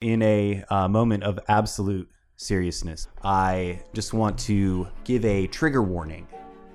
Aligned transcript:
In 0.00 0.22
a 0.22 0.64
uh, 0.70 0.88
moment 0.88 1.24
of 1.24 1.38
absolute 1.48 2.10
seriousness, 2.36 3.08
I 3.22 3.82
just 3.92 4.14
want 4.14 4.38
to 4.38 4.88
give 5.04 5.26
a 5.26 5.46
trigger 5.48 5.82
warning 5.82 6.26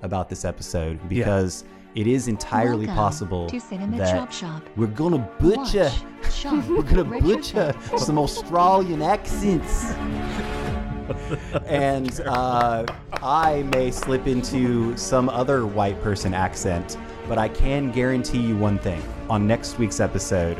about 0.02 0.28
this 0.28 0.44
episode 0.44 1.00
because 1.08 1.64
it 1.96 2.06
is 2.06 2.28
entirely 2.28 2.86
Welcome 2.86 2.94
possible 2.94 3.46
to 3.48 3.58
that 3.58 4.14
Chop 4.14 4.30
Shop. 4.30 4.62
we're 4.76 4.86
gonna 4.86 5.28
butcher, 5.40 5.90
shop, 6.30 6.64
we're 6.68 6.82
gonna 6.82 7.02
retro 7.02 7.20
butcher 7.34 7.72
fit. 7.72 7.98
some 7.98 8.16
Australian 8.16 9.02
accents. 9.02 9.90
and 11.66 12.20
uh, 12.26 12.86
I 13.24 13.64
may 13.72 13.90
slip 13.90 14.28
into 14.28 14.96
some 14.96 15.28
other 15.30 15.66
white 15.66 16.00
person 16.00 16.32
accent, 16.32 16.96
but 17.28 17.38
I 17.38 17.48
can 17.48 17.90
guarantee 17.90 18.38
you 18.38 18.56
one 18.56 18.78
thing: 18.78 19.02
on 19.28 19.48
next 19.48 19.80
week's 19.80 19.98
episode, 19.98 20.56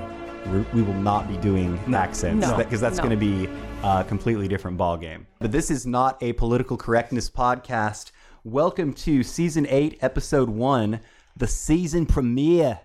we 0.53 0.61
we 0.75 0.83
will 0.83 0.95
not 0.95 1.29
be 1.29 1.37
doing 1.39 1.79
accents 1.95 2.47
No. 2.47 2.57
because 2.57 2.81
that's 2.81 2.97
No. 2.99 3.05
going 3.05 3.19
to 3.19 3.25
be 3.25 3.49
a 3.83 4.05
completely 4.05 4.49
different 4.49 4.77
ball 4.77 4.97
game. 4.97 5.27
But 5.41 5.53
this 5.53 5.71
is 5.71 5.87
not 5.87 6.23
a 6.23 6.33
political 6.35 6.77
correctness 6.77 7.29
podcast. 7.31 8.11
Welcome 8.45 8.93
to 8.95 9.23
season 9.23 9.67
eight, 9.69 9.99
episode 10.01 10.49
one, 10.49 11.01
the 11.37 11.47
season 11.47 12.07
premiere 12.07 12.81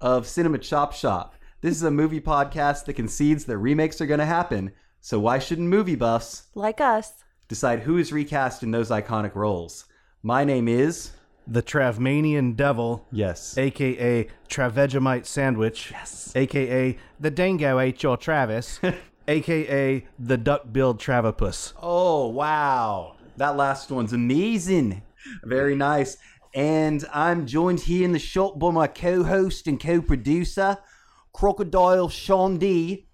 of 0.00 0.26
Cinema 0.26 0.58
Chop 0.58 0.92
Shop. 0.92 1.34
This 1.60 1.76
is 1.76 1.82
a 1.82 1.90
movie 1.90 2.20
podcast 2.20 2.84
that 2.86 2.94
concedes 2.94 3.44
that 3.46 3.58
remakes 3.58 4.00
are 4.00 4.06
going 4.06 4.20
to 4.20 4.26
happen. 4.26 4.72
So 5.00 5.18
why 5.20 5.38
shouldn't 5.38 5.68
movie 5.68 5.94
buffs 5.96 6.44
like 6.54 6.80
us. 6.80 7.12
decide 7.48 7.80
who 7.80 7.96
is 7.98 8.12
recast 8.12 8.62
in 8.62 8.70
those 8.70 8.90
iconic 8.90 9.34
roles? 9.34 9.84
My 10.22 10.44
name 10.44 10.66
is 10.68 11.12
the 11.46 11.62
Travmanian 11.62 12.56
Devil, 12.56 13.06
yes. 13.12 13.56
aka 13.58 14.26
Travegemite 14.48 15.26
Sandwich, 15.26 15.90
yes. 15.90 16.32
aka 16.34 16.96
the 17.20 17.30
Dango 17.30 17.78
ate 17.78 18.02
your 18.02 18.16
Travis, 18.16 18.80
aka 19.28 20.06
the 20.18 20.36
Duck-billed 20.36 21.00
Travapus. 21.00 21.72
Oh, 21.82 22.28
wow. 22.28 23.16
That 23.36 23.56
last 23.56 23.90
one's 23.90 24.12
amazing. 24.12 25.02
Very 25.42 25.74
nice. 25.74 26.16
And 26.54 27.04
I'm 27.12 27.46
joined 27.46 27.80
here 27.80 28.04
in 28.04 28.12
the 28.12 28.18
shop 28.18 28.58
by 28.58 28.70
my 28.70 28.86
co 28.86 29.24
host 29.24 29.66
and 29.66 29.80
co 29.80 30.00
producer, 30.00 30.78
Crocodile 31.32 32.08
Sean 32.08 32.58
D, 32.58 33.08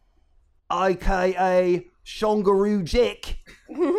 aka 0.70 1.86
Shongaroo 2.04 2.84
Jack, 2.84 3.38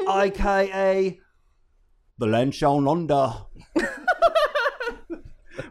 aka 0.10 1.20
the 2.20 2.26
Lanshon 2.26 2.90
Under. 2.90 3.46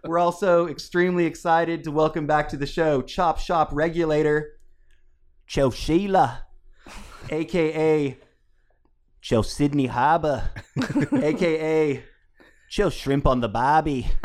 We're 0.04 0.18
also 0.18 0.66
extremely 0.66 1.26
excited 1.26 1.84
to 1.84 1.90
welcome 1.90 2.26
back 2.26 2.48
to 2.50 2.56
the 2.56 2.66
show 2.66 3.02
Chop 3.02 3.38
Shop 3.38 3.70
Regulator, 3.72 4.58
Cho 5.46 5.70
Sheila, 5.70 6.46
aka 7.30 8.18
Chill 9.20 9.42
Sydney 9.42 9.86
Harbour, 9.86 10.50
aka 11.12 12.02
Chill 12.68 12.90
Shrimp 12.90 13.26
on 13.26 13.40
the 13.40 13.48
Barbie. 13.48 14.08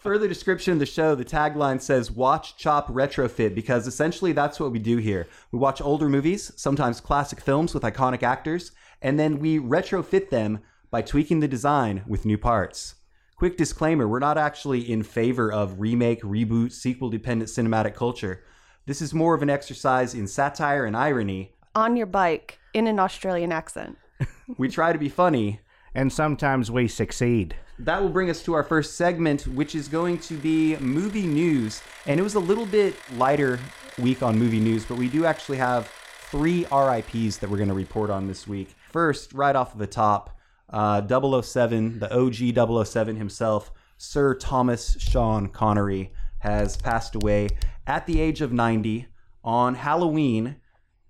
Further 0.00 0.28
description 0.28 0.74
of 0.74 0.78
the 0.80 0.86
show, 0.86 1.14
the 1.14 1.24
tagline 1.24 1.80
says 1.80 2.10
watch, 2.10 2.58
chop, 2.58 2.88
retrofit, 2.88 3.54
because 3.54 3.86
essentially 3.86 4.32
that's 4.32 4.60
what 4.60 4.70
we 4.70 4.78
do 4.78 4.98
here. 4.98 5.26
We 5.50 5.58
watch 5.58 5.80
older 5.80 6.10
movies, 6.10 6.52
sometimes 6.56 7.00
classic 7.00 7.40
films 7.40 7.72
with 7.72 7.84
iconic 7.84 8.22
actors, 8.22 8.72
and 9.00 9.18
then 9.18 9.38
we 9.38 9.58
retrofit 9.58 10.28
them 10.28 10.60
by 10.90 11.00
tweaking 11.00 11.40
the 11.40 11.48
design 11.48 12.04
with 12.06 12.26
new 12.26 12.36
parts. 12.36 12.96
Quick 13.36 13.56
disclaimer 13.56 14.06
we're 14.06 14.20
not 14.20 14.38
actually 14.38 14.88
in 14.88 15.02
favor 15.02 15.52
of 15.52 15.80
remake, 15.80 16.22
reboot, 16.22 16.70
sequel 16.70 17.10
dependent 17.10 17.50
cinematic 17.50 17.94
culture. 17.94 18.44
This 18.86 19.02
is 19.02 19.12
more 19.12 19.34
of 19.34 19.42
an 19.42 19.50
exercise 19.50 20.14
in 20.14 20.28
satire 20.28 20.84
and 20.84 20.96
irony 20.96 21.52
On 21.74 21.96
your 21.96 22.06
bike 22.06 22.60
in 22.74 22.86
an 22.86 23.00
Australian 23.00 23.50
accent. 23.50 23.98
we 24.56 24.68
try 24.68 24.92
to 24.92 24.98
be 25.00 25.08
funny. 25.08 25.60
And 25.96 26.12
sometimes 26.12 26.70
we 26.70 26.86
succeed. 26.86 27.56
That 27.80 28.00
will 28.00 28.08
bring 28.08 28.30
us 28.30 28.42
to 28.44 28.54
our 28.54 28.62
first 28.62 28.96
segment, 28.96 29.48
which 29.48 29.74
is 29.74 29.88
going 29.88 30.18
to 30.18 30.36
be 30.36 30.76
movie 30.76 31.26
news. 31.26 31.82
And 32.06 32.20
it 32.20 32.22
was 32.22 32.36
a 32.36 32.40
little 32.40 32.66
bit 32.66 32.94
lighter 33.16 33.58
week 33.98 34.22
on 34.22 34.38
movie 34.38 34.60
news, 34.60 34.84
but 34.84 34.96
we 34.96 35.08
do 35.08 35.24
actually 35.24 35.58
have 35.58 35.88
three 36.30 36.66
RIPs 36.72 37.38
that 37.38 37.50
we're 37.50 37.56
going 37.56 37.68
to 37.68 37.74
report 37.74 38.10
on 38.10 38.28
this 38.28 38.46
week. 38.46 38.76
First, 38.92 39.32
right 39.32 39.56
off 39.56 39.72
of 39.72 39.80
the 39.80 39.86
top, 39.88 40.36
uh, 40.70 41.02
007, 41.42 41.98
the 41.98 42.12
OG 42.14 42.86
007 42.86 43.16
himself, 43.16 43.72
Sir 43.96 44.34
Thomas 44.34 44.96
Sean 44.98 45.48
Connery, 45.48 46.12
has 46.38 46.76
passed 46.76 47.14
away 47.14 47.48
at 47.86 48.06
the 48.06 48.20
age 48.20 48.40
of 48.40 48.52
90 48.52 49.06
on 49.42 49.74
Halloween 49.74 50.56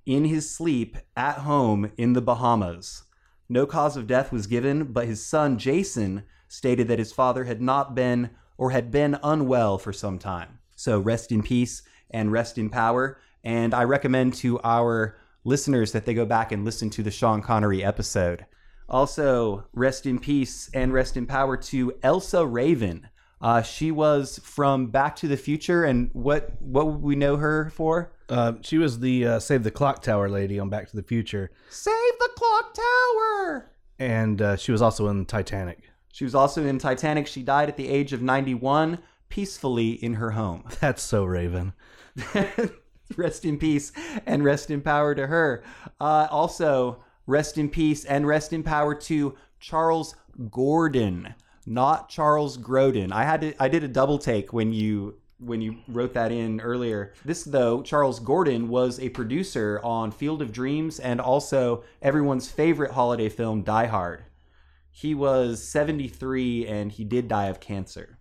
in 0.07 0.25
his 0.25 0.51
sleep 0.51 0.99
at 1.17 1.39
home 1.39 1.91
in 1.97 2.13
the 2.13 2.23
Bahamas. 2.23 3.05
No 3.49 3.67
cause 3.67 3.97
of 3.97 4.07
death 4.07 4.33
was 4.33 4.47
given, 4.47 4.85
but 4.85 5.07
his 5.07 5.25
son 5.25 5.59
Jason 5.59 6.25
stated 6.49 6.89
that 6.89 6.99
his 6.99 7.13
father 7.13 7.45
had 7.45 7.61
not 7.61 7.95
been 7.95 8.31
or 8.57 8.71
had 8.71 8.91
been 8.91 9.19
unwell 9.23 9.79
for 9.79 9.93
some 9.93 10.19
time. 10.19 10.59
So 10.77 10.99
rest 10.99 11.33
in 11.33 11.43
peace 11.43 11.83
and 12.11 12.33
rest 12.33 12.59
in 12.59 12.71
power. 12.71 13.19
And 13.43 13.75
I 13.75 13.85
recommend 13.85 14.35
to 14.35 14.61
our 14.63 15.17
listeners 15.45 15.93
that 15.93 16.07
they 16.07 16.15
go 16.15 16.25
back 16.25 16.53
and 16.53 16.65
listen 16.65 16.91
to 16.91 17.03
the 17.03 17.11
Sean 17.11 17.43
Connery 17.43 17.85
episode. 17.85 18.47
Also, 18.89 19.65
rest 19.73 20.07
in 20.07 20.19
peace 20.19 20.71
and 20.75 20.93
rest 20.93 21.17
in 21.17 21.27
power 21.27 21.57
to 21.57 21.95
Elsa 22.03 22.45
Raven. 22.47 23.09
Uh, 23.41 23.63
she 23.63 23.91
was 23.91 24.39
from 24.43 24.87
Back 24.87 25.17
to 25.17 25.29
the 25.29 25.37
Future, 25.37 25.85
and 25.85 26.11
what 26.13 26.61
what 26.63 26.87
would 26.87 27.03
we 27.03 27.15
know 27.17 27.37
her 27.37 27.71
for? 27.75 28.13
Uh, 28.29 28.55
she 28.63 28.79
was 28.79 29.01
the 29.01 29.27
uh, 29.27 29.39
Save 29.39 29.65
the 29.65 29.71
Clock 29.71 30.03
Tower 30.03 30.29
lady 30.31 30.59
on 30.59 30.71
Back 30.71 30.89
to 30.91 30.97
the 30.97 31.03
Future, 31.03 31.51
Save 31.69 31.95
the 32.21 32.31
Clock 32.37 32.75
Tower. 32.75 33.71
and 33.99 34.41
uh, 34.41 34.57
she 34.57 34.73
was 34.73 34.81
also 34.81 35.09
in 35.09 35.27
Titanic. 35.27 35.81
She 36.13 36.25
was 36.25 36.35
also 36.35 36.65
in 36.65 36.79
Titanic. 36.79 37.27
She 37.27 37.43
died 37.43 37.69
at 37.69 37.77
the 37.77 37.89
age 37.89 38.13
of 38.13 38.23
91, 38.23 38.99
peacefully 39.29 39.91
in 39.93 40.15
her 40.15 40.31
home. 40.31 40.65
That's 40.81 41.03
so 41.03 41.25
Raven. 41.25 41.73
rest 43.17 43.45
in 43.45 43.59
peace 43.59 43.93
and 44.25 44.45
rest 44.45 44.71
in 44.71 44.81
power 44.81 45.15
to 45.15 45.27
her. 45.27 45.63
Uh, 46.01 46.29
also, 46.31 47.04
rest 47.27 47.59
in 47.59 47.69
peace 47.69 48.05
and 48.05 48.27
rest 48.27 48.53
in 48.53 48.63
power 48.63 48.95
to 48.95 49.35
Charles 49.61 50.15
Gordon, 50.51 51.35
not 51.67 52.09
Charles 52.09 52.59
Grodin. 52.59 53.13
I 53.13 53.25
had 53.25 53.41
to, 53.43 53.55
I 53.63 53.69
did 53.69 53.85
a 53.85 53.89
double 53.89 54.19
take 54.19 54.53
when 54.53 54.73
you 54.73 55.17
when 55.39 55.61
you 55.61 55.77
wrote 55.89 56.15
that 56.15 56.33
in 56.33 56.61
earlier. 56.61 57.13
This 57.25 57.45
though, 57.45 57.83
Charles 57.83 58.21
Gordon 58.21 58.69
was 58.69 58.99
a 59.01 59.09
producer 59.11 59.81
on 59.83 60.11
Field 60.11 60.41
of 60.41 60.53
Dreams 60.53 61.01
and 61.01 61.21
also 61.21 61.85
everyone's 62.01 62.51
favorite 62.51 62.93
holiday 62.93 63.29
film 63.29 63.63
Die 63.63 63.87
Hard. 63.87 64.25
He 64.91 65.15
was 65.15 65.63
73 65.63 66.67
and 66.67 66.93
he 66.93 67.05
did 67.05 67.29
die 67.29 67.47
of 67.47 67.61
cancer. 67.61 68.19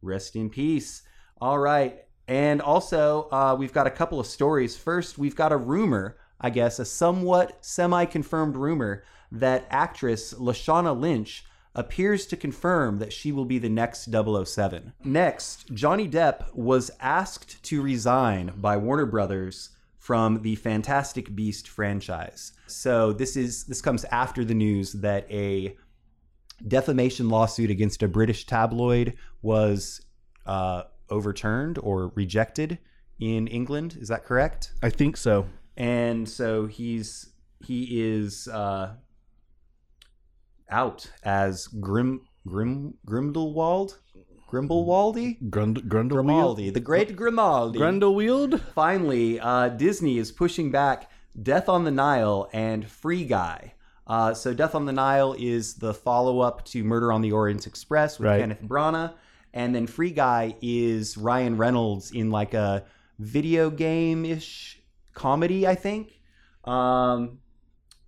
Rest 0.00 0.36
in 0.36 0.48
peace. 0.48 1.02
All 1.40 1.58
right. 1.58 2.04
And 2.28 2.60
also, 2.60 3.28
uh, 3.32 3.56
we've 3.58 3.72
got 3.72 3.86
a 3.86 3.90
couple 3.90 4.20
of 4.20 4.26
stories. 4.26 4.76
First, 4.76 5.18
we've 5.18 5.34
got 5.34 5.50
a 5.50 5.56
rumor, 5.56 6.18
I 6.40 6.50
guess, 6.50 6.78
a 6.78 6.84
somewhat 6.84 7.64
semi 7.64 8.04
confirmed 8.04 8.56
rumor 8.56 9.04
that 9.32 9.66
actress 9.70 10.34
Lashana 10.34 10.98
Lynch 10.98 11.44
appears 11.74 12.26
to 12.26 12.36
confirm 12.36 12.98
that 12.98 13.12
she 13.12 13.30
will 13.30 13.44
be 13.44 13.58
the 13.58 13.68
next 13.68 14.10
007. 14.10 14.92
Next, 15.04 15.72
Johnny 15.72 16.08
Depp 16.08 16.54
was 16.54 16.90
asked 17.00 17.62
to 17.64 17.82
resign 17.82 18.52
by 18.56 18.76
Warner 18.76 19.06
Brothers 19.06 19.70
from 19.98 20.42
the 20.42 20.56
Fantastic 20.56 21.34
Beast 21.36 21.68
franchise. 21.68 22.52
So 22.66 23.12
this 23.12 23.36
is 23.36 23.64
this 23.64 23.82
comes 23.82 24.04
after 24.06 24.44
the 24.44 24.54
news 24.54 24.92
that 24.94 25.30
a 25.30 25.76
defamation 26.66 27.28
lawsuit 27.28 27.70
against 27.70 28.02
a 28.02 28.08
British 28.08 28.46
tabloid 28.46 29.14
was 29.42 30.00
uh, 30.46 30.84
overturned 31.10 31.78
or 31.78 32.08
rejected 32.14 32.78
in 33.20 33.46
England. 33.48 33.96
Is 34.00 34.08
that 34.08 34.24
correct? 34.24 34.72
I 34.82 34.90
think 34.90 35.16
so. 35.16 35.46
And 35.78 36.28
so 36.28 36.66
he's 36.66 37.30
he 37.64 38.00
is 38.02 38.48
uh, 38.48 38.94
out 40.70 41.10
as 41.22 41.66
Grim 41.68 42.22
Grim 42.46 42.94
Grindelwald 43.06 43.98
Grimblewaldy 44.50 45.50
Grund- 45.50 45.82
Grundlewield. 45.88 46.08
Grimaldi, 46.08 46.70
the 46.70 46.80
Great 46.80 47.14
Grimaldi. 47.14 47.78
Grundlewield? 47.78 48.60
Finally, 48.74 49.38
uh, 49.40 49.68
Disney 49.68 50.18
is 50.18 50.32
pushing 50.32 50.70
back 50.70 51.10
Death 51.42 51.68
on 51.68 51.84
the 51.84 51.90
Nile 51.90 52.48
and 52.52 52.88
Free 52.88 53.24
Guy. 53.24 53.74
Uh, 54.06 54.32
so, 54.32 54.54
Death 54.54 54.74
on 54.74 54.86
the 54.86 54.92
Nile 54.92 55.36
is 55.38 55.74
the 55.74 55.92
follow 55.92 56.40
up 56.40 56.64
to 56.64 56.82
Murder 56.82 57.12
on 57.12 57.20
the 57.20 57.30
Orient 57.30 57.66
Express 57.66 58.18
with 58.18 58.26
Right. 58.26 58.40
Kenneth 58.40 58.62
Branagh. 58.62 59.12
And 59.52 59.74
then 59.74 59.86
Free 59.86 60.12
Guy 60.12 60.56
is 60.62 61.18
Ryan 61.18 61.58
Reynolds 61.58 62.10
in 62.12 62.30
like 62.30 62.54
a 62.54 62.84
video 63.18 63.68
game 63.68 64.24
ish 64.24 64.77
comedy, 65.18 65.66
I 65.66 65.74
think. 65.74 66.20
Um, 66.64 67.38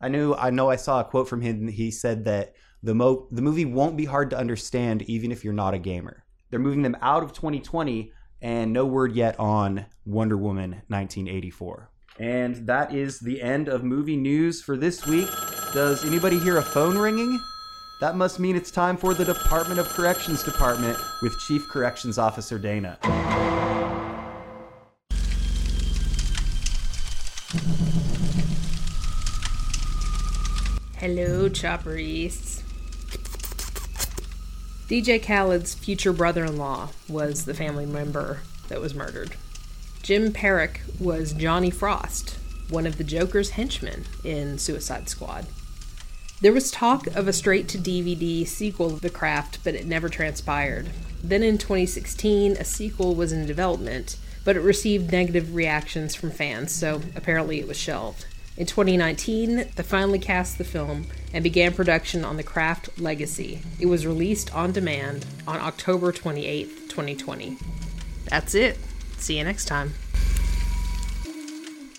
I 0.01 0.09
knew 0.09 0.35
I 0.35 0.51
know 0.51 0.71
I 0.71 0.77
saw 0.77 1.01
a 1.01 1.05
quote 1.05 1.29
from 1.29 1.41
him. 1.41 1.69
He 1.69 1.91
said 1.91 2.25
that 2.25 2.55
the 2.83 2.95
mo- 2.95 3.27
the 3.31 3.43
movie 3.43 3.65
won't 3.65 3.97
be 3.97 4.07
hard 4.07 4.31
to 4.31 4.39
understand 4.39 5.03
even 5.03 5.33
if 5.33 5.45
you're 5.45 5.53
not 5.53 5.75
a 5.75 5.79
gamer. 5.79 6.25
They're 6.49 6.61
moving 6.61 6.83
them 6.83 6.97
out 7.03 7.23
of 7.23 7.33
2020 7.33 8.13
and 8.43 8.73
no 8.73 8.87
word 8.87 9.13
yet 9.13 9.39
on 9.39 9.87
Wonder 10.07 10.37
Woman 10.37 10.71
1984. 10.89 11.91
And 12.19 12.67
that 12.67 12.95
is 12.95 13.19
the 13.21 13.41
end 13.43 13.69
of 13.69 13.85
movie 13.85 14.17
news 14.17 14.63
for 14.63 14.77
this 14.77 15.07
week. 15.07 15.29
Does 15.73 16.05
anybody 16.05 16.39
hear 16.39 16.59
a 16.59 16.63
phone 16.63 16.97
ringing? 16.97 17.39
That 18.01 18.17
must 18.17 18.41
mean 18.41 18.57
it's 18.57 18.71
time 18.71 18.97
for 18.97 19.15
the 19.15 19.25
Department 19.25 19.79
of 19.79 19.89
Corrections 19.89 20.43
Department 20.43 20.99
with 21.23 21.39
Chief 21.39 21.69
Corrections 21.69 22.19
Officer 22.19 22.59
Dana. 22.59 22.99
Hello, 30.99 31.49
Chopper 31.49 31.97
Easts. 31.97 32.63
DJ 34.87 35.21
Khaled's 35.21 35.75
future 35.75 36.13
brother 36.13 36.45
in 36.45 36.57
law 36.57 36.91
was 37.09 37.47
the 37.47 37.55
family 37.55 37.87
member 37.87 38.43
that 38.69 38.81
was 38.81 38.95
murdered. 38.95 39.35
Jim 40.05 40.33
Parrack 40.33 40.79
was 41.01 41.33
Johnny 41.33 41.71
Frost, 41.71 42.39
one 42.69 42.87
of 42.87 42.99
the 42.99 43.05
Joker's 43.05 43.51
henchmen 43.51 44.05
in 44.23 44.57
Suicide 44.57 45.09
Squad. 45.09 45.47
There 46.41 46.53
was 46.53 46.71
talk 46.71 47.09
of 47.09 47.27
a 47.27 47.33
straight 47.33 47.67
to 47.71 47.79
DVD 47.79 48.47
sequel 48.47 48.93
of 48.95 49.01
The 49.01 49.11
Craft, 49.11 49.59
but 49.65 49.75
it 49.75 49.87
never 49.87 50.09
transpired. 50.09 50.91
Then 51.21 51.43
in 51.43 51.59
2016, 51.59 52.53
a 52.53 52.65
sequel 52.65 53.17
was 53.17 53.33
in 53.33 53.45
development, 53.45 54.19
but 54.45 54.57
it 54.57 54.61
received 54.61 55.13
negative 55.13 55.55
reactions 55.55 56.15
from 56.15 56.31
fans, 56.31 56.73
so 56.73 57.03
apparently 57.15 57.61
it 57.61 57.69
was 57.69 57.77
shelved. 57.77 58.27
In 58.57 58.67
2019, 58.67 59.69
they 59.75 59.83
finally 59.83 60.19
cast 60.19 60.59
the 60.59 60.65
film 60.65 61.07
and 61.33 61.43
began 61.43 61.73
production 61.73 62.25
on 62.25 62.37
The 62.37 62.43
Craft 62.43 63.01
Legacy. 63.01 63.63
It 63.79 63.87
was 63.87 64.07
released 64.07 64.55
on 64.55 64.73
demand 64.73 65.25
on 65.47 65.61
October 65.61 66.13
28th, 66.13 66.89
2020. 66.89 67.57
That's 68.27 68.55
it. 68.55 68.79
See 69.17 69.39
you 69.39 69.45
next 69.45 69.67
time. 69.67 69.95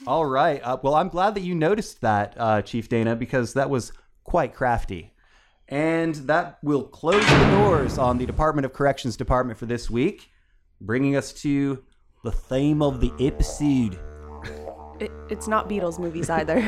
All 0.05 0.25
right. 0.25 0.61
Uh, 0.63 0.77
well, 0.81 0.95
I'm 0.95 1.09
glad 1.09 1.35
that 1.35 1.41
you 1.41 1.55
noticed 1.55 2.01
that, 2.01 2.33
uh, 2.38 2.61
Chief 2.61 2.89
Dana, 2.89 3.15
because 3.15 3.53
that 3.53 3.69
was 3.69 3.91
quite 4.23 4.53
crafty. 4.53 5.13
And 5.67 6.15
that 6.15 6.57
will 6.61 6.83
close 6.83 7.25
the 7.25 7.51
doors 7.51 7.97
on 7.97 8.17
the 8.17 8.25
Department 8.25 8.65
of 8.65 8.73
Corrections 8.73 9.15
Department 9.15 9.57
for 9.57 9.65
this 9.65 9.89
week, 9.89 10.29
bringing 10.81 11.15
us 11.15 11.31
to 11.33 11.83
the 12.23 12.31
theme 12.31 12.81
of 12.81 13.01
the 13.01 13.12
episode. 13.19 14.00
It, 15.00 15.12
it's 15.29 15.47
not 15.47 15.68
Beatles 15.68 15.97
movies 15.97 16.29
either. 16.39 16.62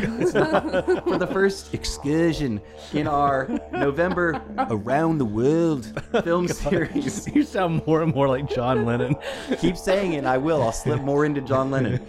for 1.02 1.18
the 1.18 1.30
first 1.32 1.74
excursion 1.74 2.60
in 2.94 3.08
our 3.08 3.48
November 3.72 4.42
Around 4.70 5.20
the 5.20 5.26
World 5.26 6.02
film 6.24 6.48
series. 6.64 7.28
You 7.28 7.44
sound 7.44 7.86
more 7.86 8.02
and 8.02 8.14
more 8.16 8.28
like 8.28 8.50
John 8.50 8.86
Lennon. 8.86 9.16
Keep 9.60 9.78
saying 9.78 10.14
it, 10.14 10.18
and 10.18 10.28
I 10.28 10.38
will. 10.38 10.64
I'll 10.64 10.72
slip 10.72 11.02
more 11.02 11.26
into 11.26 11.42
John 11.42 11.70
Lennon. 11.70 12.04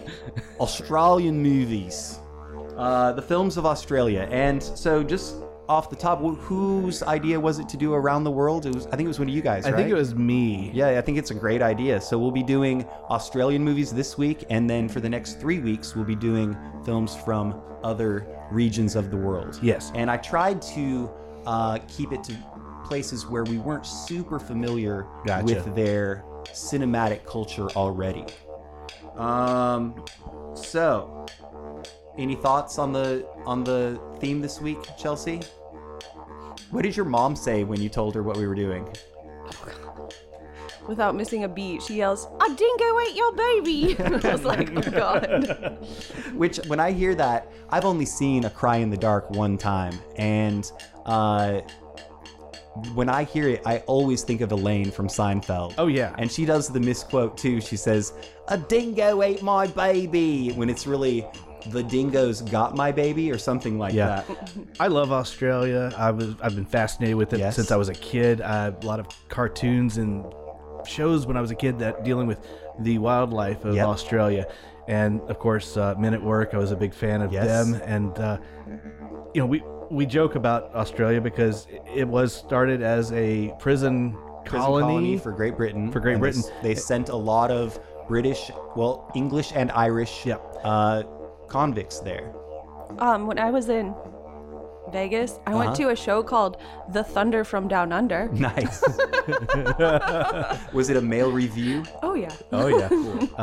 Australian 0.61 1.43
movies. 1.43 2.19
Uh, 2.79 3.13
the 3.13 3.23
films 3.23 3.57
of 3.59 3.67
Australia. 3.67 4.27
And 4.31 4.63
so, 4.63 5.03
just 5.05 5.37
off 5.69 5.91
the 5.91 5.97
top, 5.97 6.21
whose 6.21 7.03
idea 7.03 7.39
was 7.39 7.59
it 7.59 7.69
to 7.71 7.77
do 7.77 7.95
Around 7.95 8.25
the 8.25 8.31
World? 8.31 8.67
It 8.67 8.75
was, 8.75 8.87
I 8.87 8.91
think 8.91 9.03
it 9.03 9.09
was 9.09 9.19
one 9.19 9.29
of 9.29 9.35
you 9.35 9.43
guys, 9.43 9.65
I 9.65 9.71
right? 9.71 9.77
think 9.77 9.91
it 9.91 9.95
was 9.95 10.15
me. 10.15 10.71
Yeah, 10.75 10.99
I 10.99 11.01
think 11.01 11.19
it's 11.19 11.31
a 11.31 11.35
great 11.35 11.63
idea. 11.63 12.01
So 12.01 12.19
we'll 12.19 12.31
be 12.31 12.43
doing 12.43 12.85
Australian 13.11 13.65
movies 13.65 13.93
this 13.93 14.19
week, 14.19 14.45
and 14.51 14.69
then 14.69 14.89
for 14.89 15.01
the 15.01 15.09
next 15.09 15.41
three 15.41 15.61
weeks, 15.61 15.95
we'll 15.95 16.05
be 16.05 16.17
doing 16.17 16.57
films 16.85 17.17
from 17.17 17.61
other 17.83 18.27
regions 18.51 18.97
of 18.97 19.11
the 19.11 19.17
world. 19.17 19.59
Yes. 19.63 19.91
And 19.95 20.11
I 20.11 20.17
tried 20.17 20.61
to 20.63 21.11
uh, 21.47 21.79
keep 21.89 22.13
it 22.13 22.23
to 22.25 22.37
places 22.85 23.27
where 23.27 23.45
we 23.45 23.59
weren't 23.59 23.87
super 23.87 24.39
familiar 24.39 25.07
Gotcha. 25.25 25.45
with 25.45 25.75
their 25.75 26.25
cinematic 26.45 27.25
culture 27.25 27.69
already. 27.71 28.25
Um, 29.17 30.05
so, 30.55 31.27
any 32.19 32.35
thoughts 32.35 32.79
on 32.79 32.93
the 32.93 33.27
on 33.45 33.65
the 33.65 34.01
theme 34.21 34.41
this 34.41 34.61
week, 34.61 34.79
Chelsea? 34.99 35.41
What 36.71 36.83
did 36.83 36.97
your 36.97 37.07
mom 37.07 37.37
say 37.37 37.65
when 37.65 37.81
you 37.81 37.89
told 37.89 38.15
her 38.15 38.23
what 38.23 38.37
we 38.37 38.47
were 38.47 38.55
doing? 38.55 38.89
Without 40.89 41.15
missing 41.15 41.45
a 41.45 41.49
beat, 41.49 41.83
she 41.83 41.97
yells, 41.97 42.27
"A 42.41 42.55
dingo 42.55 43.01
ate 43.01 43.15
your 43.15 43.33
baby!" 43.33 43.97
I 44.29 44.33
was 44.33 44.45
like, 44.45 44.71
"Oh 44.77 44.91
god." 44.91 45.79
Which, 46.35 46.59
when 46.67 46.79
I 46.79 46.93
hear 46.93 47.15
that, 47.15 47.51
I've 47.71 47.85
only 47.87 48.05
seen 48.05 48.45
A 48.45 48.51
Cry 48.51 48.77
in 48.77 48.91
the 48.91 48.97
Dark 48.97 49.31
one 49.31 49.57
time, 49.57 49.99
and 50.17 50.71
uh, 51.07 51.63
when 52.95 53.09
I 53.09 53.25
hear 53.25 53.49
it, 53.49 53.63
I 53.65 53.79
always 53.87 54.23
think 54.25 54.41
of 54.43 54.53
Elaine 54.53 54.91
from 54.91 55.09
Seinfeld. 55.09 55.75
Oh, 55.79 55.87
yeah. 55.87 56.15
and 56.19 56.31
she 56.31 56.45
does 56.45 56.69
the 56.69 56.81
misquote 56.81 57.39
too. 57.39 57.63
She 57.63 57.77
says, 57.77 58.13
"A 58.49 58.59
dingo 58.59 59.23
ate 59.23 59.43
my 59.43 59.67
baby," 59.67 60.53
when 60.53 60.69
it's 60.69 60.87
really 60.87 61.27
the 61.71 61.83
dingoes 61.83 62.43
got 62.43 62.75
my 62.77 62.93
baby 62.93 63.31
or 63.31 63.39
something 63.39 63.79
like 63.79 63.93
Yeah. 63.95 64.23
that. 64.27 64.27
I 64.81 64.89
love 64.89 65.13
Australia. 65.13 65.93
I 65.97 66.11
was 66.11 66.35
I've 66.43 66.55
been 66.55 66.65
fascinated 66.67 67.17
with 67.17 67.33
it 67.33 67.41
Yes. 67.41 67.57
since 67.57 67.71
I 67.71 67.77
was 67.77 67.89
a 67.89 67.95
kid. 67.95 68.41
I, 68.41 68.67
a 68.69 68.75
lot 68.83 69.01
of 69.01 69.07
cartoons 69.29 69.97
and 69.99 70.25
shows 70.87 71.27
when 71.27 71.37
I 71.37 71.41
was 71.41 71.51
a 71.51 71.55
kid 71.55 71.79
that 71.79 72.05
dealing 72.05 72.27
with 72.27 72.47
the 72.79 72.99
wildlife 72.99 73.65
of 73.65 73.75
Yep. 73.75 73.87
Australia, 73.87 74.47
and 74.89 75.21
of 75.31 75.39
course 75.39 75.77
uh, 75.77 75.95
Men 75.99 76.13
at 76.15 76.23
Work. 76.23 76.55
I 76.55 76.59
was 76.59 76.73
a 76.73 76.77
big 76.77 76.93
fan 76.93 77.23
of 77.23 77.33
Yes. 77.33 77.47
them, 77.47 77.81
and 77.85 78.19
uh, 78.19 78.39
you 79.35 79.41
know 79.41 79.47
we 79.47 79.63
we 79.91 80.07
joke 80.07 80.35
about 80.35 80.75
Australia 80.75 81.21
because 81.21 81.67
it 81.95 82.09
was 82.09 82.33
started 82.35 82.83
as 82.83 83.13
a 83.13 83.53
prison, 83.59 84.17
Prison 84.45 84.67
colony, 84.67 85.19
for 85.19 85.31
Great 85.33 85.57
Britain. 85.57 85.91
For 85.93 86.01
Great 86.01 86.15
they 86.15 86.21
Britain. 86.21 86.41
s- 86.41 86.51
They, 86.63 86.75
sent 86.75 87.11
a 87.11 87.17
lot 87.17 87.51
of 87.51 87.79
British, 88.09 88.51
well, 88.77 89.11
English 89.15 89.53
and 89.55 89.71
Irish 89.73 90.25
Yep. 90.27 90.57
uh, 90.65 91.03
convicts 91.59 92.01
there. 92.01 92.33
Um, 92.99 93.27
when 93.29 93.39
I 93.39 93.51
was 93.51 93.69
in 93.69 93.95
Vegas, 94.93 95.39
I 95.47 95.51
Uh-huh. 95.51 95.59
went 95.61 95.77
to 95.77 95.85
a 95.91 95.97
show 96.07 96.19
called 96.23 96.57
The 96.97 97.05
Thunder 97.15 97.43
from 97.45 97.69
Down 97.69 97.93
Under. 98.01 98.23
Nice. 98.51 98.83
Was 100.73 100.91
it 100.91 100.97
a 100.97 101.01
male 101.15 101.31
review? 101.33 101.85
Oh 102.03 102.15
yeah. 102.15 102.35
Oh 102.53 102.67
yeah. 102.67 102.89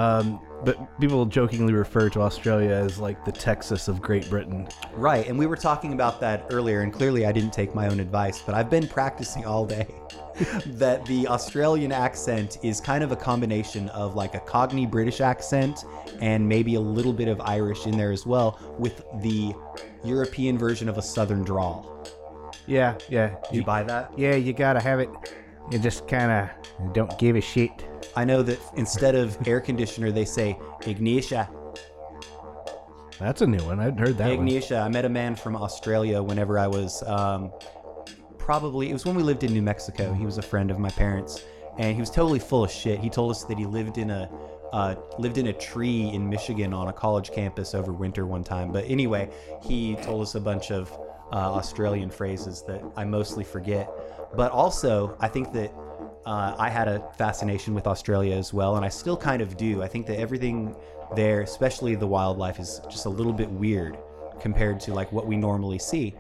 um, 0.04 0.40
but 0.64 1.00
people 1.00 1.26
jokingly 1.26 1.74
refer 1.74 2.10
to 2.10 2.22
Australia 2.22 2.72
as 2.72 3.00
like 3.00 3.24
the 3.26 3.32
Texas 3.32 3.88
of 3.88 4.02
Great 4.02 4.30
Britain. 4.30 4.68
Right, 4.94 5.28
and 5.28 5.38
we 5.38 5.48
were 5.48 5.56
talking 5.56 5.94
about 5.94 6.20
that 6.22 6.46
earlier, 6.52 6.82
and 6.82 6.94
clearly 6.94 7.26
I 7.26 7.32
didn't 7.32 7.54
take 7.54 7.74
my 7.74 7.88
own 7.88 8.00
advice, 8.00 8.42
but 8.42 8.56
I've 8.56 8.70
been 8.70 8.88
practicing 8.88 9.46
all 9.46 9.66
day 9.66 9.88
that 10.66 11.06
the 11.06 11.28
Australian 11.28 11.92
accent 11.92 12.58
is 12.64 12.80
kind 12.80 13.04
of 13.04 13.12
a 13.12 13.16
combination 13.16 13.90
of 13.90 14.16
like 14.16 14.36
a 14.36 14.40
Cockney 14.40 14.86
British 14.86 15.22
accent 15.22 15.86
and 16.22 16.48
maybe 16.48 16.76
a 16.76 16.80
little 16.82 17.14
bit 17.14 17.28
of 17.28 17.42
Irish 17.42 17.88
in 17.88 17.98
there 17.98 18.12
as 18.12 18.26
well, 18.26 18.60
with 18.78 19.04
the 19.22 19.54
European 20.04 20.58
version 20.58 20.88
of 20.90 20.98
a 20.98 21.02
Southern 21.02 21.44
drawl. 21.44 21.88
Yeah, 22.68 22.98
yeah. 23.10 23.36
Do 23.50 23.58
you 23.58 23.64
buy 23.64 23.84
that? 23.84 24.12
Yeah, 24.18 24.36
you 24.36 24.54
gotta 24.54 24.80
have 24.80 25.00
it. 25.00 25.10
You 25.72 25.80
just 25.80 26.08
kind 26.08 26.32
of 26.32 26.94
don't 26.94 27.18
give 27.18 27.36
a 27.36 27.42
shit. 27.42 27.86
I 28.16 28.26
know 28.26 28.42
that 28.44 28.60
instead 28.76 29.16
of 29.16 29.38
air 29.48 29.62
conditioner, 29.62 30.12
they 30.12 30.26
say 30.26 30.58
Ignitia. 30.82 31.50
That's 33.20 33.42
a 33.42 33.48
new 33.48 33.64
one. 33.64 33.80
I 33.80 33.84
hadn't 33.84 34.00
heard 34.00 34.18
that 34.18 34.38
one. 34.38 34.48
Ignitia. 34.48 34.82
I 34.82 34.90
met 34.90 35.06
a 35.06 35.10
man 35.10 35.36
from 35.36 35.56
Australia 35.56 36.22
whenever 36.22 36.58
I 36.58 36.68
was 36.68 37.04
um, 37.04 37.52
probably, 38.38 38.90
it 38.90 38.94
was 38.94 39.06
when 39.06 39.16
we 39.16 39.24
lived 39.24 39.44
in 39.44 39.54
New 39.54 39.62
Mexico. 39.62 40.14
He 40.14 40.26
was 40.26 40.38
a 40.38 40.42
friend 40.42 40.72
of 40.72 40.80
my 40.80 40.90
parents, 40.90 41.44
and 41.78 41.94
he 41.96 42.00
was 42.00 42.10
totally 42.10 42.40
full 42.40 42.64
of 42.64 42.72
shit. 42.72 43.00
He 43.00 43.10
told 43.10 43.32
us 43.32 43.44
that 43.46 43.58
he 43.58 43.66
lived 43.66 43.98
in 43.98 44.10
a 44.10 44.30
uh, 44.74 44.96
lived 45.20 45.38
in 45.38 45.48
a 45.48 45.54
tree 45.54 46.10
in 46.10 46.30
Michigan 46.30 46.74
on 46.74 46.88
a 46.88 46.94
college 46.94 47.32
campus 47.32 47.76
over 47.76 47.92
winter 47.92 48.26
one 48.26 48.44
time. 48.44 48.72
But 48.72 48.86
anyway, 48.88 49.30
he 49.62 49.96
told 49.98 50.22
us 50.22 50.36
a 50.36 50.40
bunch 50.40 50.72
of 50.72 50.90
uh, 51.34 51.36
Australian 51.36 52.10
phrases 52.10 52.64
that 52.68 52.82
I 52.96 53.04
mostly 53.04 53.44
forget. 53.44 53.90
But 54.36 54.52
also, 54.52 55.18
I 55.20 55.28
think 55.28 55.52
that 55.54 55.74
uh, 56.26 56.56
I 56.58 56.70
had 56.70 56.88
a 56.88 57.00
fascination 57.18 57.74
with 57.74 57.88
Australia 57.88 58.36
as 58.36 58.54
well, 58.54 58.76
and 58.76 58.86
I 58.86 58.90
still 58.90 59.18
kind 59.18 59.42
of 59.42 59.58
do. 59.58 59.82
I 59.82 59.88
think 59.88 60.06
that 60.08 60.20
everything 60.20 60.76
there, 61.16 61.42
especially 61.42 61.96
the 61.96 62.08
wildlife, 62.08 62.60
is 62.60 62.82
just 62.90 63.06
a 63.06 63.10
little 63.10 63.34
bit 63.34 63.50
weird 63.50 63.98
compared 64.40 64.80
to 64.82 64.94
like 64.94 65.12
what 65.12 65.26
we 65.26 65.38
normally 65.38 65.80
see. 65.80 66.16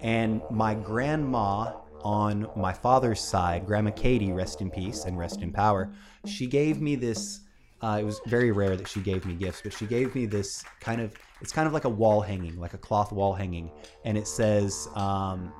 And 0.00 0.42
my 0.50 0.74
grandma 0.74 1.72
on 2.02 2.48
my 2.56 2.72
father's 2.72 3.20
side, 3.20 3.66
Grandma 3.66 3.90
Katie, 3.90 4.32
rest 4.32 4.60
in 4.60 4.70
peace 4.70 5.04
and 5.04 5.16
rest 5.18 5.40
in 5.40 5.52
power, 5.52 5.92
she 6.26 6.46
gave 6.46 6.80
me 6.80 6.96
this. 6.96 7.40
Uh, 7.80 7.98
it 8.00 8.04
was 8.04 8.20
very 8.26 8.52
rare 8.52 8.76
that 8.76 8.86
she 8.86 9.00
gave 9.00 9.24
me 9.24 9.34
gifts, 9.34 9.60
but 9.62 9.72
she 9.72 9.86
gave 9.86 10.14
me 10.14 10.26
this 10.26 10.64
kind 10.80 11.00
of. 11.00 11.14
It's 11.40 11.52
kind 11.52 11.66
of 11.66 11.72
like 11.72 11.84
a 11.84 11.88
wall 11.88 12.20
hanging, 12.20 12.58
like 12.58 12.74
a 12.74 12.78
cloth 12.78 13.12
wall 13.12 13.32
hanging, 13.32 13.70
and 14.04 14.16
it 14.16 14.28
says 14.28 14.88
um, 14.94 15.52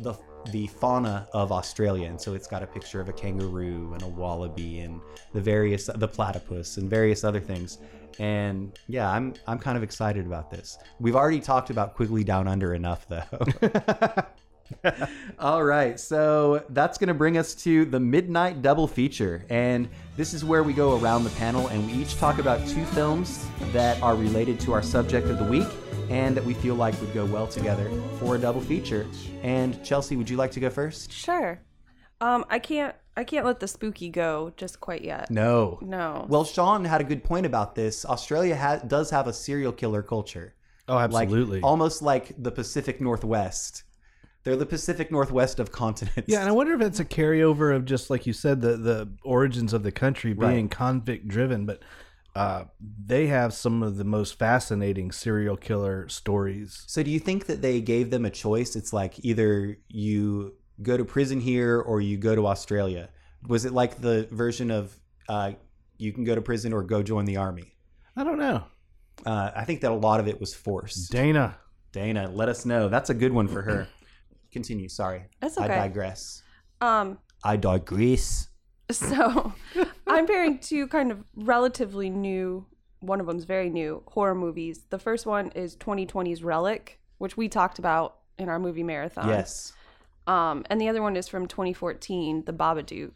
the 0.00 0.14
the 0.50 0.66
fauna 0.66 1.28
of 1.32 1.52
Australia, 1.52 2.08
and 2.08 2.20
so 2.20 2.34
it's 2.34 2.46
got 2.46 2.62
a 2.62 2.66
picture 2.66 3.00
of 3.00 3.08
a 3.08 3.12
kangaroo 3.12 3.92
and 3.92 4.02
a 4.02 4.08
wallaby 4.08 4.80
and 4.80 5.00
the 5.32 5.40
various 5.40 5.86
the 5.94 6.08
platypus 6.08 6.76
and 6.76 6.88
various 6.88 7.24
other 7.24 7.40
things. 7.40 7.78
And 8.18 8.78
yeah, 8.88 9.10
I'm 9.10 9.34
I'm 9.46 9.58
kind 9.58 9.76
of 9.76 9.82
excited 9.82 10.26
about 10.26 10.50
this. 10.50 10.78
We've 11.00 11.16
already 11.16 11.40
talked 11.40 11.70
about 11.70 11.94
Quigley 11.94 12.24
Down 12.24 12.48
Under 12.48 12.74
enough, 12.74 13.06
though. 13.08 14.24
All 15.38 15.64
right, 15.64 15.98
so 15.98 16.64
that's 16.70 16.98
going 16.98 17.08
to 17.08 17.14
bring 17.14 17.36
us 17.36 17.54
to 17.56 17.84
the 17.84 18.00
midnight 18.00 18.62
double 18.62 18.86
feature. 18.86 19.44
And 19.50 19.88
this 20.16 20.34
is 20.34 20.44
where 20.44 20.62
we 20.62 20.72
go 20.72 20.98
around 20.98 21.24
the 21.24 21.30
panel 21.30 21.68
and 21.68 21.86
we 21.86 21.92
each 21.92 22.16
talk 22.16 22.38
about 22.38 22.66
two 22.66 22.84
films 22.86 23.46
that 23.72 24.00
are 24.02 24.14
related 24.14 24.58
to 24.60 24.72
our 24.72 24.82
subject 24.82 25.28
of 25.28 25.38
the 25.38 25.44
week 25.44 25.68
and 26.10 26.36
that 26.36 26.44
we 26.44 26.54
feel 26.54 26.74
like 26.74 26.98
would 27.00 27.12
go 27.14 27.24
well 27.24 27.46
together 27.46 27.90
for 28.18 28.36
a 28.36 28.38
double 28.38 28.60
feature. 28.60 29.06
And 29.42 29.82
Chelsea, 29.84 30.16
would 30.16 30.28
you 30.28 30.36
like 30.36 30.50
to 30.52 30.60
go 30.60 30.70
first? 30.70 31.12
Sure. 31.12 31.60
Um, 32.20 32.44
I 32.50 32.58
can't. 32.58 32.94
I 33.14 33.24
can't 33.24 33.44
let 33.44 33.60
the 33.60 33.68
spooky 33.68 34.08
go 34.08 34.54
just 34.56 34.80
quite 34.80 35.02
yet. 35.02 35.30
No. 35.30 35.78
No. 35.82 36.24
Well, 36.30 36.44
Sean 36.44 36.82
had 36.86 37.02
a 37.02 37.04
good 37.04 37.22
point 37.22 37.44
about 37.44 37.74
this. 37.74 38.06
Australia 38.06 38.56
ha- 38.56 38.78
does 38.86 39.10
have 39.10 39.26
a 39.26 39.34
serial 39.34 39.70
killer 39.72 40.02
culture. 40.02 40.54
Oh, 40.88 40.94
Like, 40.94 41.24
absolutely. 41.26 41.60
almost 41.60 42.00
like 42.00 42.32
the 42.42 42.50
Pacific 42.50 43.02
Northwest. 43.02 43.82
They're 44.44 44.56
the 44.56 44.64
Pacific 44.66 45.12
Northwest 45.12 45.60
of 45.60 45.70
continents. 45.72 46.24
yeah, 46.26 46.40
and 46.40 46.48
I 46.48 46.52
wonder 46.52 46.72
if 46.72 46.80
it's 46.80 47.00
a 47.00 47.04
carryover 47.04 47.76
of 47.76 47.84
just 47.84 48.08
like 48.08 48.26
you 48.26 48.32
said, 48.32 48.62
the 48.62 48.78
the 48.78 49.10
origins 49.24 49.74
of 49.74 49.82
the 49.82 49.92
country 49.92 50.32
being 50.32 50.64
Right. 50.64 50.70
convict 50.70 51.28
driven, 51.28 51.66
but 51.66 51.82
uh, 52.34 52.64
they 53.04 53.26
have 53.26 53.52
some 53.52 53.82
of 53.82 53.96
the 53.96 54.04
most 54.04 54.38
fascinating 54.38 55.12
serial 55.12 55.56
killer 55.56 56.08
stories. 56.08 56.82
So 56.86 57.02
do 57.02 57.10
you 57.10 57.18
think 57.18 57.46
that 57.46 57.62
they 57.62 57.80
gave 57.80 58.10
them 58.10 58.24
a 58.24 58.30
choice? 58.30 58.74
It's 58.76 58.92
like 58.92 59.24
either 59.24 59.78
you 59.88 60.54
go 60.82 60.96
to 60.96 61.04
prison 61.04 61.40
here 61.40 61.80
or 61.80 62.00
you 62.00 62.16
go 62.16 62.34
to 62.34 62.46
Australia. 62.46 63.10
Was 63.46 63.64
it 63.64 63.72
like 63.72 64.00
the 64.00 64.28
version 64.30 64.70
of 64.70 64.96
uh, 65.28 65.52
you 65.98 66.12
can 66.12 66.24
go 66.24 66.34
to 66.34 66.40
prison 66.42 66.72
or 66.72 66.82
go 66.82 67.02
join 67.02 67.24
the 67.24 67.36
army? 67.36 67.74
I 68.16 68.24
don't 68.24 68.38
know. 68.38 68.64
Uh, 69.26 69.50
I 69.54 69.64
think 69.64 69.82
that 69.82 69.90
a 69.90 69.94
lot 69.94 70.20
of 70.20 70.28
it 70.28 70.40
was 70.40 70.54
forced. 70.54 71.12
Dana. 71.12 71.56
Dana, 71.92 72.30
let 72.30 72.48
us 72.48 72.64
know. 72.64 72.88
That's 72.88 73.10
a 73.10 73.14
good 73.14 73.32
one 73.32 73.46
for 73.48 73.62
her. 73.62 73.88
Continue. 74.52 74.88
Sorry. 74.88 75.24
That's 75.40 75.58
okay. 75.58 75.66
I 75.72 75.76
digress. 75.86 76.42
Um. 76.80 77.18
I 77.44 77.56
digress. 77.56 78.48
So, 78.90 79.54
I'm 80.12 80.26
pairing 80.26 80.58
two 80.58 80.86
kind 80.88 81.10
of 81.10 81.24
relatively 81.34 82.10
new. 82.10 82.66
One 83.00 83.20
of 83.20 83.26
them's 83.26 83.44
very 83.44 83.70
new 83.70 84.02
horror 84.06 84.34
movies. 84.34 84.84
The 84.90 84.98
first 84.98 85.26
one 85.26 85.50
is 85.50 85.76
2020's 85.76 86.44
Relic, 86.44 87.00
which 87.18 87.36
we 87.36 87.48
talked 87.48 87.78
about 87.78 88.18
in 88.38 88.48
our 88.48 88.58
movie 88.58 88.82
marathon. 88.82 89.28
Yes. 89.28 89.72
Um, 90.26 90.64
and 90.70 90.80
the 90.80 90.88
other 90.88 91.02
one 91.02 91.16
is 91.16 91.26
from 91.26 91.48
2014, 91.48 92.44
The 92.44 92.52
Babadook. 92.52 93.12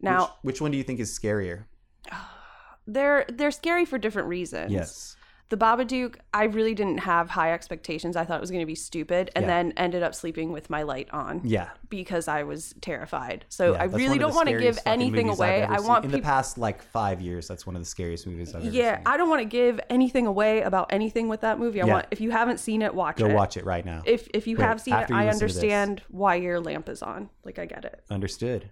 Now 0.00 0.20
which, 0.20 0.30
which 0.42 0.60
one 0.60 0.70
do 0.70 0.78
you 0.78 0.84
think 0.84 1.00
is 1.00 1.16
scarier? 1.16 1.64
they're 2.86 3.24
they're 3.28 3.50
scary 3.50 3.84
for 3.84 3.98
different 3.98 4.28
reasons. 4.28 4.72
Yes. 4.72 5.16
The 5.54 5.64
Babadook, 5.64 6.16
I 6.32 6.44
really 6.46 6.74
didn't 6.74 6.98
have 6.98 7.30
high 7.30 7.52
expectations. 7.52 8.16
I 8.16 8.24
thought 8.24 8.38
it 8.38 8.40
was 8.40 8.50
going 8.50 8.62
to 8.62 8.66
be 8.66 8.74
stupid, 8.74 9.30
and 9.36 9.44
Yeah. 9.44 9.46
then 9.46 9.72
ended 9.76 10.02
up 10.02 10.12
sleeping 10.12 10.50
with 10.50 10.68
my 10.68 10.82
light 10.82 11.08
on 11.12 11.42
Yeah. 11.44 11.68
because 11.88 12.26
I 12.26 12.42
was 12.42 12.74
terrified. 12.80 13.44
So 13.50 13.74
Yeah, 13.74 13.82
I 13.82 13.84
really 13.84 14.18
don't 14.18 14.34
want 14.34 14.48
to 14.48 14.58
give 14.58 14.80
anything 14.84 15.28
away. 15.28 15.62
I 15.62 15.76
seen. 15.76 15.86
want 15.86 16.04
in 16.06 16.10
the 16.10 16.18
past 16.20 16.58
like 16.58 16.82
five 16.82 17.20
years. 17.20 17.46
That's 17.46 17.64
one 17.68 17.76
of 17.76 17.82
the 17.82 17.86
scariest 17.86 18.26
movies 18.26 18.52
I've 18.52 18.62
ever 18.66 18.70
Yeah, 18.74 18.96
seen. 18.96 19.02
I 19.06 19.16
don't 19.16 19.28
want 19.28 19.42
to 19.42 19.44
give 19.44 19.78
anything 19.88 20.26
away 20.26 20.62
about 20.62 20.92
anything 20.92 21.28
with 21.28 21.42
that 21.42 21.60
movie. 21.60 21.80
I 21.80 21.86
Yeah. 21.86 21.92
want 21.92 22.06
if 22.10 22.20
you 22.20 22.32
haven't 22.32 22.58
seen 22.58 22.82
it, 22.82 22.92
watch 22.92 23.18
Go 23.18 23.26
it. 23.26 23.28
Go 23.28 23.34
watch 23.36 23.56
it 23.56 23.64
right 23.64 23.84
now. 23.86 24.02
If 24.04 24.26
if 24.34 24.48
you 24.48 24.56
Wait, 24.56 24.64
have 24.64 24.80
seen 24.80 24.94
it, 24.94 25.08
I 25.12 25.26
listen 25.26 25.38
to 25.38 25.44
this. 25.46 25.54
understand 25.54 26.02
why 26.08 26.34
your 26.34 26.58
lamp 26.58 26.88
is 26.88 27.00
on. 27.00 27.30
Like 27.44 27.60
I 27.60 27.66
get 27.66 27.84
it. 27.84 28.02
Understood. 28.10 28.70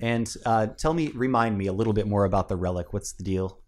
And 0.00 0.34
uh, 0.46 0.68
tell 0.68 0.94
me, 0.94 1.08
remind 1.08 1.58
me 1.58 1.66
a 1.66 1.72
little 1.74 1.92
bit 1.92 2.06
more 2.06 2.24
about 2.24 2.48
the 2.48 2.56
relic. 2.56 2.94
What's 2.94 3.12
the 3.12 3.24
deal? 3.24 3.58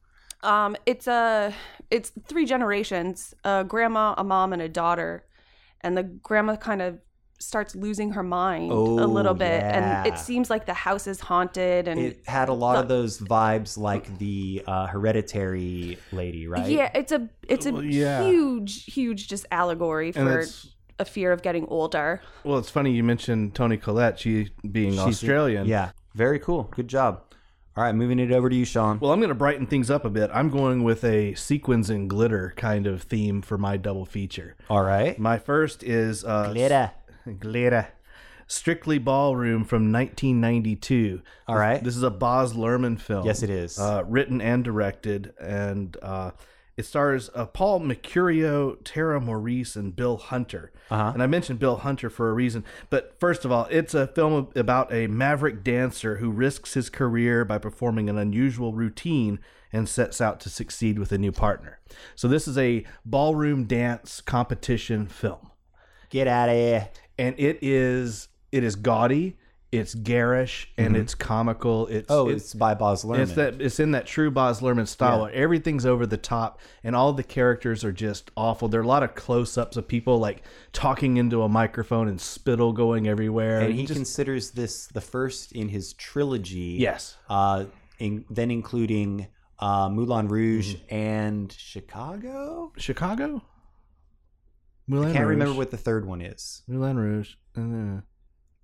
Um, 0.46 0.76
it's 0.86 1.06
a 1.06 1.52
it's 1.90 2.10
three 2.26 2.46
generations: 2.46 3.34
a 3.44 3.64
grandma, 3.64 4.14
a 4.16 4.24
mom, 4.24 4.52
and 4.52 4.62
a 4.62 4.68
daughter. 4.68 5.24
And 5.82 5.96
the 5.96 6.02
grandma 6.04 6.56
kind 6.56 6.80
of 6.82 6.98
starts 7.38 7.76
losing 7.76 8.12
her 8.12 8.22
mind 8.22 8.72
Oh, 8.72 8.98
a 8.98 9.06
little 9.06 9.34
bit, 9.34 9.62
and 9.62 10.06
it 10.06 10.18
seems 10.18 10.48
like 10.48 10.64
the 10.64 10.72
house 10.74 11.06
is 11.06 11.20
haunted. 11.20 11.86
And 11.86 12.00
It 12.00 12.22
had 12.26 12.48
a 12.48 12.54
lot 12.54 12.76
of 12.78 12.88
those 12.88 13.20
vibes, 13.20 13.76
like 13.76 14.18
the 14.18 14.64
uh, 14.66 14.86
hereditary 14.86 15.98
lady, 16.12 16.46
right? 16.48 16.66
yeah, 16.68 16.90
it's 16.94 17.12
a 17.12 17.28
it's 17.46 17.66
a 17.66 17.72
Well, 17.72 17.84
yeah. 17.84 18.24
huge, 18.24 18.84
huge 18.86 19.28
just 19.28 19.44
allegory 19.50 20.12
for 20.12 20.44
a 20.98 21.04
fear 21.04 21.30
of 21.30 21.42
getting 21.42 21.66
older. 21.68 22.22
well, 22.42 22.56
it's 22.58 22.70
funny 22.70 22.90
you 22.92 23.04
mentioned 23.04 23.54
Toni 23.54 23.76
Collette, 23.76 24.18
she 24.18 24.48
being 24.70 24.92
She's- 24.92 25.06
Australian. 25.06 25.66
Yeah, 25.66 25.90
very 26.14 26.38
cool. 26.38 26.64
Good 26.74 26.88
job. 26.88 27.20
All 27.76 27.84
right, 27.84 27.94
moving 27.94 28.18
it 28.18 28.32
over 28.32 28.48
to 28.48 28.56
you, 28.56 28.64
Sean. 28.64 28.98
Well, 29.00 29.12
I'm 29.12 29.20
going 29.20 29.28
to 29.28 29.34
brighten 29.34 29.66
things 29.66 29.90
up 29.90 30.06
a 30.06 30.08
bit. 30.08 30.30
I'm 30.32 30.48
going 30.48 30.82
with 30.82 31.04
a 31.04 31.34
sequins 31.34 31.90
and 31.90 32.08
glitter 32.08 32.54
kind 32.56 32.86
of 32.86 33.02
theme 33.02 33.42
for 33.42 33.58
my 33.58 33.76
double 33.76 34.06
feature. 34.06 34.56
All 34.70 34.82
right. 34.82 35.18
My 35.18 35.36
first 35.36 35.82
is 35.82 36.24
uh, 36.24 36.52
Glitter. 36.54 36.92
Glitter. 37.38 37.88
Strictly 38.46 38.96
Ballroom 38.96 39.64
from 39.64 39.92
1992. 39.92 41.20
All 41.46 41.56
right. 41.58 41.84
This 41.84 41.98
is 41.98 42.02
a 42.02 42.08
Baz 42.10 42.54
Luhrmann 42.54 42.98
film. 42.98 43.26
Yes, 43.26 43.42
it 43.42 43.50
is. 43.50 43.78
Uh, 43.78 44.04
written 44.06 44.40
and 44.40 44.64
directed, 44.64 45.34
and 45.38 45.98
uh, 46.00 46.30
it 46.76 46.84
stars 46.84 47.30
uh, 47.34 47.46
Paul 47.46 47.80
Mercurio, 47.80 48.76
Tara 48.84 49.20
Morice, 49.20 49.76
and 49.76 49.96
Bill 49.96 50.16
Hunter. 50.18 50.72
Uh-huh. 50.90 51.12
And 51.14 51.22
I 51.22 51.26
mentioned 51.26 51.58
Bill 51.58 51.76
Hunter 51.76 52.10
for 52.10 52.28
a 52.30 52.34
reason. 52.34 52.64
But 52.90 53.16
first 53.18 53.44
of 53.44 53.52
all, 53.52 53.66
it's 53.70 53.94
a 53.94 54.06
film 54.06 54.48
about 54.54 54.92
a 54.92 55.06
maverick 55.06 55.64
dancer 55.64 56.16
who 56.16 56.30
risks 56.30 56.74
his 56.74 56.90
career 56.90 57.44
by 57.44 57.58
performing 57.58 58.10
an 58.10 58.18
unusual 58.18 58.72
routine 58.74 59.38
and 59.72 59.88
sets 59.88 60.20
out 60.20 60.38
to 60.40 60.50
succeed 60.50 60.98
with 60.98 61.12
a 61.12 61.18
new 61.18 61.32
partner. 61.32 61.80
So 62.14 62.28
this 62.28 62.46
is 62.46 62.56
a 62.58 62.84
ballroom 63.04 63.64
dance 63.64 64.20
competition 64.20 65.06
film 65.06 65.50
Get 66.10 66.28
out 66.28 66.48
of 66.48 66.54
here. 66.54 66.88
and 67.18 67.34
it 67.38 67.58
is 67.62 68.28
it 68.52 68.62
is 68.62 68.76
gaudy, 68.76 69.36
it's 69.72 69.94
garish, 69.94 70.70
and 70.78 70.96
it's 70.96 71.14
comical. 71.14 71.86
It's 71.88 72.08
Mm-hmm. 72.08 72.12
Oh, 72.12 72.28
it's 72.28 72.44
it's, 72.44 72.54
by 72.54 72.74
Baz 72.74 73.04
Luhrmann. 73.04 73.18
it's 73.20 73.32
that 73.32 73.60
it's 73.60 73.80
in 73.80 73.90
that 73.90 74.06
true 74.06 74.30
Baz 74.30 74.60
Luhrmann 74.60 74.86
style. 74.86 75.16
Yeah. 75.18 75.22
Where 75.24 75.32
everything's 75.32 75.84
over 75.84 76.06
the 76.06 76.16
top, 76.16 76.60
and 76.84 76.94
all 76.96 77.12
the 77.12 77.24
characters 77.24 77.84
are 77.84 77.92
just 77.92 78.30
awful. 78.36 78.68
There 78.68 78.80
are 78.80 78.84
a 78.84 78.86
lot 78.86 79.02
of 79.02 79.14
close-ups 79.14 79.76
of 79.76 79.86
people 79.88 80.18
like 80.18 80.42
talking 80.72 81.16
into 81.16 81.42
a 81.42 81.48
microphone 81.48 82.08
and 82.08 82.20
spittle 82.20 82.72
going 82.72 83.06
everywhere. 83.08 83.60
and 83.60 83.74
he 83.74 83.82
just, 83.86 83.94
considers 83.96 84.52
this 84.52 84.86
the 84.86 85.00
first 85.00 85.52
in 85.52 85.68
his 85.68 85.92
trilogy. 85.94 86.76
yes, 86.78 87.16
Uh, 87.28 87.64
in, 87.98 88.24
then 88.30 88.50
including 88.50 89.26
uh, 89.58 89.88
Moulin 89.88 90.28
Rouge 90.28 90.76
Mm-hmm. 90.76 90.94
and 90.94 91.52
Chicago. 91.52 92.72
Chicago. 92.78 93.42
Moulin 94.86 95.08
I 95.10 95.12
can't 95.12 95.26
Rouge. 95.26 95.30
remember 95.38 95.54
what 95.58 95.70
the 95.70 95.76
third 95.76 96.06
one 96.06 96.20
is. 96.20 96.62
Moulin 96.68 96.96
Rouge. 96.96 97.34
Uh, 97.56 98.02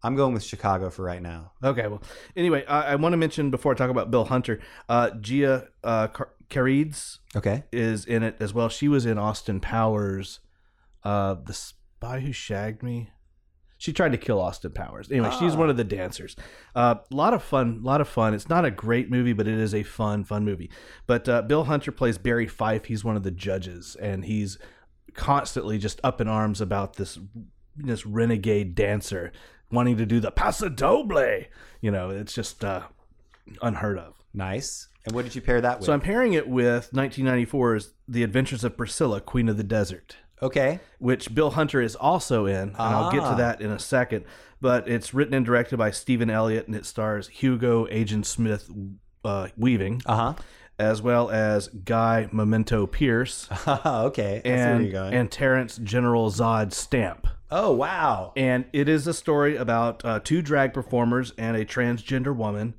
I'm 0.02 0.16
going 0.16 0.34
with 0.34 0.42
Chicago 0.42 0.90
for 0.90 1.04
right 1.04 1.22
now. 1.22 1.52
Okay, 1.62 1.86
well, 1.86 2.02
anyway, 2.36 2.64
I, 2.66 2.92
I 2.92 2.94
want 2.96 3.12
to 3.12 3.16
mention 3.16 3.50
before 3.50 3.72
I 3.72 3.74
talk 3.76 3.90
about 3.90 4.10
Bill 4.10 4.24
Hunter, 4.24 4.60
uh, 4.88 5.10
Gia 5.20 5.68
uh, 5.84 6.08
Car- 6.08 6.32
Carides 6.50 7.18
Okay. 7.36 7.64
is 7.72 8.04
in 8.04 8.22
it 8.22 8.36
as 8.40 8.52
well. 8.52 8.68
She 8.68 8.88
was 8.88 9.06
in 9.06 9.16
Austin 9.16 9.60
Powers, 9.60 10.40
uh, 11.04 11.34
the 11.34 11.54
spy 11.54 12.20
who 12.20 12.32
shagged 12.32 12.82
me. 12.82 13.10
She 13.78 13.92
tried 13.92 14.12
to 14.12 14.18
kill 14.18 14.40
Austin 14.40 14.70
Powers. 14.70 15.10
Anyway, 15.10 15.30
she's 15.40 15.56
one 15.56 15.68
of 15.68 15.76
the 15.76 15.82
dancers. 15.82 16.36
A 16.76 16.78
uh, 16.78 16.94
lot 17.10 17.34
of 17.34 17.42
fun, 17.42 17.80
A 17.82 17.84
lot 17.84 18.00
of 18.00 18.06
fun. 18.06 18.32
It's 18.32 18.48
not 18.48 18.64
a 18.64 18.70
great 18.70 19.10
movie, 19.10 19.32
but 19.32 19.48
it 19.48 19.58
is 19.58 19.74
a 19.74 19.82
fun, 19.82 20.22
fun 20.22 20.44
movie. 20.44 20.70
But 21.08 21.28
uh, 21.28 21.42
Bill 21.42 21.64
Hunter 21.64 21.90
plays 21.90 22.16
Barry 22.16 22.46
Fife. 22.46 22.84
He's 22.84 23.02
one 23.02 23.16
of 23.16 23.24
the 23.24 23.32
judges, 23.32 23.96
and 24.00 24.24
he's 24.24 24.56
constantly 25.14 25.78
just 25.78 26.00
up 26.04 26.20
in 26.20 26.28
arms 26.28 26.60
about 26.60 26.94
this 26.94 27.18
this 27.76 28.04
renegade 28.06 28.74
dancer 28.74 29.32
wanting 29.72 29.96
to 29.96 30.06
do 30.06 30.20
the 30.20 30.30
paso 30.30 30.68
doble. 30.68 31.42
You 31.80 31.90
know, 31.90 32.10
it's 32.10 32.32
just 32.32 32.64
uh, 32.64 32.82
unheard 33.60 33.98
of. 33.98 34.14
Nice. 34.34 34.88
And 35.04 35.14
what 35.14 35.24
did 35.24 35.34
you 35.34 35.40
pair 35.42 35.60
that 35.60 35.78
with? 35.78 35.86
So 35.86 35.92
I'm 35.92 36.00
pairing 36.00 36.34
it 36.34 36.46
with 36.48 36.90
1994's 36.92 37.92
The 38.06 38.22
Adventures 38.22 38.62
of 38.64 38.76
Priscilla, 38.76 39.20
Queen 39.20 39.48
of 39.48 39.56
the 39.56 39.64
Desert, 39.64 40.16
okay. 40.40 40.78
which 40.98 41.34
Bill 41.34 41.50
Hunter 41.50 41.80
is 41.80 41.96
also 41.96 42.46
in, 42.46 42.56
and 42.68 42.76
I'll 42.78 43.10
get 43.10 43.22
Ah. 43.22 43.30
to 43.30 43.36
that 43.38 43.60
in 43.60 43.70
a 43.72 43.78
second. 43.80 44.24
But 44.60 44.88
it's 44.88 45.12
written 45.12 45.34
and 45.34 45.44
directed 45.44 45.76
by 45.76 45.90
Stephan 45.90 46.30
Elliott, 46.30 46.68
and 46.68 46.76
it 46.76 46.86
stars 46.86 47.26
Hugo 47.28 47.88
Agent 47.90 48.26
Smith 48.26 48.70
uh, 49.24 49.48
Weaving, 49.56 50.02
Uh 50.06 50.14
huh. 50.16 50.34
as 50.78 51.02
well 51.02 51.30
as 51.30 51.66
Guy 51.68 52.28
Memento 52.30 52.86
Pearce 52.86 53.48
okay. 53.66 54.40
I 54.44 54.48
see 54.48 54.92
where 54.92 55.04
and 55.04 55.14
and 55.14 55.30
Terence 55.32 55.78
General 55.78 56.30
Zod 56.30 56.72
Stamp. 56.72 57.26
Oh 57.52 57.72
wow. 57.72 58.32
And 58.36 58.64
it 58.72 58.88
is 58.88 59.06
a 59.06 59.14
story 59.14 59.56
about 59.56 60.04
uh, 60.04 60.20
two 60.20 60.42
drag 60.42 60.72
performers 60.72 61.32
and 61.38 61.56
a 61.56 61.64
transgender 61.64 62.34
woman 62.34 62.74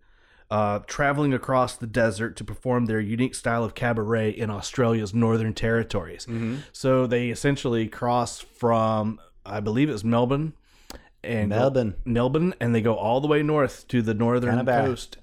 uh, 0.51 0.79
traveling 0.85 1.33
across 1.33 1.75
the 1.77 1.87
desert 1.87 2.35
to 2.37 2.43
perform 2.43 2.85
their 2.85 2.99
unique 2.99 3.33
style 3.35 3.63
of 3.63 3.73
cabaret 3.73 4.29
in 4.29 4.49
Australia's 4.49 5.13
Northern 5.13 5.53
Territories. 5.53 6.27
So 6.71 7.07
they 7.07 7.29
essentially 7.29 7.87
cross 7.87 8.39
from, 8.39 9.19
I 9.45 9.61
believe 9.61 9.89
it's 9.89 10.03
Melbourne. 10.03 10.53
And 11.23 11.49
go- 11.49 11.57
Melbourne. 11.57 11.95
Melbourne, 12.05 12.53
and 12.59 12.75
they 12.75 12.81
go 12.81 12.95
all 12.95 13.21
the 13.21 13.27
way 13.27 13.41
north 13.41 13.87
to 13.87 14.01
the 14.01 14.13
northern 14.13 14.57
Canberra. 14.57 14.85
coast. 14.87 15.17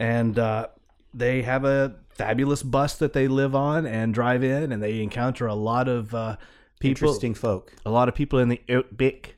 And 0.00 0.38
uh, 0.38 0.68
they 1.14 1.42
have 1.42 1.64
a 1.64 1.96
fabulous 2.08 2.62
bus 2.62 2.96
that 2.96 3.12
they 3.12 3.28
live 3.28 3.54
on 3.54 3.86
and 3.86 4.12
drive 4.14 4.42
in, 4.42 4.72
and 4.72 4.82
they 4.82 5.02
encounter 5.02 5.46
a 5.46 5.54
lot 5.54 5.88
of 5.88 6.14
uh, 6.14 6.36
people 6.82 7.08
Interesting 7.08 7.34
folk. 7.34 7.72
a 7.86 7.90
lot 7.90 8.08
of 8.08 8.14
people 8.14 8.38
in 8.38 8.48
the 8.48 8.60
outback 8.68 9.36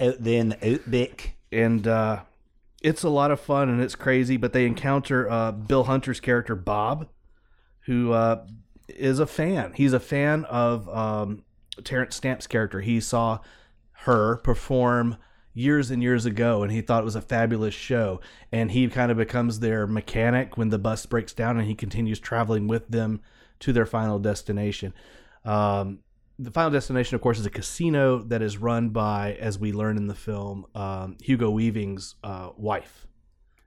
out 0.00 0.16
there 0.20 0.40
in 0.40 0.48
the 0.50 0.74
outback. 0.74 1.36
and 1.52 1.86
uh, 1.86 2.20
it's 2.82 3.02
a 3.02 3.08
lot 3.08 3.30
of 3.30 3.40
fun 3.40 3.68
and 3.68 3.82
it's 3.82 3.94
crazy. 3.94 4.36
But 4.36 4.52
they 4.52 4.66
encounter 4.66 5.28
uh, 5.30 5.52
Bill 5.52 5.84
Hunter's 5.84 6.20
character 6.20 6.54
Bob, 6.54 7.08
who 7.86 8.12
uh, 8.12 8.46
is 8.88 9.18
a 9.18 9.26
fan. 9.26 9.72
He's 9.74 9.92
a 9.92 10.00
fan 10.00 10.44
of 10.44 10.88
um, 10.88 11.44
Terence 11.84 12.16
Stamp's 12.16 12.46
character. 12.46 12.80
He 12.80 13.00
saw 13.00 13.40
her 14.00 14.36
perform 14.38 15.16
years 15.54 15.90
and 15.90 16.02
years 16.02 16.26
ago, 16.26 16.62
and 16.62 16.70
he 16.70 16.82
thought 16.82 17.00
it 17.00 17.04
was 17.04 17.16
a 17.16 17.22
fabulous 17.22 17.74
show. 17.74 18.20
And 18.52 18.70
he 18.70 18.88
kind 18.88 19.10
of 19.10 19.16
becomes 19.16 19.60
their 19.60 19.86
mechanic 19.86 20.56
when 20.56 20.68
the 20.68 20.78
bus 20.78 21.06
breaks 21.06 21.32
down, 21.32 21.58
and 21.58 21.66
he 21.66 21.74
continues 21.74 22.20
traveling 22.20 22.68
with 22.68 22.88
them 22.88 23.20
to 23.60 23.72
their 23.72 23.86
final 23.86 24.18
destination. 24.18 24.92
Um, 25.44 26.00
the 26.38 26.50
final 26.50 26.70
destination, 26.70 27.14
of 27.14 27.20
course, 27.20 27.38
is 27.38 27.46
a 27.46 27.50
casino 27.50 28.18
that 28.24 28.42
is 28.42 28.58
run 28.58 28.90
by, 28.90 29.34
as 29.40 29.58
we 29.58 29.72
learn 29.72 29.96
in 29.96 30.06
the 30.06 30.14
film, 30.14 30.66
um, 30.74 31.16
Hugo 31.22 31.50
Weaving's 31.50 32.14
uh, 32.22 32.50
wife, 32.56 33.06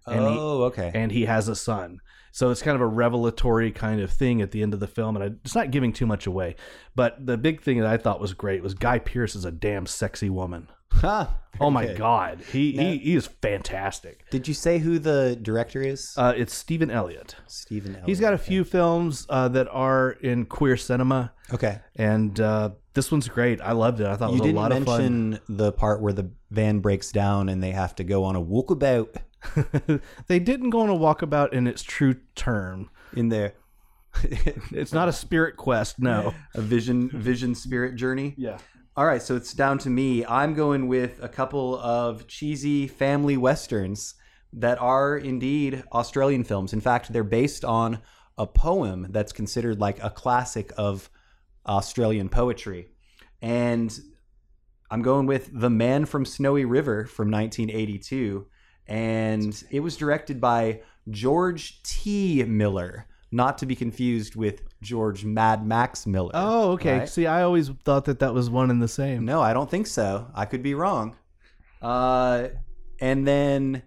And 0.05 0.19
he- 0.21 0.37
oh, 0.39 0.63
okay. 0.63 0.91
and 0.93 1.11
he 1.11 1.25
has 1.25 1.47
a 1.47 1.55
son. 1.55 1.99
So 2.31 2.51
it's 2.51 2.61
kind 2.61 2.75
of 2.75 2.81
a 2.81 2.87
revelatory 2.87 3.71
kind 3.71 3.99
of 4.01 4.11
thing 4.11 4.41
at 4.41 4.51
the 4.51 4.61
end 4.61 4.75
of 4.75 4.79
the 4.79 4.87
film, 4.87 5.15
and 5.15 5.23
I, 5.23 5.27
it's 5.43 5.55
not 5.55 5.71
giving 5.71 5.91
too 5.91 6.05
much 6.05 6.27
away. 6.27 6.55
But 6.95 7.25
the 7.25 7.37
big 7.37 7.61
thing 7.61 7.79
that 7.79 7.87
I 7.87 7.97
thought 7.97 8.21
was 8.21 8.33
great 8.33 8.61
was 8.61 8.75
Guy 8.75 8.99
Pearce 8.99 9.35
is 9.35 9.45
a 9.45 9.51
damn 9.51 9.87
sexy 9.87 10.29
woman. 10.29 10.67
Huh, 10.91 11.27
Oh 11.61 11.69
my 11.69 11.85
good. 11.87 11.97
god, 11.97 12.41
he, 12.51 12.73
Now- 12.73 12.83
he 12.83 12.97
he 12.99 13.15
is 13.15 13.27
fantastic. 13.27 14.29
Did 14.31 14.47
you 14.47 14.53
say 14.53 14.79
who 14.79 14.97
the 14.99 15.37
director 15.41 15.81
is? 15.81 16.13
Uh, 16.17 16.33
it's 16.35 16.53
Stephan 16.53 16.89
Elliott. 16.91 17.35
Stephan. 17.47 17.91
Elliott. 17.95 18.07
He's 18.07 18.19
got 18.19 18.33
a 18.33 18.37
few 18.37 18.63
films 18.63 19.25
uh, 19.29 19.47
that 19.49 19.67
are 19.69 20.11
in 20.11 20.45
queer 20.45 20.77
cinema, 20.77 21.31
Okay. 21.53 21.79
and 21.95 22.39
uh, 22.39 22.71
this 22.93 23.11
one's 23.11 23.27
great. 23.27 23.61
I 23.61 23.73
loved 23.73 23.99
it. 24.01 24.07
I 24.07 24.15
thought 24.15 24.29
it 24.31 24.33
You 24.35 24.39
was 24.39 24.41
a 24.41 24.43
didn't 24.45 24.55
lot 24.55 24.71
of 24.71 24.83
fun. 24.85 25.01
mention 25.29 25.39
the 25.49 25.71
part 25.71 26.01
where 26.01 26.13
the 26.13 26.29
van 26.51 26.79
breaks 26.79 27.11
down 27.11 27.49
and 27.49 27.61
they 27.63 27.71
have 27.71 27.95
to 27.95 28.03
go 28.03 28.23
on 28.23 28.35
a 28.35 28.41
walkabout 28.41 29.15
they 30.27 30.39
didn't 30.39 30.69
go 30.71 30.81
on 30.81 30.89
a 30.89 30.93
walkabout 30.95 31.53
in 31.53 31.65
its 31.67 31.81
true 31.83 32.15
term. 32.35 32.89
in 33.15 33.29
there. 33.29 33.53
It's 34.71 34.91
not 34.91 35.07
a 35.07 35.13
spirit 35.13 35.55
quest, 35.55 35.99
no. 35.99 36.33
a 36.55 36.61
vision 36.61 37.09
vision 37.13 37.53
spirit 37.55 37.95
journey. 37.95 38.33
Yeah. 38.37 38.57
All 38.99 39.05
right, 39.05 39.21
so 39.21 39.37
it's 39.37 39.53
down 39.53 39.77
to 39.77 39.89
me. 39.89 40.25
I'm 40.25 40.53
going 40.53 40.89
with 40.89 41.23
a 41.23 41.29
couple 41.29 41.79
of 41.79 42.27
cheesy 42.27 42.85
family 42.85 43.37
westerns 43.37 44.15
that 44.51 44.77
are 44.81 45.15
indeed 45.15 45.85
Australian 45.93 46.43
films. 46.43 46.73
In 46.73 46.81
fact, 46.81 47.13
they're 47.13 47.23
based 47.23 47.63
on 47.63 47.99
a 48.37 48.45
poem 48.45 49.07
that's 49.11 49.31
considered 49.31 49.79
like 49.79 50.03
a 50.03 50.09
classic 50.09 50.73
of 50.75 51.09
Australian 51.65 52.27
poetry. 52.27 52.89
And 53.41 53.97
I'm 54.91 55.01
going 55.01 55.27
with 55.27 55.49
The 55.53 55.69
Man 55.69 56.03
from 56.03 56.25
Snowy 56.25 56.65
River 56.65 57.05
from 57.05 57.31
1982. 57.31 58.47
And 58.85 59.63
it 59.71 59.79
was 59.79 59.95
directed 59.95 60.41
by 60.41 60.81
George 61.09 61.81
T. 61.83 62.43
Miller, 62.43 63.07
not 63.31 63.59
to 63.59 63.65
be 63.65 63.77
confused 63.77 64.35
with 64.35 64.61
George 64.81 65.25
Mad 65.25 65.65
Max 65.65 66.05
Miller. 66.07 66.31
Oh, 66.33 66.71
okay. 66.71 66.99
right? 66.99 67.09
See, 67.09 67.27
I 67.27 67.43
always 67.43 67.69
thought 67.83 68.05
that 68.05 68.19
that 68.19 68.33
was 68.33 68.49
one 68.49 68.69
and 68.69 68.81
the 68.81 68.87
same. 68.87 69.25
No, 69.25 69.41
I 69.41 69.53
don't 69.53 69.69
think 69.69 69.87
so. 69.87 70.27
I 70.33 70.45
could 70.45 70.63
be 70.63 70.73
wrong. 70.73 71.15
Uh, 71.81 72.49
and 72.99 73.27
then, 73.27 73.83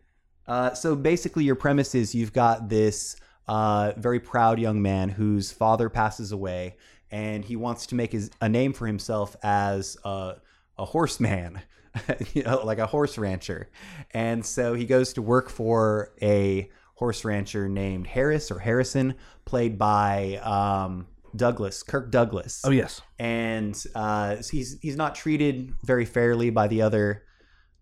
uh, 0.47 0.75
so 0.75 0.95
basically, 0.95 1.45
your 1.45 1.55
premise 1.55 1.95
is 1.95 2.15
you've 2.15 2.33
got 2.33 2.69
this 2.69 3.17
uh, 3.49 3.93
very 3.97 4.21
proud 4.21 4.59
young 4.59 4.81
man 4.83 5.09
whose 5.09 5.53
father 5.53 5.89
passes 5.89 6.33
away, 6.33 6.77
and 7.11 7.45
he 7.45 7.57
wants 7.57 7.87
to 7.87 7.95
make 7.95 8.13
his 8.13 8.31
a 8.41 8.49
name 8.49 8.73
for 8.73 8.87
himself 8.87 9.37
as 9.43 9.97
a, 10.05 10.37
a 10.79 10.85
horseman, 10.85 11.61
you 12.35 12.43
know, 12.43 12.65
like 12.65 12.79
a 12.79 12.87
horse 12.87 13.19
rancher. 13.19 13.71
And 14.13 14.45
so 14.45 14.75
he 14.75 14.87
goes 14.87 15.13
to 15.15 15.23
work 15.23 15.51
for 15.51 16.13
a 16.21 16.71
horse 17.03 17.25
rancher 17.25 17.69
named 17.69 18.07
Harris 18.07 18.49
or 18.49 18.61
Harrison, 18.61 19.15
played 19.45 19.77
by 19.77 20.37
um, 20.45 21.09
Douglas, 21.35 21.83
Kirk 21.83 22.13
Douglas 22.13 22.63
Oh, 22.65 22.71
yes. 22.71 23.01
and 23.19 23.75
uh, 23.97 24.37
he's 24.49 24.79
he's 24.81 24.95
not 24.97 25.17
treated 25.17 25.75
very 25.85 26.05
fairly 26.05 26.51
by 26.51 26.69
the 26.69 26.81
other 26.83 27.25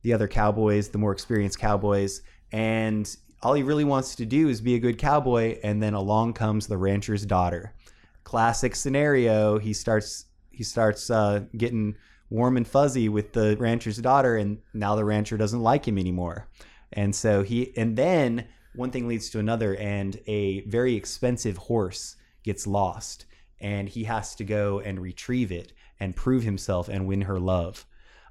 the 0.03 0.15
other 0.15 0.27
cowboys, 0.27 0.89
the 0.89 0.97
more 0.97 1.13
experienced 1.13 1.59
cowboys, 1.59 2.23
and 2.51 3.15
all 3.43 3.53
he 3.53 3.63
really 3.63 3.85
wants 3.85 4.15
to 4.15 4.25
do 4.25 4.49
is 4.49 4.63
be 4.63 4.75
a 4.75 4.79
good 4.79 4.97
cowboy. 4.97 5.59
And 5.63 5.83
then 5.83 5.93
along 5.93 6.33
comes 6.33 6.67
the 6.67 6.79
rancher's 6.79 7.27
daughter. 7.27 7.75
Classic 8.25 8.75
scenario. 8.75 9.59
He 9.59 9.75
starts 9.75 10.25
he 10.51 10.65
starts 10.65 11.11
uh, 11.11 11.41
getting 11.59 11.95
warm 12.31 12.57
and 12.57 12.67
fuzzy 12.67 13.11
with 13.11 13.33
the 13.35 13.57
rancher's 13.59 13.99
daughter, 13.99 14.37
and 14.37 14.59
now 14.73 14.95
the 14.97 15.05
rancher 15.05 15.37
doesn't 15.37 15.63
like 15.63 15.87
him 15.87 15.99
anymore. 15.99 16.49
And 16.95 17.15
so 17.15 17.43
he 17.43 17.77
and 17.77 17.97
then 17.97 18.47
one 18.75 18.91
thing 18.91 19.09
leads 19.09 19.31
to 19.31 19.39
another, 19.39 19.75
and 19.77 20.19
a 20.27 20.61
very 20.63 20.95
expensive 20.95 21.57
horse 21.57 22.17
gets 22.45 22.67
lost 22.67 23.27
and 23.61 23.89
he 23.91 24.05
has 24.05 24.35
to 24.37 24.45
go 24.45 24.81
and 24.81 24.99
retrieve 25.01 25.53
it 25.53 25.73
and 25.99 26.17
prove 26.17 26.43
himself 26.43 26.89
and 26.89 27.07
win 27.07 27.21
her 27.23 27.39
love. 27.39 27.85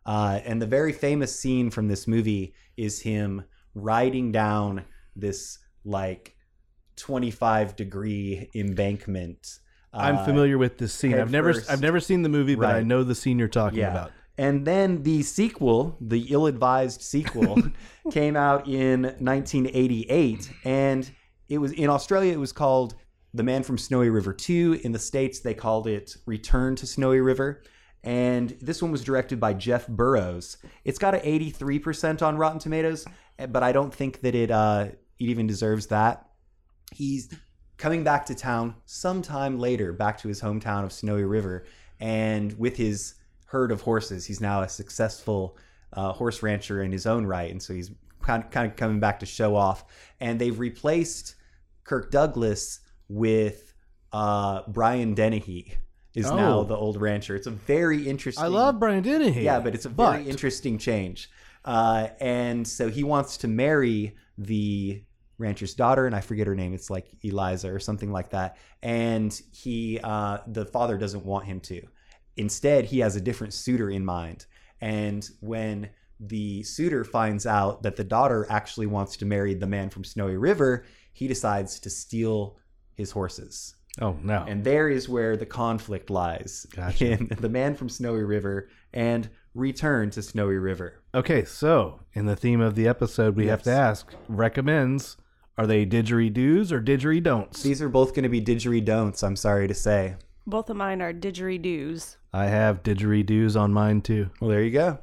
Uh, 0.05 0.39
and 0.43 0.59
the 0.59 0.65
very 0.65 0.91
famous 0.91 1.37
scene 1.39 1.69
from 1.69 1.87
this 1.87 2.07
movie 2.07 2.55
is 2.77 3.01
him 3.01 3.43
riding 3.75 4.31
down 4.31 4.83
this 5.15 5.59
like 5.85 6.35
25 6.95 7.75
degree 7.75 8.49
embankment. 8.55 9.59
I'm 9.93 10.17
Uh, 10.17 10.25
familiar 10.25 10.57
with 10.57 10.77
this 10.79 10.93
scene. 10.93 11.13
I've 11.13 11.31
never 11.31 11.53
first. 11.53 11.69
I've 11.69 11.81
never 11.81 11.99
seen 11.99 12.23
the 12.23 12.29
movie, 12.29 12.55
but 12.55 12.69
I 12.75 12.81
know 12.81 13.03
the 13.03 13.15
scene 13.15 13.37
you're 13.39 13.47
talking 13.47 13.79
Yeah. 13.79 13.91
about. 13.91 14.11
And 14.39 14.65
then 14.65 15.03
the 15.03 15.21
sequel, 15.23 15.97
the 15.99 16.27
ill 16.29 16.47
advised 16.47 17.01
sequel, 17.01 17.61
came 18.11 18.37
out 18.37 18.69
in 18.69 19.01
1988. 19.01 20.49
And 20.63 21.11
it 21.49 21.57
was 21.57 21.73
in 21.73 21.89
Australia, 21.89 22.31
it 22.31 22.39
was 22.39 22.53
called 22.53 22.95
The 23.33 23.43
Man 23.43 23.63
from 23.63 23.77
Snowy 23.77 24.09
River 24.09 24.31
2. 24.31 24.79
In 24.85 24.93
the 24.93 24.97
States, 24.97 25.41
they 25.41 25.53
called 25.53 25.87
it 25.87 26.15
Return 26.25 26.77
to 26.77 26.87
Snowy 26.87 27.19
River. 27.19 27.63
And 28.01 28.51
this 28.61 28.81
one 28.81 28.93
was 28.93 29.03
directed 29.03 29.41
by 29.41 29.55
Geoff 29.55 29.87
Burrowes. 29.89 30.55
It's 30.85 30.99
got 30.99 31.15
an 31.15 31.19
83% 31.19 32.21
on 32.21 32.37
Rotten 32.37 32.59
Tomatoes, 32.59 33.05
but 33.49 33.61
I 33.61 33.73
don't 33.73 33.93
think 33.93 34.21
that 34.21 34.35
it, 34.35 34.51
uh, 34.51 34.87
it 35.19 35.25
even 35.25 35.47
deserves 35.47 35.87
that. 35.87 36.29
He's 36.93 37.29
coming 37.75 38.05
back 38.05 38.25
to 38.27 38.35
town 38.35 38.75
sometime 38.85 39.59
later, 39.59 39.91
back 39.91 40.17
to 40.19 40.29
his 40.29 40.41
hometown 40.41 40.85
of 40.85 40.93
Snowy 40.93 41.25
River, 41.25 41.65
and 41.99 42.57
with 42.57 42.77
his 42.77 43.15
herd 43.49 43.71
of 43.71 43.81
horses, 43.81 44.25
he's 44.25 44.41
now 44.41 44.61
a 44.61 44.69
successful 44.69 45.57
uh, 45.93 46.11
horse 46.13 46.43
rancher 46.43 46.83
in 46.83 46.91
his 46.91 47.05
own 47.05 47.25
right, 47.25 47.49
and 47.51 47.61
so 47.61 47.73
he's 47.73 47.91
kind 48.21 48.43
of, 48.43 48.51
kind 48.51 48.69
of 48.69 48.75
coming 48.77 48.99
back 48.99 49.19
to 49.19 49.25
show 49.25 49.55
off. 49.55 49.85
And 50.19 50.39
they've 50.39 50.57
replaced 50.59 51.35
Kirk 51.83 52.11
Douglas 52.11 52.79
with 53.07 53.73
uh, 54.13 54.61
Brian 54.67 55.13
Dennehy 55.15 55.73
is 56.15 56.25
now 56.29 56.59
Oh. 56.59 56.63
the 56.63 56.75
old 56.75 56.99
rancher. 56.99 57.35
It's 57.35 57.47
a 57.47 57.51
very 57.51 58.07
interesting. 58.07 58.43
I 58.43 58.47
love 58.47 58.79
Brian 58.79 59.03
Dennehy. 59.03 59.43
Yeah, 59.43 59.59
but 59.59 59.73
it's 59.75 59.85
a 59.85 59.89
very 59.89 60.27
interesting 60.27 60.77
change. 60.77 61.29
Uh, 61.65 62.07
and 62.19 62.67
so 62.67 62.89
he 62.89 63.03
wants 63.03 63.37
to 63.37 63.47
marry 63.47 64.15
the 64.37 65.03
rancher's 65.37 65.73
daughter, 65.73 66.05
and 66.05 66.15
I 66.15 66.21
forget 66.21 66.47
her 66.47 66.55
name. 66.55 66.73
It's 66.73 66.89
like 66.89 67.07
Eliza 67.23 67.71
or 67.71 67.79
something 67.79 68.11
like 68.11 68.29
that. 68.31 68.57
And 68.81 69.39
he, 69.53 69.99
uh, 70.03 70.39
the 70.47 70.65
father, 70.65 70.97
doesn't 70.97 71.25
want 71.25 71.45
him 71.45 71.59
to. 71.61 71.81
Instead, 72.37 72.85
he 72.85 72.99
has 72.99 73.15
a 73.15 73.21
different 73.21 73.53
suitor 73.53 73.89
in 73.89 74.05
mind. 74.05 74.45
And 74.81 75.29
when 75.41 75.89
the 76.19 76.63
suitor 76.63 77.03
finds 77.03 77.45
out 77.45 77.83
that 77.83 77.95
the 77.95 78.03
daughter 78.03 78.45
actually 78.49 78.87
wants 78.87 79.17
to 79.17 79.25
marry 79.25 79.53
the 79.53 79.67
man 79.67 79.89
from 79.89 80.03
Snowy 80.03 80.37
River, 80.37 80.85
he 81.13 81.27
decides 81.27 81.79
to 81.81 81.89
steal 81.89 82.57
his 82.93 83.11
horses. 83.11 83.75
Oh 84.01 84.17
no. 84.21 84.45
And 84.47 84.63
there 84.63 84.89
is 84.89 85.09
where 85.09 85.35
the 85.35 85.45
conflict 85.45 86.09
lies 86.09 86.65
Gotcha. 86.73 87.11
in 87.13 87.27
the 87.39 87.49
man 87.49 87.75
from 87.75 87.89
Snowy 87.89 88.23
River 88.23 88.69
and 88.93 89.29
return 89.55 90.09
to 90.11 90.21
Snowy 90.21 90.57
River. 90.57 91.01
Okay, 91.13 91.43
so 91.43 91.99
in 92.13 92.25
the 92.25 92.35
theme 92.35 92.61
of 92.61 92.75
the 92.75 92.87
episode, 92.87 93.35
we 93.35 93.47
have 93.47 93.63
to 93.63 93.71
ask: 93.71 94.13
recommends 94.27 95.17
are 95.57 95.67
they 95.67 95.85
didgeridoos 95.85 96.71
or 96.71 96.81
didgeridon'ts? 96.81 97.63
These 97.63 97.81
are 97.81 97.89
both 97.89 98.13
going 98.13 98.23
to 98.23 98.29
be 98.29 98.41
didgeridon'ts, 98.41 99.23
I'm 99.23 99.35
sorry 99.35 99.67
to 99.67 99.73
say. 99.73 100.15
Both 100.47 100.69
of 100.69 100.77
mine 100.77 101.01
are 101.01 101.13
didgeridoos. 101.13 102.15
I 102.33 102.45
have 102.45 102.83
didgeridoos 102.83 103.59
on 103.59 103.73
mine 103.73 104.01
too. 104.01 104.29
Well, 104.39 104.49
there 104.49 104.63
you 104.63 104.71
go. 104.71 104.99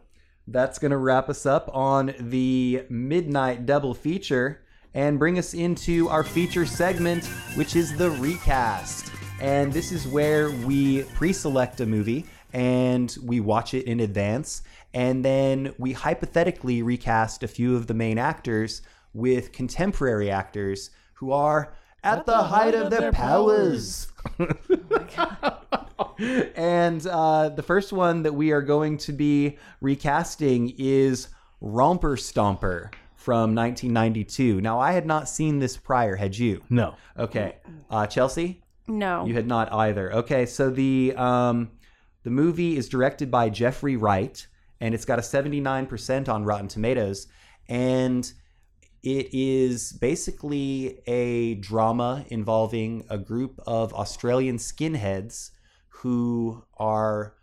That's 0.47 0.79
going 0.79 0.93
to 0.93 0.97
wrap 0.97 1.29
us 1.29 1.45
up 1.45 1.69
on 1.75 2.15
the 2.21 2.85
Midnight 2.89 3.67
Double 3.67 3.95
Feature 3.95 4.63
and 4.95 5.19
bring 5.19 5.39
us 5.39 5.53
into 5.53 6.09
our 6.09 6.23
feature 6.23 6.65
segment, 6.65 7.27
which 7.57 7.75
is 7.75 7.97
the 7.97 8.11
recast. 8.13 9.13
And 9.41 9.73
this 9.73 9.93
is 9.93 10.07
where 10.07 10.51
we 10.51 11.03
pre 11.15 11.33
select 11.33 11.81
a 11.81 11.87
movie 11.87 12.27
and 12.53 13.15
we 13.23 13.41
watch 13.41 13.75
it 13.75 13.87
in 13.87 14.01
advance. 14.01 14.63
And 14.95 15.25
then 15.25 15.75
we 15.79 15.93
hypothetically 15.93 16.83
recast 16.83 17.43
a 17.43 17.49
few 17.49 17.77
of 17.77 17.89
the 17.89 17.95
main 17.95 18.17
actors 18.17 18.83
with 19.13 19.53
contemporary 19.53 20.31
actors 20.31 20.91
who 21.15 21.33
are 21.33 21.75
at 22.07 22.27
the 22.27 22.43
height 22.43 22.75
of 22.75 22.91
their 22.91 23.13
powers. 23.13 24.09
and 26.55 27.07
uh, 27.07 27.49
the 27.51 27.63
first 27.63 27.93
one 27.93 28.23
that 28.23 28.33
we 28.35 28.53
are 28.53 28.63
going 28.63 28.97
to 28.99 29.13
be 29.13 29.59
recasting 29.81 30.75
is 30.79 31.29
Romper 31.61 32.17
Stomper 32.17 32.93
from 33.15 33.55
1992. 33.55 34.61
Now, 34.61 34.79
I 34.79 34.93
had 34.93 35.07
not 35.07 35.29
seen 35.29 35.59
this 35.59 35.77
prior. 35.77 36.17
Had 36.17 36.39
you? 36.39 36.63
No. 36.71 36.95
Okay. 37.19 37.57
Uh, 37.91 38.07
Chelsea? 38.07 38.63
No. 38.87 39.27
You 39.27 39.35
had 39.35 39.47
not 39.47 39.73
either. 39.73 40.13
Okay, 40.13 40.47
so 40.47 40.71
the 40.71 41.13
um, 41.17 41.71
the 42.23 42.31
movie 42.31 42.77
is 42.77 42.89
directed 42.89 43.31
by 43.31 43.49
Geoffrey 43.49 43.97
Wright, 43.97 44.47
and 44.81 44.95
it's 44.95 45.05
got 45.05 45.19
a 45.19 45.23
79% 45.23 46.29
on 46.29 46.45
Rotten 46.45 46.69
Tomatoes, 46.69 47.27
and 47.69 48.33
it 49.03 49.29
is 49.33 49.93
basically 49.93 51.01
a 51.07 51.55
drama 51.57 52.25
involving 52.29 53.05
a 53.09 53.19
group 53.19 53.61
of 53.67 53.95
Australian 53.95 54.57
skinheads 54.57 55.51
who 55.89 56.65
are 56.79 57.35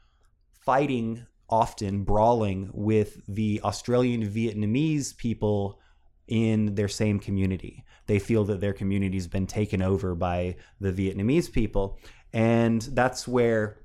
fighting 0.61 1.25
often 1.49 2.03
brawling 2.03 2.69
with 2.73 3.21
the 3.27 3.61
Australian 3.63 4.27
Vietnamese 4.27 5.15
people 5.15 5.79
in 6.27 6.73
their 6.75 6.87
same 6.87 7.19
community. 7.19 7.83
They 8.07 8.19
feel 8.19 8.43
that 8.45 8.61
their 8.61 8.73
community's 8.73 9.27
been 9.27 9.47
taken 9.47 9.81
over 9.81 10.15
by 10.15 10.55
the 10.79 10.91
Vietnamese 10.91 11.51
people. 11.51 11.99
And 12.33 12.81
that's 12.81 13.27
where 13.27 13.79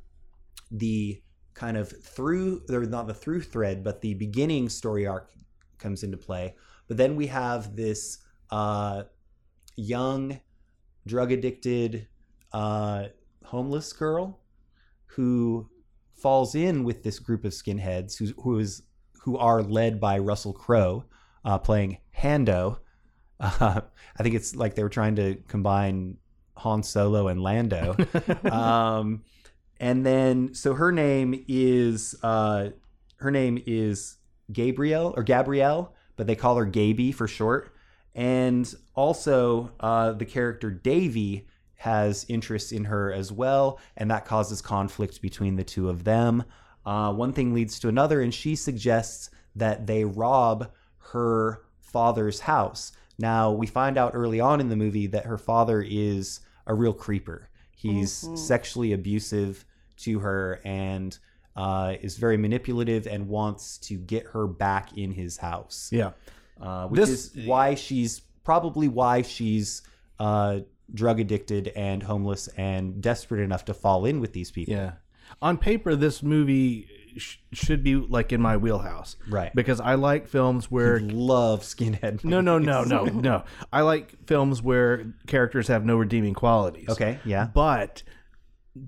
the 0.71 1.23
kind 1.55 1.77
of 1.77 1.91
through, 1.91 2.63
or 2.71 2.87
not 2.87 3.07
the 3.07 3.15
through 3.15 3.43
thread, 3.43 3.83
but 3.83 4.01
the 4.01 4.15
beginning 4.15 4.69
story 4.69 5.07
arc 5.07 5.31
comes 5.79 6.03
into 6.03 6.17
play. 6.17 6.55
But 6.89 6.97
then 6.97 7.17
we 7.17 7.27
have 7.29 7.77
this 7.77 8.19
uh, 8.51 9.05
young, 9.77 10.41
drug 11.07 11.33
addicted, 11.33 12.09
uh, 12.53 13.05
homeless 13.45 13.93
girl 13.93 14.41
who 15.07 15.69
falls 16.15 16.55
in 16.55 16.85
with 16.85 17.03
this 17.03 17.19
group 17.19 17.45
of 17.45 17.53
skinheads 17.53 18.19
who, 18.19 18.43
who 18.43 18.59
is 18.59 18.83
who 19.23 19.37
are 19.37 19.63
led 19.63 20.01
by 20.01 20.19
Russell 20.19 20.53
Crowe 20.53 21.05
uh, 21.45 21.59
playing 21.59 21.99
Hando. 22.17 22.79
Uh, 23.41 23.81
I 24.17 24.23
think 24.23 24.35
it's 24.35 24.57
like 24.57 24.75
they 24.75 24.83
were 24.83 24.89
trying 24.89 25.17
to 25.17 25.37
combine 25.47 26.17
Han 26.57 26.83
Solo 26.83 27.29
and 27.29 27.41
Lando. 27.41 27.97
um, 28.51 29.23
and 29.81 30.05
then 30.05 30.55
so 30.55 30.75
her 30.75 30.91
name 30.91 31.45
is 31.47 32.15
uh, 32.23 32.71
her 33.17 33.31
name 33.31 33.63
is 33.67 34.17
Gabrielle 34.53 35.15
or 35.17 35.23
Gabrielle, 35.23 35.95
but 36.19 36.27
they 36.27 36.37
call 36.37 36.57
her 36.57 36.67
Gaby 36.67 37.13
for 37.13 37.27
short. 37.27 37.75
And 38.15 38.71
also 38.95 39.71
uh, 39.81 40.13
the 40.13 40.27
character 40.27 40.71
Davy 40.71 41.47
has 41.77 42.27
interests 42.29 42.73
in 42.73 42.85
her 42.85 43.13
as 43.13 43.31
well, 43.31 43.79
and 43.97 44.11
that 44.11 44.27
causes 44.27 44.61
conflict 44.61 45.23
between 45.23 45.55
the 45.55 45.65
two 45.65 45.89
of 45.89 46.03
them. 46.03 46.43
Uh, 46.85 47.13
one 47.13 47.33
thing 47.33 47.55
leads 47.55 47.79
to 47.79 47.89
another, 47.89 48.21
and 48.21 48.35
she 48.35 48.57
suggests 48.57 49.31
that 49.55 49.87
they 49.87 50.05
rob 50.05 50.71
her 51.13 51.63
father's 51.79 52.41
house. 52.41 52.93
Now, 53.17 53.53
we 53.53 53.69
find 53.69 53.97
out 53.97 54.13
early 54.15 54.41
on 54.41 54.61
in 54.61 54.69
the 54.69 54.77
movie 54.77 55.07
that 55.07 55.27
her 55.27 55.39
father 55.39 55.81
is 55.81 56.41
a 56.67 56.75
real 56.75 56.93
creeper. 56.93 57.49
He's 57.71 58.29
sexually 58.35 58.93
abusive 58.93 59.65
to 59.99 60.19
her 60.19 60.61
and 60.65 61.17
uh, 61.59 61.95
is 62.01 62.17
very 62.17 62.37
manipulative 62.37 63.07
and 63.07 63.29
wants 63.29 63.79
to 63.79 63.95
get 63.99 64.25
her 64.29 64.47
back 64.47 64.97
in 64.97 65.11
his 65.11 65.37
house 65.37 65.91
Yeah. 65.93 66.13
uh, 66.61 66.87
which 66.87 67.01
This- 67.01 67.35
is 67.37 67.47
why 67.47 67.75
she's 67.75 68.21
probably 68.45 68.87
why 68.89 69.23
she's 69.23 69.83
uh, 70.21 70.61
drug 70.95 71.21
addicted 71.21 71.69
and 71.77 72.03
homeless 72.03 72.49
and 72.57 73.03
desperate 73.03 73.43
enough 73.43 73.65
to 73.67 73.75
fall 73.75 74.07
in 74.07 74.21
with 74.21 74.33
these 74.33 74.51
people. 74.51 74.73
Yeah. 74.75 74.93
On 75.43 75.59
paper, 75.59 75.95
this 75.95 76.23
movie 76.23 76.87
sh- 77.19 77.37
should 77.53 77.83
be 77.85 77.97
like 77.97 78.33
in 78.33 78.41
my 78.41 78.57
wheelhouse. 78.57 79.17
Right. 79.29 79.55
Because 79.55 79.81
I 79.81 79.95
like 79.97 80.27
films 80.29 80.71
where. 80.71 81.01
Love 81.01 81.61
skinhead. 81.61 82.25
No, 82.25 82.41
no, 82.41 82.59
no, 82.59 82.85
no, 82.85 83.05
no. 83.05 83.45
I 83.71 83.83
like 83.83 84.15
films 84.27 84.63
where 84.63 85.13
characters 85.27 85.69
have 85.69 85.85
no 85.85 85.97
redeeming 85.97 86.33
qualities. 86.35 86.89
Okay, 86.89 87.19
yeah. 87.27 87.49
But 87.53 88.03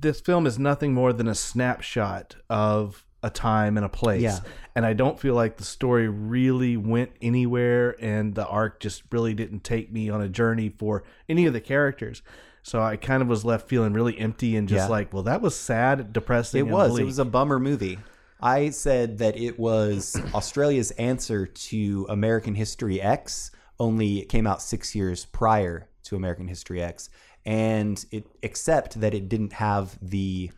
this 0.00 0.20
film 0.20 0.46
is 0.46 0.58
nothing 0.58 0.94
more 0.94 1.12
than 1.12 1.28
a 1.28 1.34
snapshot 1.34 2.36
of 2.48 3.04
a 3.22 3.30
time 3.30 3.76
and 3.76 3.84
a 3.84 3.88
place. 3.88 4.22
Yeah. 4.22 4.38
And 4.74 4.86
I 4.86 4.92
don't 4.94 5.18
feel 5.18 5.34
like 5.34 5.56
the 5.56 5.64
story 5.64 6.08
really 6.08 6.76
went 6.76 7.10
anywhere 7.20 7.96
and 8.02 8.34
the 8.34 8.46
arc 8.46 8.80
just 8.80 9.02
really 9.10 9.34
didn't 9.34 9.62
take 9.64 9.92
me 9.92 10.08
on 10.08 10.22
a 10.22 10.28
journey 10.28 10.70
for 10.78 11.04
any 11.28 11.44
of 11.46 11.52
the 11.52 11.60
characters. 11.60 12.22
So 12.62 12.80
I 12.80 12.96
kind 12.96 13.22
of 13.22 13.28
was 13.28 13.44
left 13.44 13.68
feeling 13.68 13.92
really 13.92 14.18
empty 14.18 14.56
and 14.56 14.68
just 14.68 14.86
Yeah. 14.86 14.88
like, 14.88 15.12
well, 15.12 15.22
that 15.24 15.42
was 15.42 15.54
sad, 15.56 16.12
depressing. 16.12 16.60
It 16.60 16.62
and 16.64 16.72
was. 16.72 16.98
It 16.98 17.04
was 17.04 17.18
a 17.18 17.24
bummer 17.24 17.58
movie. 17.58 17.98
I 18.40 18.70
said 18.70 19.18
that 19.18 19.36
it 19.36 19.58
was 19.58 20.16
Australia's 20.34 20.90
answer 20.92 21.46
to 21.46 22.06
American 22.08 22.54
History 22.54 23.00
X, 23.00 23.50
only 23.78 24.20
it 24.20 24.28
came 24.28 24.46
out 24.46 24.62
six 24.62 24.94
years 24.94 25.26
prior 25.26 25.88
to 26.04 26.16
American 26.16 26.48
History 26.48 26.82
X, 26.82 27.10
and 27.46 28.04
it 28.10 28.26
except 28.42 29.00
that 29.00 29.14
it 29.14 29.28
didn't 29.28 29.52
have 29.54 29.98
the 30.02 30.50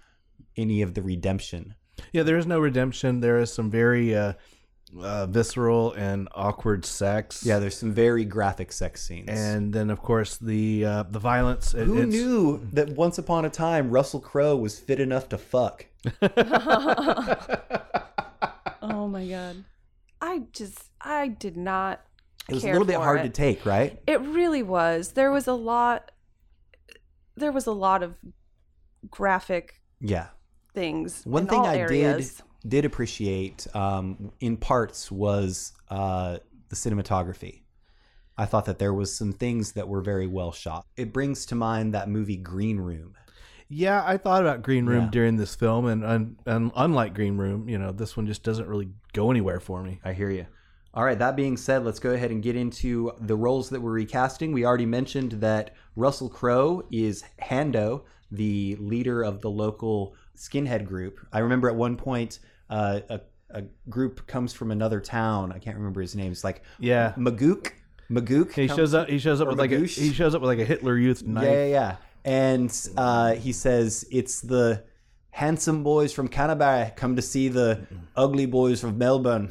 any 0.57 0.83
of 0.83 0.95
the 0.95 1.03
redemption. 1.03 1.75
Yeah, 2.12 2.23
there 2.25 2.37
is 2.38 2.47
no 2.47 2.59
redemption. 2.61 3.21
There 3.21 3.38
is 3.38 3.53
some 3.53 3.71
very 3.71 4.14
uh, 4.14 4.33
uh, 5.01 5.27
visceral 5.27 5.92
and 5.92 6.29
awkward 6.35 6.85
sex. 6.85 7.45
Yeah, 7.47 7.59
there's 7.59 7.77
some 7.79 7.92
very 7.92 8.25
graphic 8.25 8.73
sex 8.73 9.03
scenes. 9.07 9.29
and 9.31 9.73
then 9.73 9.88
of 9.90 10.01
course 10.03 10.37
the 10.37 10.85
uh, 10.85 11.03
the 11.05 11.18
violence. 11.18 11.73
It- 11.75 11.87
Who 11.87 11.99
it's- 11.99 12.09
knew 12.12 12.66
that 12.73 12.90
once 12.90 13.18
upon 13.18 13.45
a 13.45 13.51
time 13.51 13.90
Russell 13.90 14.21
Crowe 14.21 14.57
was 14.57 14.79
fit 14.79 15.01
enough 15.01 15.29
to 15.31 15.38
fuck? 15.38 15.87
Oh 18.85 19.09
my 19.09 19.27
god. 19.27 19.64
I 20.21 20.42
just 20.53 20.90
I 21.01 21.29
did 21.29 21.57
not 21.57 22.01
It 22.49 22.55
was 22.55 22.64
a 22.64 22.68
little 22.68 22.85
bit 22.85 22.97
hard 22.97 23.21
it. 23.21 23.23
to 23.25 23.29
take, 23.31 23.64
right? 23.66 24.01
It 24.07 24.21
really 24.21 24.62
was. 24.62 25.12
There 25.12 25.31
was 25.33 25.47
a 25.47 25.53
lot 25.55 26.12
there 27.37 27.53
was 27.53 27.66
a 27.66 27.73
lot 27.73 28.03
of 28.03 28.14
graphic 29.11 29.81
Yeah. 30.01 30.29
things. 30.75 31.23
One 31.25 31.45
in 31.45 31.49
thing 31.49 31.61
all 31.61 31.66
I 31.66 31.77
areas. 31.77 32.35
did 32.37 32.45
did 32.68 32.85
appreciate 32.85 33.66
um, 33.75 34.31
in 34.40 34.57
parts 34.57 35.11
was 35.11 35.73
uh, 35.88 36.38
the 36.68 36.77
cinematography. 36.77 37.62
I 38.38 38.45
thought 38.47 38.66
that 38.66 38.79
there 38.79 38.95
was 38.95 39.14
some 39.14 39.33
things 39.33 39.73
that 39.73 39.88
were 39.88 40.01
very 40.01 40.27
well 40.29 40.53
shot. 40.53 40.87
It 40.97 41.12
brings 41.12 41.45
to 41.47 41.55
mind 41.57 41.92
that 41.95 42.09
movie 42.09 42.37
Green 42.37 42.79
Room. 42.79 43.14
Yeah, 43.68 44.03
I 44.07 44.16
thought 44.16 44.42
about 44.42 44.62
Green 44.62 44.87
Room 44.87 45.05
Yeah. 45.05 45.11
during 45.11 45.37
this 45.37 45.55
film, 45.57 45.87
and, 45.87 46.05
and 46.05 46.37
and 46.47 46.71
unlike 46.77 47.14
Green 47.14 47.37
Room, 47.37 47.68
you 47.68 47.79
know, 47.79 47.90
this 47.90 48.16
one 48.16 48.27
just 48.27 48.42
doesn't 48.45 48.68
really 48.68 48.90
go 49.12 49.31
anywhere 49.31 49.61
for 49.61 49.83
me. 49.83 50.01
I 50.05 50.12
hear 50.12 50.31
you. 50.31 50.47
All 50.94 51.05
right, 51.05 51.18
that 51.18 51.37
being 51.37 51.57
said, 51.57 51.85
let's 51.85 51.98
go 51.98 52.11
ahead 52.11 52.31
and 52.31 52.42
get 52.42 52.55
into 52.55 53.12
the 53.20 53.35
roles 53.35 53.70
that 53.70 53.81
we're 53.81 53.92
recasting. 53.92 54.52
We 54.52 54.66
already 54.66 54.85
mentioned 54.87 55.33
that 55.33 55.74
Russell 55.96 56.28
Crowe 56.28 56.83
is 56.90 57.24
Hando, 57.42 58.02
the 58.31 58.76
leader 58.78 59.22
of 59.22 59.40
the 59.40 59.48
local 59.50 60.14
skinhead 60.37 60.85
group. 60.87 61.18
I 61.33 61.38
remember 61.38 61.68
at 61.70 61.76
one 61.76 61.96
point 61.96 62.40
uh, 62.68 63.00
a, 63.09 63.20
a 63.50 63.62
group 63.88 64.26
comes 64.26 64.52
from 64.52 64.70
another 64.70 65.00
town. 65.00 65.50
I 65.50 65.59
can't 65.59 65.76
remember 65.78 66.02
his 66.02 66.14
name. 66.14 66.31
It's 66.31 66.44
like 66.44 66.62
Yeah, 66.78 67.12
Magook. 67.16 67.72
Magook. 68.11 68.52
he 68.52 68.66
comes- 68.68 68.76
shows 68.78 68.92
up. 68.94 69.09
He 69.09 69.18
shows 69.18 69.40
up 69.40 69.48
with 69.48 69.59
like 69.59 69.72
a, 69.72 69.78
he 69.87 70.12
shows 70.12 70.35
up 70.35 70.42
with 70.42 70.48
like 70.48 70.59
a 70.59 70.64
Hitler 70.66 70.98
Youth 70.98 71.22
knife. 71.22 71.44
Yeah, 71.44 71.52
yeah, 71.52 71.66
yeah. 71.66 71.96
And 72.24 72.88
uh, 72.98 73.35
he 73.35 73.52
says 73.52 74.05
it's 74.12 74.42
the 74.42 74.85
handsome 75.31 75.83
boys 75.83 76.12
from 76.12 76.28
Canterbury 76.28 76.92
come 76.96 77.16
to 77.16 77.22
see 77.22 77.48
the 77.48 77.87
ugly 78.14 78.44
boys 78.46 78.81
from 78.83 78.98
Melbourne. 78.98 79.50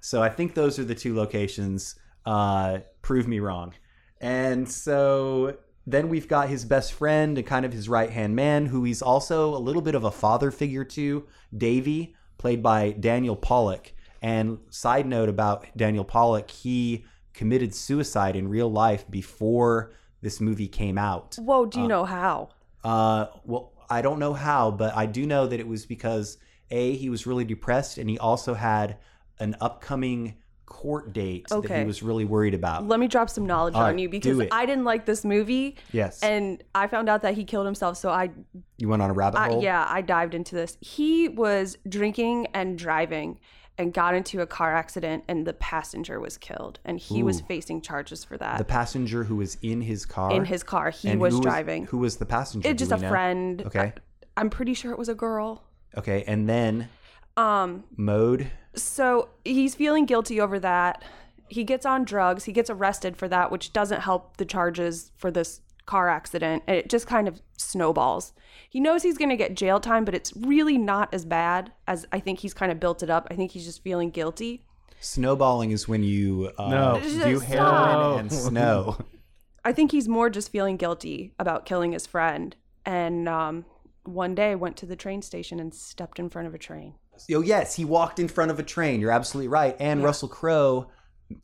So 0.00 0.22
I 0.22 0.28
think 0.28 0.54
those 0.54 0.78
are 0.78 0.84
the 0.84 0.94
two 0.94 1.14
locations. 1.14 1.96
Uh, 2.24 2.78
prove 3.02 3.26
me 3.26 3.40
wrong. 3.40 3.74
And 4.20 4.68
so 4.68 5.56
then 5.86 6.08
we've 6.08 6.28
got 6.28 6.48
his 6.48 6.64
best 6.64 6.92
friend 6.92 7.38
and 7.38 7.46
kind 7.46 7.64
of 7.64 7.72
his 7.72 7.88
right 7.88 8.10
hand 8.10 8.36
man, 8.36 8.66
who 8.66 8.84
he's 8.84 9.00
also 9.00 9.54
a 9.54 9.58
little 9.58 9.82
bit 9.82 9.94
of 9.94 10.04
a 10.04 10.10
father 10.10 10.50
figure 10.50 10.84
to, 10.84 11.26
Davy, 11.56 12.14
played 12.36 12.62
by 12.62 12.90
Daniel 12.92 13.36
Pollock. 13.36 13.92
And 14.20 14.58
side 14.70 15.06
note 15.06 15.28
about 15.28 15.66
Daniel 15.76 16.04
Pollock, 16.04 16.50
he 16.50 17.04
committed 17.32 17.74
suicide 17.74 18.36
in 18.36 18.48
real 18.48 18.70
life 18.70 19.08
before 19.08 19.92
this 20.20 20.40
movie 20.40 20.68
came 20.68 20.98
out. 20.98 21.36
Whoa, 21.40 21.66
do 21.66 21.80
you 21.80 21.88
know 21.88 22.04
how? 22.04 22.50
Uh, 22.82 23.26
well, 23.44 23.72
I 23.88 24.02
don't 24.02 24.18
know 24.18 24.34
how, 24.34 24.70
but 24.70 24.94
I 24.96 25.06
do 25.06 25.24
know 25.24 25.46
that 25.46 25.60
it 25.60 25.66
was 25.66 25.86
because 25.86 26.38
a 26.70 26.96
he 26.96 27.08
was 27.08 27.26
really 27.26 27.44
depressed, 27.44 27.96
and 27.96 28.10
he 28.10 28.18
also 28.18 28.54
had 28.54 28.98
an 29.40 29.56
upcoming 29.60 30.36
court 30.66 31.12
date 31.14 31.46
that 31.48 31.78
he 31.80 31.84
was 31.84 32.02
really 32.02 32.24
worried 32.26 32.54
about. 32.54 32.86
Let 32.86 33.00
me 33.00 33.08
drop 33.08 33.30
some 33.30 33.46
knowledge 33.46 33.74
All 33.74 33.82
on 33.82 33.94
right, 33.94 33.98
you 33.98 34.08
because. 34.08 34.38
I 34.52 34.66
didn't 34.66 34.84
like 34.84 35.06
this 35.06 35.24
movie 35.24 35.76
yes, 35.92 36.22
and 36.22 36.62
I 36.74 36.86
found 36.86 37.08
out 37.08 37.22
that 37.22 37.34
he 37.34 37.44
killed 37.44 37.66
himself 37.66 37.96
so 37.96 38.10
I 38.10 38.30
you 38.76 38.88
went 38.88 39.00
on 39.02 39.10
a 39.10 39.14
rabbit 39.14 39.38
I, 39.38 39.48
hole. 39.48 39.62
yeah, 39.62 39.86
I 39.88 40.02
dived 40.02 40.34
into 40.34 40.54
this. 40.54 40.76
He 40.80 41.28
was 41.28 41.78
drinking 41.88 42.48
and 42.54 42.78
driving, 42.78 43.40
and 43.78 43.94
got 43.94 44.14
into 44.14 44.40
a 44.40 44.46
car 44.46 44.74
accident 44.74 45.24
and 45.28 45.46
the 45.46 45.52
passenger 45.54 46.18
was 46.20 46.36
killed 46.36 46.80
and 46.84 46.98
he 46.98 47.22
was 47.22 47.40
facing 47.42 47.80
charges 47.80 48.24
for 48.24 48.36
that 48.36 48.58
The 48.58 48.64
passenger 48.64 49.22
who 49.24 49.36
was 49.36 49.56
in 49.62 49.80
his 49.80 50.04
car. 50.04 50.32
in 50.32 50.44
his 50.44 50.62
car 50.64 50.90
he 50.90 51.16
was 51.16 51.32
who 51.34 51.40
driving 51.40 51.86
Who 51.86 51.98
was 51.98 52.16
the 52.16 52.26
passenger? 52.26 52.68
it 52.68 52.76
Do 52.76 52.82
just 52.84 52.92
a 52.92 52.96
know? 52.98 53.08
friend 53.08 53.62
Okay. 53.66 53.92
I, 54.36 54.40
am 54.40 54.50
pretty 54.50 54.74
sure 54.74 54.90
it 54.92 54.98
was 54.98 55.08
a 55.08 55.14
girl 55.14 55.62
Okay, 55.96 56.24
and 56.26 56.48
then 56.48 56.88
um 57.36 57.84
mode. 57.96 58.50
So 58.84 59.28
he's 59.44 59.74
feeling 59.74 60.06
guilty 60.06 60.40
over 60.40 60.58
that. 60.60 61.02
He 61.48 61.64
gets 61.64 61.86
on 61.86 62.04
drugs. 62.04 62.44
He 62.44 62.52
gets 62.52 62.68
arrested 62.70 63.16
for 63.16 63.28
that 63.28 63.50
which 63.50 63.72
doesn't 63.72 64.00
help 64.02 64.36
the 64.36 64.44
charges 64.44 65.12
for 65.16 65.30
this 65.30 65.60
car 65.86 66.08
accident. 66.08 66.62
And 66.66 66.76
it 66.76 66.90
just 66.90 67.06
kind 67.06 67.26
of 67.26 67.40
snowballs. 67.56 68.32
He 68.68 68.80
knows 68.80 69.02
he's 69.02 69.16
going 69.16 69.30
to 69.30 69.36
get 69.36 69.54
jail 69.54 69.80
time 69.80 70.04
but 70.04 70.14
it's 70.14 70.32
really 70.36 70.76
not 70.76 71.08
as 71.14 71.24
bad 71.24 71.72
as 71.86 72.06
i 72.12 72.20
think 72.20 72.40
he's 72.40 72.52
kind 72.52 72.70
of 72.70 72.78
built 72.78 73.02
it 73.02 73.08
up. 73.10 73.26
I 73.30 73.34
think 73.34 73.52
he's 73.52 73.64
just 73.64 73.82
feeling 73.82 74.10
guilty. 74.10 74.64
Snowballing 75.00 75.70
is 75.70 75.86
when 75.88 76.02
you 76.02 76.50
uh, 76.58 76.68
No. 76.68 77.00
do 77.00 77.38
Stop. 77.38 77.48
heroin 77.48 78.20
and 78.20 78.32
snow. 78.32 78.98
i 79.64 79.72
think 79.72 79.92
he's 79.92 80.08
more 80.08 80.28
just 80.30 80.50
feeling 80.52 80.76
guilty 80.76 81.32
about 81.38 81.64
killing 81.66 81.92
his 81.92 82.06
friend. 82.06 82.56
And 82.84 83.28
um, 83.28 83.64
one 84.04 84.34
day 84.34 84.54
went 84.54 84.76
to 84.78 84.86
the 84.86 84.96
train 84.96 85.22
station 85.22 85.60
and 85.60 85.74
stepped 85.74 86.18
in 86.18 86.28
front 86.30 86.48
of 86.48 86.54
a 86.54 86.58
train 86.58 86.94
oh 87.32 87.40
yes, 87.40 87.74
he 87.74 87.84
walked 87.84 88.18
in 88.18 88.28
front 88.28 88.50
of 88.50 88.58
a 88.58 88.62
train. 88.62 89.00
You're 89.00 89.10
absolutely 89.10 89.48
right. 89.48 89.76
And 89.78 90.02
Russell 90.02 90.28
Crowe 90.28 90.90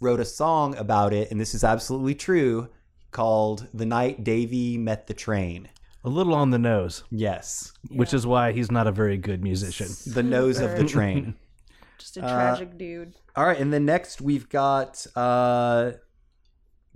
wrote 0.00 0.20
a 0.20 0.24
song 0.24 0.76
about 0.76 1.12
it, 1.12 1.30
and 1.30 1.40
this 1.40 1.54
is 1.54 1.64
absolutely 1.64 2.14
true, 2.14 2.68
called 3.10 3.68
"The 3.74 3.86
Night 3.86 4.24
Davy 4.24 4.78
Met 4.78 5.06
the 5.06 5.14
Train." 5.14 5.68
A 6.04 6.08
little 6.08 6.34
on 6.34 6.50
the 6.50 6.58
nose, 6.58 7.02
Yes, 7.10 7.72
which 7.88 8.12
is 8.12 8.26
why 8.26 8.52
he's 8.52 8.70
not 8.70 8.86
a 8.86 8.92
very 8.92 9.16
good 9.16 9.42
musician. 9.42 9.88
the 10.12 10.22
nose 10.22 10.60
of 10.60 10.76
the 10.76 10.84
train. 10.84 11.34
just 11.98 12.16
a 12.18 12.20
tragic 12.20 12.76
dude 12.76 13.14
All 13.36 13.46
right, 13.46 13.58
and 13.58 13.72
then 13.72 13.86
next 13.86 14.20
we've 14.20 14.48
got 14.48 15.06
uh 15.16 15.92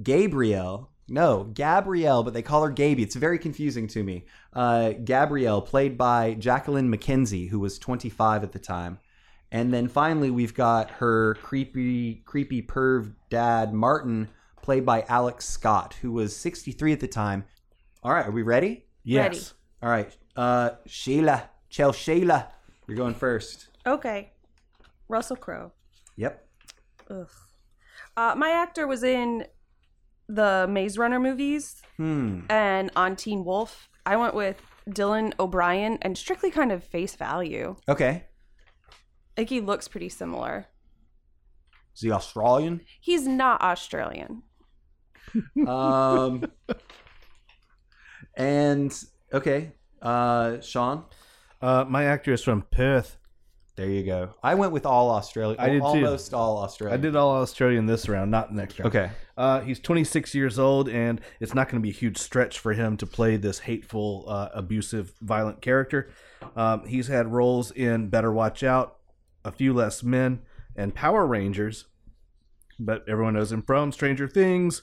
Gabrielle. 0.03 0.91
No, 1.09 1.45
Gabrielle, 1.45 2.23
but 2.23 2.35
they 2.35 2.43
call 2.43 2.63
her 2.65 2.71
Gaby. 2.71 3.03
It's 3.03 3.17
very 3.17 3.39
confusing 3.39 3.87
to 3.89 4.03
me. 4.03 4.25
Uh, 4.53 4.91
Gabrielle, 4.93 5.63
played 5.63 5.97
by 5.97 6.35
Jacqueline 6.35 6.93
McKenzie, 6.93 7.49
who 7.49 7.61
was 7.61 7.79
25 7.79 8.43
at 8.45 8.53
the 8.53 8.59
time. 8.59 8.99
And 9.51 9.73
then 9.73 9.89
finally, 9.89 10.31
we've 10.31 10.53
got 10.55 10.91
her 10.91 11.37
creepy, 11.37 12.17
creepy 12.27 12.61
perv 12.61 13.15
dad, 13.31 13.73
Martin, 13.73 14.29
played 14.61 14.85
by 14.85 15.03
Alex 15.09 15.49
Scott, 15.49 15.95
who 16.03 16.13
was 16.13 16.37
63 16.37 16.93
at 16.93 17.01
the 17.01 17.09
time. 17.09 17.45
All 18.03 18.13
right, 18.13 18.27
are 18.27 18.31
we 18.31 18.43
ready? 18.43 18.85
Yes. 19.05 19.55
All 19.83 19.89
right, 19.89 20.15
uh, 20.37 20.71
Sheila, 20.87 21.49
Chel 21.71 21.93
Sheila, 21.93 22.49
you're 22.87 22.97
going 22.97 23.15
first. 23.15 23.69
okay 23.87 24.33
russell 25.09 25.37
crowe 25.37 25.73
Yep. 26.17 26.47
Ugh. 27.11 27.31
Uh, 28.17 28.35
my 28.37 28.51
actor 28.51 28.87
was 28.87 29.03
in 29.03 29.47
the 30.29 30.67
Maze 30.69 30.99
Runner 30.99 31.19
movies 31.21 31.81
Hmm. 31.97 32.41
and 32.51 32.91
on 32.97 33.17
Teen 33.17 33.45
Wolf. 33.45 33.89
I 34.07 34.17
went 34.17 34.35
with 34.35 34.61
Dylan 34.89 35.33
O'Brien 35.41 35.99
and 36.03 36.17
strictly 36.17 36.51
kind 36.51 36.73
of 36.73 36.83
face 36.85 37.15
value. 37.15 37.77
Okay. 37.89 38.25
I 38.91 38.93
think 39.37 39.49
he 39.51 39.61
looks 39.61 39.87
pretty 39.89 40.09
similar. 40.09 40.67
Is 41.95 42.03
he 42.03 42.11
Australian? 42.13 42.81
He's 43.01 43.27
not 43.27 43.61
Australian. 43.61 44.43
um, 45.67 46.45
and 48.37 48.93
okay, 49.33 49.73
uh, 50.01 50.61
Sean. 50.61 51.05
Uh, 51.61 51.85
my 51.89 52.05
actor 52.05 52.33
is 52.33 52.43
from 52.43 52.63
Perth. 52.71 53.18
There 53.79 53.89
you 53.89 54.03
go. 54.03 54.31
I 54.43 54.57
went 54.57 54.73
with 54.73 54.85
all 54.85 55.11
Australian. 55.11 55.61
I 55.61 55.69
did 55.69 55.79
too. 55.79 55.85
almost 55.85 56.35
all 56.35 56.59
Australian. 56.65 56.99
I 56.99 57.01
did 57.01 57.15
all 57.15 57.37
Australian 57.37 57.87
this 57.87 58.09
round, 58.09 58.29
not 58.29 58.53
next 58.53 58.77
round. 58.81 58.89
Okay. 58.89 59.13
Uh, 59.37 59.61
he's 59.61 59.79
26 59.79 60.35
years 60.35 60.59
old, 60.59 60.89
and 60.89 61.21
it's 61.39 61.55
not 61.55 61.69
going 61.69 61.81
to 61.81 61.87
be 61.87 61.91
a 61.91 61.97
huge 61.97 62.19
stretch 62.19 62.59
for 62.59 62.73
him 62.73 62.97
to 62.97 63.07
play 63.07 63.37
this 63.37 63.61
hateful, 63.61 64.25
uh, 64.27 64.49
abusive, 64.53 65.13
violent 65.21 65.63
character. 65.63 66.11
Um, 66.57 66.89
he's 66.89 67.07
had 67.07 67.29
roles 67.31 67.71
in 67.71 68.09
Better 68.09 68.33
Watch 68.33 68.65
Out, 68.65 68.97
A 69.45 69.53
Few 69.53 69.73
Less 69.73 70.03
Men, 70.03 70.41
and 70.75 70.93
Power 70.93 71.25
Rangers. 71.25 71.85
But 72.81 73.05
everyone 73.09 73.35
knows 73.35 73.53
him 73.53 73.63
from 73.63 73.93
Stranger 73.93 74.27
Things 74.27 74.83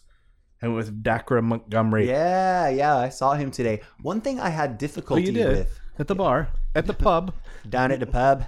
and 0.62 0.74
with 0.74 1.04
Dacre 1.04 1.42
Montgomery. 1.42 2.08
Yeah, 2.08 2.70
yeah. 2.70 2.96
I 2.96 3.10
saw 3.10 3.34
him 3.34 3.52
today. 3.52 3.82
One 4.02 4.22
thing 4.22 4.40
I 4.40 4.48
had 4.48 4.72
Oh, 4.72 4.78
difficulty 4.78 5.24
you 5.24 5.32
did 5.34 5.48
with 5.50 5.80
at 6.00 6.08
the 6.08 6.16
bar, 6.16 6.48
at 6.74 6.86
the 6.88 6.94
pub. 6.94 7.34
down 7.70 7.92
at 7.92 8.00
the 8.00 8.06
pub. 8.06 8.46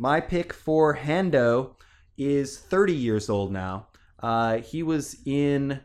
My 0.00 0.18
pick 0.18 0.54
for 0.54 0.96
Hando 0.96 1.76
is 2.16 2.58
30 2.58 2.94
years 2.94 3.28
old 3.28 3.52
now. 3.52 3.88
Uh, 4.18 4.56
he 4.56 4.82
was 4.82 5.18
in 5.26 5.82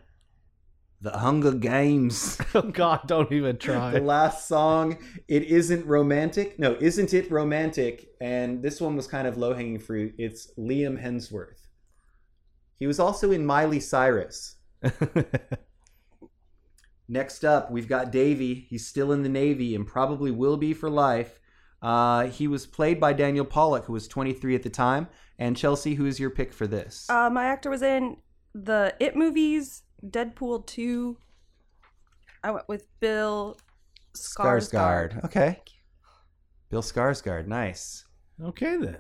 the 1.02 1.12
Hunger 1.18 1.52
Games. 1.52 2.38
oh 2.56 2.62
God, 2.62 3.02
don't 3.08 3.30
even 3.34 3.58
try. 3.60 3.92
the 3.92 4.00
last 4.00 4.48
song. 4.48 5.00
It 5.28 5.44
isn't 5.44 5.86
romantic. 5.86 6.58
No 6.58 6.78
isn't 6.80 7.14
it 7.14 7.30
romantic? 7.30 8.08
And 8.22 8.64
this 8.64 8.80
one 8.80 8.96
was 8.96 9.06
kind 9.06 9.28
of 9.28 9.36
low 9.36 9.54
hanging 9.54 9.80
fruit. 9.80 10.16
It's 10.18 10.50
liam 10.58 10.98
hemsworth. 10.98 11.68
He 12.80 12.88
was 12.88 13.02
also 13.02 13.32
in 13.32 13.46
miley 13.46 13.82
cyrus. 13.82 14.56
Next 17.10 17.44
up 17.44 17.70
we've 17.70 17.90
got 17.90 18.14
davey. 18.14 18.66
He's 18.70 18.88
still 18.88 19.12
in 19.12 19.24
the 19.24 19.30
navy 19.30 19.76
and 19.76 19.86
probably 19.86 20.32
will 20.32 20.56
be 20.56 20.74
for 20.74 20.90
life 20.90 21.38
uh, 21.82 22.28
he 22.28 22.48
was 22.48 22.66
played 22.66 23.00
by 23.00 23.14
daniel 23.14 23.46
pollock 23.46 23.86
who 23.86 23.94
was 23.94 24.08
23 24.08 24.56
at 24.56 24.64
the 24.64 24.70
time 24.70 25.08
and 25.38 25.56
chelsea 25.58 25.96
who 25.96 26.06
is 26.06 26.20
your 26.20 26.30
pick 26.30 26.54
for 26.54 26.68
this 26.68 27.08
Uh, 27.10 27.30
my 27.30 27.46
actor 27.46 27.70
was 27.70 27.82
in 27.82 28.18
the 28.54 28.94
It 29.00 29.16
movies, 29.18 29.84
Deadpool 30.06 30.66
2. 30.66 31.18
I 32.44 32.52
went 32.52 32.70
with 32.70 32.88
Bill 33.02 33.58
Skarsgård. 34.16 35.12
Skarsgård. 35.14 35.26
okay 35.26 35.60
bill 36.70 36.82
skarsgård 36.82 37.48
nice 37.48 38.06
okay 38.44 38.76
then. 38.78 38.98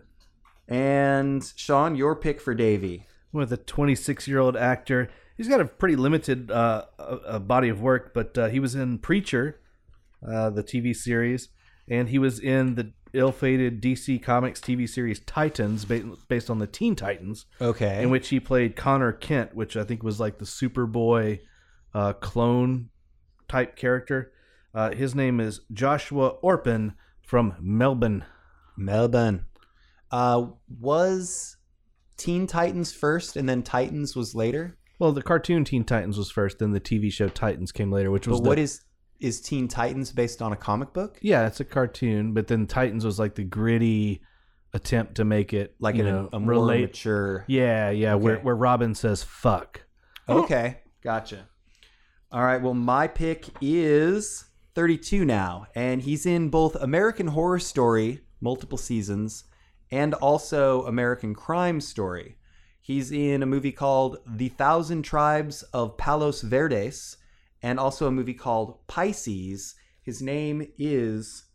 and 0.67 1.53
sean 1.55 1.95
your 1.95 2.15
pick 2.15 2.39
for 2.41 2.53
davey 2.53 3.07
with 3.31 3.51
a 3.51 3.57
26 3.57 4.27
year 4.27 4.39
old 4.39 4.55
actor. 4.57 5.09
He's 5.37 5.47
got 5.49 5.59
a 5.61 5.65
pretty 5.65 5.95
limited 5.97 6.49
uh, 6.51 6.85
uh, 6.97 7.01
uh, 7.27 7.39
body 7.39 7.67
of 7.69 7.81
work, 7.81 8.13
but 8.13 8.37
uh, 8.37 8.47
he 8.47 8.59
was 8.61 8.75
in 8.75 8.99
Preacher, 8.99 9.59
uh, 10.25 10.49
the 10.51 10.63
TV 10.63 10.95
series, 10.95 11.49
and 11.87 12.09
he 12.09 12.19
was 12.19 12.39
in 12.39 12.75
the 12.75 12.91
ill 13.13 13.31
fated 13.31 13.81
DC 13.81 14.21
Comics 14.21 14.59
TV 14.59 14.87
series 14.89 15.19
Titans, 15.21 15.85
based 15.85 16.49
on 16.49 16.59
the 16.59 16.67
Teen 16.67 16.95
Titans, 16.95 17.45
Okay. 17.61 18.01
in 18.03 18.09
which 18.09 18.29
he 18.29 18.39
played 18.39 18.75
Connor 18.75 19.11
Kent, 19.13 19.55
which 19.55 19.77
I 19.77 19.83
think 19.83 20.03
was 20.03 20.19
like 20.19 20.37
the 20.37 20.45
Superboy 20.45 21.39
uh, 21.93 22.13
clone 22.13 22.89
type 23.47 23.75
character. 23.75 24.31
Uh, 24.73 24.91
his 24.91 25.15
name 25.15 25.39
is 25.39 25.61
Joshua 25.71 26.29
Orpin 26.41 26.93
from 27.21 27.53
Melbourne. 27.61 28.25
Melbourne. 28.75 29.45
Uh, 30.11 30.47
was 30.79 31.55
Teen 32.17 32.47
Titans 32.47 32.91
first, 32.93 33.37
and 33.37 33.47
then 33.47 33.63
Titans 33.63 34.15
was 34.15 34.35
later. 34.35 34.77
Well, 34.99 35.11
the 35.13 35.21
cartoon 35.21 35.63
Teen 35.65 35.83
Titans 35.85 36.17
was 36.17 36.31
first, 36.31 36.59
then 36.59 36.71
the 36.71 36.79
TV 36.79 37.11
show 37.11 37.27
Titans 37.29 37.71
came 37.71 37.91
later, 37.91 38.11
which 38.11 38.27
was 38.27 38.39
But 38.39 38.43
the- 38.43 38.49
what 38.49 38.59
is 38.59 38.81
is 39.19 39.41
Teen 39.41 39.67
Titans 39.67 40.11
based 40.11 40.41
on 40.41 40.51
a 40.51 40.55
comic 40.55 40.93
book? 40.93 41.17
Yeah, 41.21 41.47
it's 41.47 41.59
a 41.59 41.65
cartoon, 41.65 42.33
but 42.33 42.47
then 42.47 42.67
Titans 42.67 43.05
was 43.05 43.17
like 43.19 43.35
the 43.35 43.43
gritty 43.43 44.21
attempt 44.73 45.15
to 45.15 45.23
make 45.25 45.53
it 45.53 45.73
Like 45.79 45.95
you 45.95 46.05
in 46.05 46.13
know, 46.13 46.29
a, 46.33 46.35
a 46.35 46.39
more 46.39 46.49
relate. 46.49 46.81
mature. 46.81 47.45
Yeah, 47.47 47.89
yeah, 47.91 48.15
where 48.15 48.35
Okay. 48.35 48.43
where 48.43 48.55
Robin 48.55 48.93
says 48.95 49.23
"fuck." 49.23 49.81
Oh. 50.27 50.43
Okay, 50.43 50.79
gotcha. 51.01 51.47
All 52.31 52.43
right. 52.43 52.61
Well, 52.61 52.73
my 52.73 53.07
pick 53.07 53.45
is 53.61 54.45
32 54.73 55.23
now, 55.23 55.67
and 55.75 56.01
he's 56.01 56.25
in 56.25 56.49
both 56.49 56.75
American 56.75 57.27
Horror 57.27 57.59
Story, 57.59 58.21
multiple 58.41 58.77
seasons, 58.77 59.45
and 59.91 60.13
also 60.15 60.83
American 60.85 61.33
Crime 61.33 61.79
Story. 61.79 62.35
He's 62.81 63.11
in 63.11 63.41
a 63.41 63.45
movie 63.45 63.71
called 63.71 64.17
The 64.27 64.49
Thousand 64.49 65.03
Tribes 65.03 65.63
of 65.71 65.97
Palos 65.97 66.41
Verdes, 66.41 67.17
and 67.65 67.79
also 67.79 68.05
a 68.05 68.11
movie 68.11 68.35
called 68.35 68.77
Pisces. 68.85 69.73
His 70.03 70.21
name 70.21 70.67
is 70.77 71.45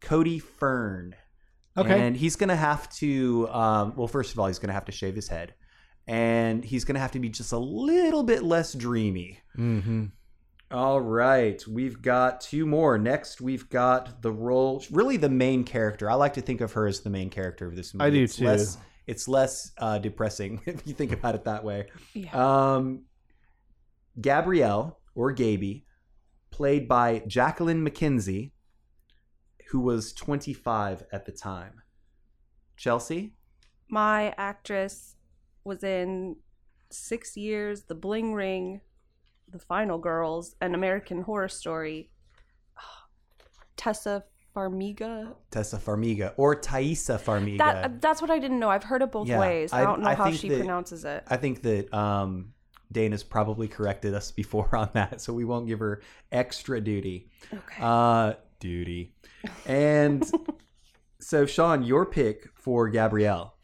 Cody 0.00 0.38
Fern. 0.38 1.14
Okay. 1.76 2.06
And 2.06 2.16
he's 2.16 2.36
going 2.36 2.48
to 2.48 2.56
have 2.56 2.88
to, 2.94 3.46
um, 3.50 3.92
well, 3.94 4.08
first 4.08 4.32
of 4.32 4.38
all, 4.38 4.46
he's 4.46 4.58
going 4.58 4.68
to 4.68 4.74
have 4.74 4.86
to 4.86 4.92
shave 4.92 5.14
his 5.14 5.28
head. 5.28 5.52
And 6.06 6.64
he's 6.64 6.86
going 6.86 6.94
to 6.94 7.00
have 7.00 7.12
to 7.12 7.20
be 7.20 7.28
just 7.28 7.52
a 7.52 7.58
little 7.58 8.22
bit 8.22 8.42
less 8.42 8.72
dreamy. 8.72 9.40
Mm-hmm. 9.58 10.06
All 10.70 11.02
right. 11.02 11.62
We've 11.68 12.00
got 12.00 12.40
two 12.40 12.64
more. 12.64 12.96
Next, 12.96 13.42
we've 13.42 13.68
got 13.68 14.22
the 14.22 14.32
role, 14.32 14.82
really 14.90 15.18
the 15.18 15.28
main 15.28 15.64
character. 15.64 16.10
I 16.10 16.14
like 16.14 16.32
to 16.34 16.40
think 16.40 16.62
of 16.62 16.72
her 16.72 16.86
as 16.86 17.00
the 17.00 17.10
main 17.10 17.28
character 17.28 17.66
of 17.66 17.76
this 17.76 17.92
movie. 17.92 18.06
I 18.06 18.10
do 18.10 18.24
it's 18.24 18.36
too. 18.36 18.46
Less, 18.46 18.78
it's 19.06 19.28
less 19.28 19.70
uh, 19.76 19.98
depressing 19.98 20.62
if 20.66 20.86
you 20.86 20.94
think 20.94 21.12
about 21.12 21.34
it 21.34 21.44
that 21.44 21.62
way. 21.62 21.88
Yeah. 22.14 22.76
Um, 22.76 23.02
Gabrielle, 24.18 24.97
or 25.18 25.32
Gaby, 25.32 25.84
played 26.52 26.86
by 26.86 27.18
Jacqueline 27.26 27.84
McKenzie, 27.84 28.52
who 29.70 29.80
was 29.80 30.12
25 30.12 31.02
at 31.12 31.26
the 31.26 31.32
time. 31.32 31.82
Chelsea? 32.76 33.34
My 33.90 34.32
actress 34.38 35.16
was 35.64 35.82
in 35.82 36.36
Six 36.90 37.36
Years, 37.36 37.82
The 37.82 37.96
Bling 37.96 38.32
Ring, 38.32 38.80
The 39.50 39.58
Final 39.58 39.98
Girls, 39.98 40.54
and 40.60 40.74
American 40.76 41.22
Horror 41.22 41.48
Story. 41.48 42.10
Tessa 43.76 44.24
Farmiga. 44.56 45.34
Tessa 45.50 45.78
Farmiga 45.78 46.32
or 46.36 46.54
Thaisa 46.54 47.18
Farmiga. 47.18 47.58
That 47.58 48.00
that's 48.00 48.22
what 48.22 48.30
I 48.30 48.38
didn't 48.38 48.60
know. 48.60 48.70
I've 48.70 48.84
heard 48.84 49.02
it 49.02 49.10
both 49.10 49.26
Yeah, 49.28 49.40
ways. 49.40 49.72
I 49.72 49.80
I- 49.80 49.84
don't 49.84 50.00
know 50.00 50.08
I 50.10 50.14
how 50.14 50.30
she 50.30 50.48
that- 50.48 50.58
pronounces 50.58 51.04
it. 51.04 51.24
I 51.26 51.36
think 51.36 51.62
that 51.62 51.92
um, 51.92 52.52
Dana's 52.90 53.22
probably 53.22 53.68
corrected 53.68 54.14
us 54.14 54.30
before 54.42 54.74
on 54.74 54.90
that, 54.94 55.20
so 55.20 55.32
we 55.32 55.44
won't 55.44 55.66
give 55.66 55.78
her 55.80 56.02
extra 56.32 56.80
duty. 56.80 57.30
Okay. 57.52 57.80
Uh, 57.80 58.34
duty. 58.60 59.14
And 59.66 60.24
so, 61.20 61.46
Sean, 61.46 61.82
your 61.82 62.06
pick 62.06 62.48
for 62.54 62.88
Gabrielle. 62.88 63.54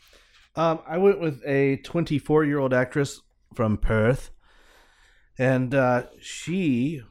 Um, 0.56 0.80
I 0.86 0.98
went 0.98 1.20
with 1.20 1.42
a 1.44 1.78
24 1.78 2.44
year 2.44 2.58
old 2.58 2.72
actress 2.72 3.20
from 3.54 3.76
Perth, 3.76 4.30
and 5.36 5.74
uh, 5.74 6.04
she 6.20 7.02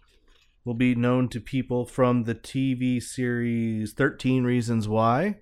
will 0.63 0.73
be 0.73 0.95
known 0.95 1.27
to 1.29 1.41
people 1.41 1.85
from 1.85 2.23
the 2.23 2.35
TV 2.35 3.03
series 3.03 3.91
13 3.93 4.45
Reasons 4.45 4.87
Why 4.87 5.39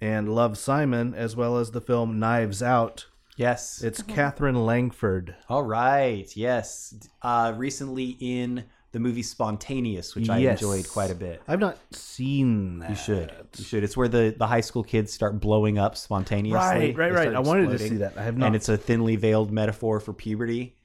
and 0.00 0.34
Love 0.34 0.56
Simon, 0.56 1.14
as 1.14 1.36
well 1.36 1.58
as 1.58 1.70
the 1.70 1.80
film 1.80 2.18
Knives 2.18 2.62
Out. 2.62 3.06
Yes. 3.36 3.82
It's 3.82 4.02
Catherine 4.02 4.64
Langford. 4.64 5.34
All 5.48 5.62
right. 5.62 6.26
Yes. 6.36 6.94
Uh, 7.22 7.52
recently 7.56 8.16
in 8.20 8.64
the 8.92 9.00
movie 9.00 9.24
Spontaneous, 9.24 10.14
which 10.14 10.28
I 10.30 10.38
Yes. 10.38 10.62
enjoyed 10.62 10.88
quite 10.88 11.10
a 11.10 11.16
bit. 11.16 11.42
I've 11.48 11.58
not 11.58 11.76
seen 11.92 12.78
that. 12.78 12.90
You 12.90 12.96
should. 12.96 13.32
You 13.58 13.64
should. 13.64 13.82
It's 13.82 13.96
where 13.96 14.06
the, 14.06 14.34
the 14.38 14.46
high 14.46 14.60
school 14.60 14.84
kids 14.84 15.12
start 15.12 15.40
blowing 15.40 15.78
up 15.78 15.96
spontaneously. 15.96 16.54
Right, 16.56 16.96
right, 16.96 17.08
They 17.10 17.14
right. 17.16 17.22
start 17.22 17.34
I 17.34 17.40
wanted 17.40 17.66
to 17.66 17.72
exploding. 17.72 17.96
see 17.96 17.98
that. 18.04 18.16
I 18.16 18.22
have 18.22 18.36
not. 18.36 18.46
And 18.46 18.56
it's 18.56 18.68
a 18.68 18.76
thinly 18.76 19.16
veiled 19.16 19.50
metaphor 19.50 19.98
for 19.98 20.12
puberty. 20.12 20.76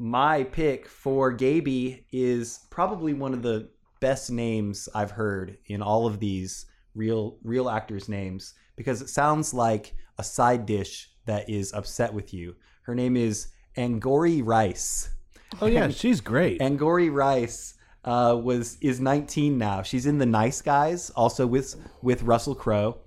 My 0.00 0.42
pick 0.42 0.88
for 0.88 1.30
Gaby 1.32 2.04
is 2.12 2.60
probably 2.68 3.14
one 3.14 3.32
of 3.32 3.42
the 3.42 3.68
best 4.00 4.30
names 4.30 4.88
I've 4.94 5.12
heard 5.12 5.56
in 5.66 5.82
all 5.82 6.06
of 6.06 6.18
these 6.18 6.66
real 6.94 7.36
real 7.44 7.70
actors' 7.70 8.08
names 8.08 8.54
because 8.74 9.00
it 9.02 9.08
sounds 9.08 9.54
like 9.54 9.94
a 10.18 10.24
side 10.24 10.66
dish 10.66 11.10
that 11.26 11.48
is 11.48 11.72
upset 11.72 12.12
with 12.12 12.32
you. 12.32 12.56
Her 12.82 12.94
name 12.94 13.16
is 13.16 13.48
Angourie 13.76 14.42
Rice. 14.42 15.10
oh 15.60 15.66
yeah, 15.66 15.88
she's 15.88 16.20
great. 16.20 16.60
Angourie 16.60 17.10
Rice 17.10 17.74
uh, 18.04 18.38
was 18.42 18.78
is 18.80 19.00
19 19.00 19.58
now. 19.58 19.82
She's 19.82 20.06
in 20.06 20.18
The 20.18 20.26
Nice 20.26 20.62
Guys, 20.62 21.10
also 21.10 21.46
with 21.46 21.76
with 22.02 22.22
Russell 22.22 22.54
Crowe. 22.54 22.98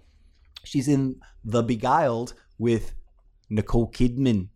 She's 0.63 0.87
in 0.87 1.21
The 1.43 1.63
Beguiled 1.63 2.33
with 2.57 2.93
Nicole 3.49 3.89
Kidman, 3.91 4.49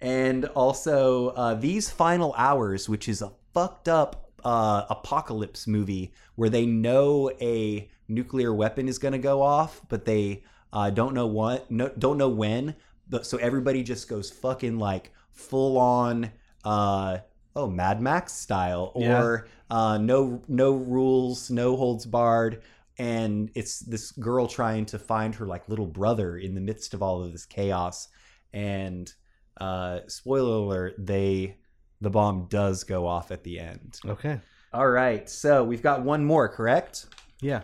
and 0.00 0.46
also 0.46 1.28
uh, 1.30 1.54
These 1.54 1.90
Final 1.90 2.34
Hours, 2.36 2.88
which 2.88 3.08
is 3.08 3.20
a 3.20 3.32
fucked 3.52 3.88
up 3.88 4.30
uh, 4.44 4.86
apocalypse 4.88 5.66
movie 5.66 6.12
where 6.36 6.48
they 6.48 6.66
know 6.66 7.30
a 7.40 7.90
nuclear 8.08 8.54
weapon 8.54 8.88
is 8.88 8.98
going 8.98 9.12
to 9.12 9.18
go 9.18 9.42
off, 9.42 9.82
but 9.88 10.04
they 10.04 10.44
uh, 10.72 10.90
don't 10.90 11.14
know 11.14 11.26
what, 11.26 11.70
no, 11.70 11.90
don't 11.98 12.18
know 12.18 12.28
when. 12.28 12.76
But 13.10 13.26
so 13.26 13.36
everybody 13.38 13.82
just 13.82 14.08
goes 14.08 14.30
fucking 14.30 14.78
like 14.78 15.12
full 15.32 15.76
on. 15.76 16.30
Uh, 16.64 17.18
oh, 17.56 17.68
Mad 17.68 18.00
Max 18.00 18.32
style, 18.32 18.92
or 18.94 19.48
uh, 19.70 19.98
no 19.98 20.42
no 20.48 20.72
rules, 20.72 21.50
no 21.50 21.76
holds 21.76 22.06
barred, 22.06 22.62
and 22.98 23.50
it's 23.54 23.80
this 23.80 24.12
girl 24.12 24.46
trying 24.46 24.86
to 24.86 24.98
find 24.98 25.34
her 25.34 25.46
like 25.46 25.68
little 25.68 25.86
brother 25.86 26.38
in 26.38 26.54
the 26.54 26.60
midst 26.60 26.94
of 26.94 27.02
all 27.02 27.22
of 27.22 27.32
this 27.32 27.44
chaos. 27.46 28.08
And 28.52 29.12
uh, 29.60 30.00
spoiler 30.06 30.56
alert, 30.56 30.94
they 30.98 31.56
the 32.00 32.10
bomb 32.10 32.46
does 32.48 32.84
go 32.84 33.06
off 33.06 33.30
at 33.30 33.42
the 33.44 33.58
end. 33.58 34.00
okay. 34.06 34.40
All 34.72 34.88
right, 34.88 35.28
so 35.28 35.64
we've 35.64 35.82
got 35.82 36.02
one 36.02 36.24
more, 36.24 36.48
correct? 36.48 37.06
Yeah. 37.40 37.62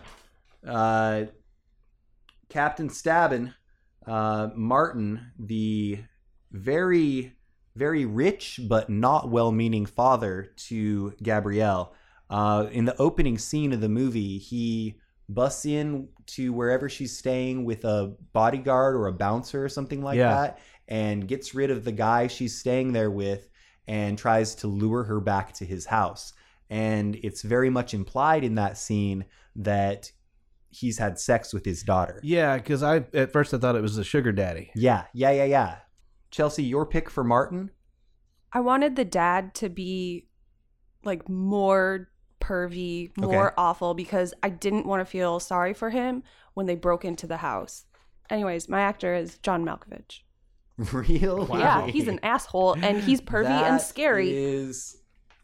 uh, 0.67 1.25
Captain 2.49 2.89
Stabbin, 2.89 3.53
uh, 4.07 4.49
Martin, 4.55 5.31
the 5.37 5.99
very, 6.51 7.33
very 7.75 8.05
rich 8.05 8.59
but 8.67 8.89
not 8.89 9.29
well 9.29 9.51
meaning 9.51 9.85
father 9.85 10.51
to 10.55 11.13
Gabrielle. 11.21 11.93
Uh, 12.29 12.67
in 12.71 12.85
the 12.85 12.99
opening 13.01 13.37
scene 13.37 13.71
of 13.73 13.81
the 13.81 13.89
movie, 13.89 14.37
he 14.37 14.95
busts 15.29 15.65
in 15.65 16.07
to 16.25 16.53
wherever 16.53 16.89
she's 16.89 17.17
staying 17.17 17.65
with 17.65 17.85
a 17.85 18.13
bodyguard 18.33 18.95
or 18.95 19.07
a 19.07 19.13
bouncer 19.13 19.63
or 19.63 19.69
something 19.69 20.01
like 20.01 20.17
Yeah. 20.17 20.33
that 20.33 20.59
and 20.87 21.27
gets 21.27 21.53
rid 21.53 21.69
of 21.69 21.83
the 21.83 21.91
guy 21.91 22.27
she's 22.27 22.57
staying 22.57 22.93
there 22.93 23.11
with 23.11 23.49
and 23.87 24.17
tries 24.17 24.55
to 24.55 24.67
lure 24.67 25.03
her 25.03 25.19
back 25.19 25.53
to 25.53 25.65
his 25.65 25.85
house. 25.85 26.33
And 26.69 27.15
it's 27.23 27.41
very 27.41 27.69
much 27.69 27.93
implied 27.93 28.43
in 28.43 28.55
that 28.55 28.77
scene 28.77 29.25
that 29.57 30.11
he's 30.69 30.97
had 30.97 31.19
sex 31.19 31.53
with 31.53 31.65
his 31.65 31.83
daughter. 31.83 32.19
Yeah, 32.23 32.57
because 32.57 32.83
I 32.83 33.05
at 33.13 33.31
first 33.31 33.53
I 33.53 33.57
thought 33.57 33.75
it 33.75 33.81
was 33.81 33.97
a 33.97 34.03
sugar 34.03 34.31
daddy. 34.31 34.71
Yeah, 34.75 35.05
yeah, 35.13 35.31
yeah, 35.31 35.45
yeah. 35.45 35.75
Chelsea, 36.31 36.63
your 36.63 36.85
pick 36.85 37.09
for 37.09 37.23
Martin? 37.23 37.71
I 38.51 38.59
wanted 38.59 38.95
the 38.95 39.05
dad 39.05 39.53
to 39.55 39.69
be 39.69 40.27
like 41.03 41.27
more 41.29 42.09
pervy, 42.41 43.11
more 43.17 43.47
Okay. 43.47 43.55
awful 43.57 43.93
because 43.93 44.33
I 44.43 44.49
didn't 44.49 44.85
want 44.85 45.01
to 45.01 45.05
feel 45.05 45.39
sorry 45.39 45.73
for 45.73 45.89
him 45.89 46.23
when 46.53 46.65
they 46.65 46.75
broke 46.75 47.05
into 47.05 47.27
the 47.27 47.37
house. 47.37 47.85
Anyways, 48.29 48.67
my 48.67 48.81
actor 48.81 49.13
is 49.15 49.37
John 49.39 49.63
Malkovich. 49.65 50.21
Real? 50.93 51.47
Yeah, 51.57 51.87
he's 51.87 52.07
an 52.07 52.19
asshole 52.23 52.73
and 52.73 52.99
he's 53.01 53.21
pervy 53.21 53.45
and 53.49 53.79
That 53.79 53.81
scary. 53.81 54.31
Is 54.35 54.97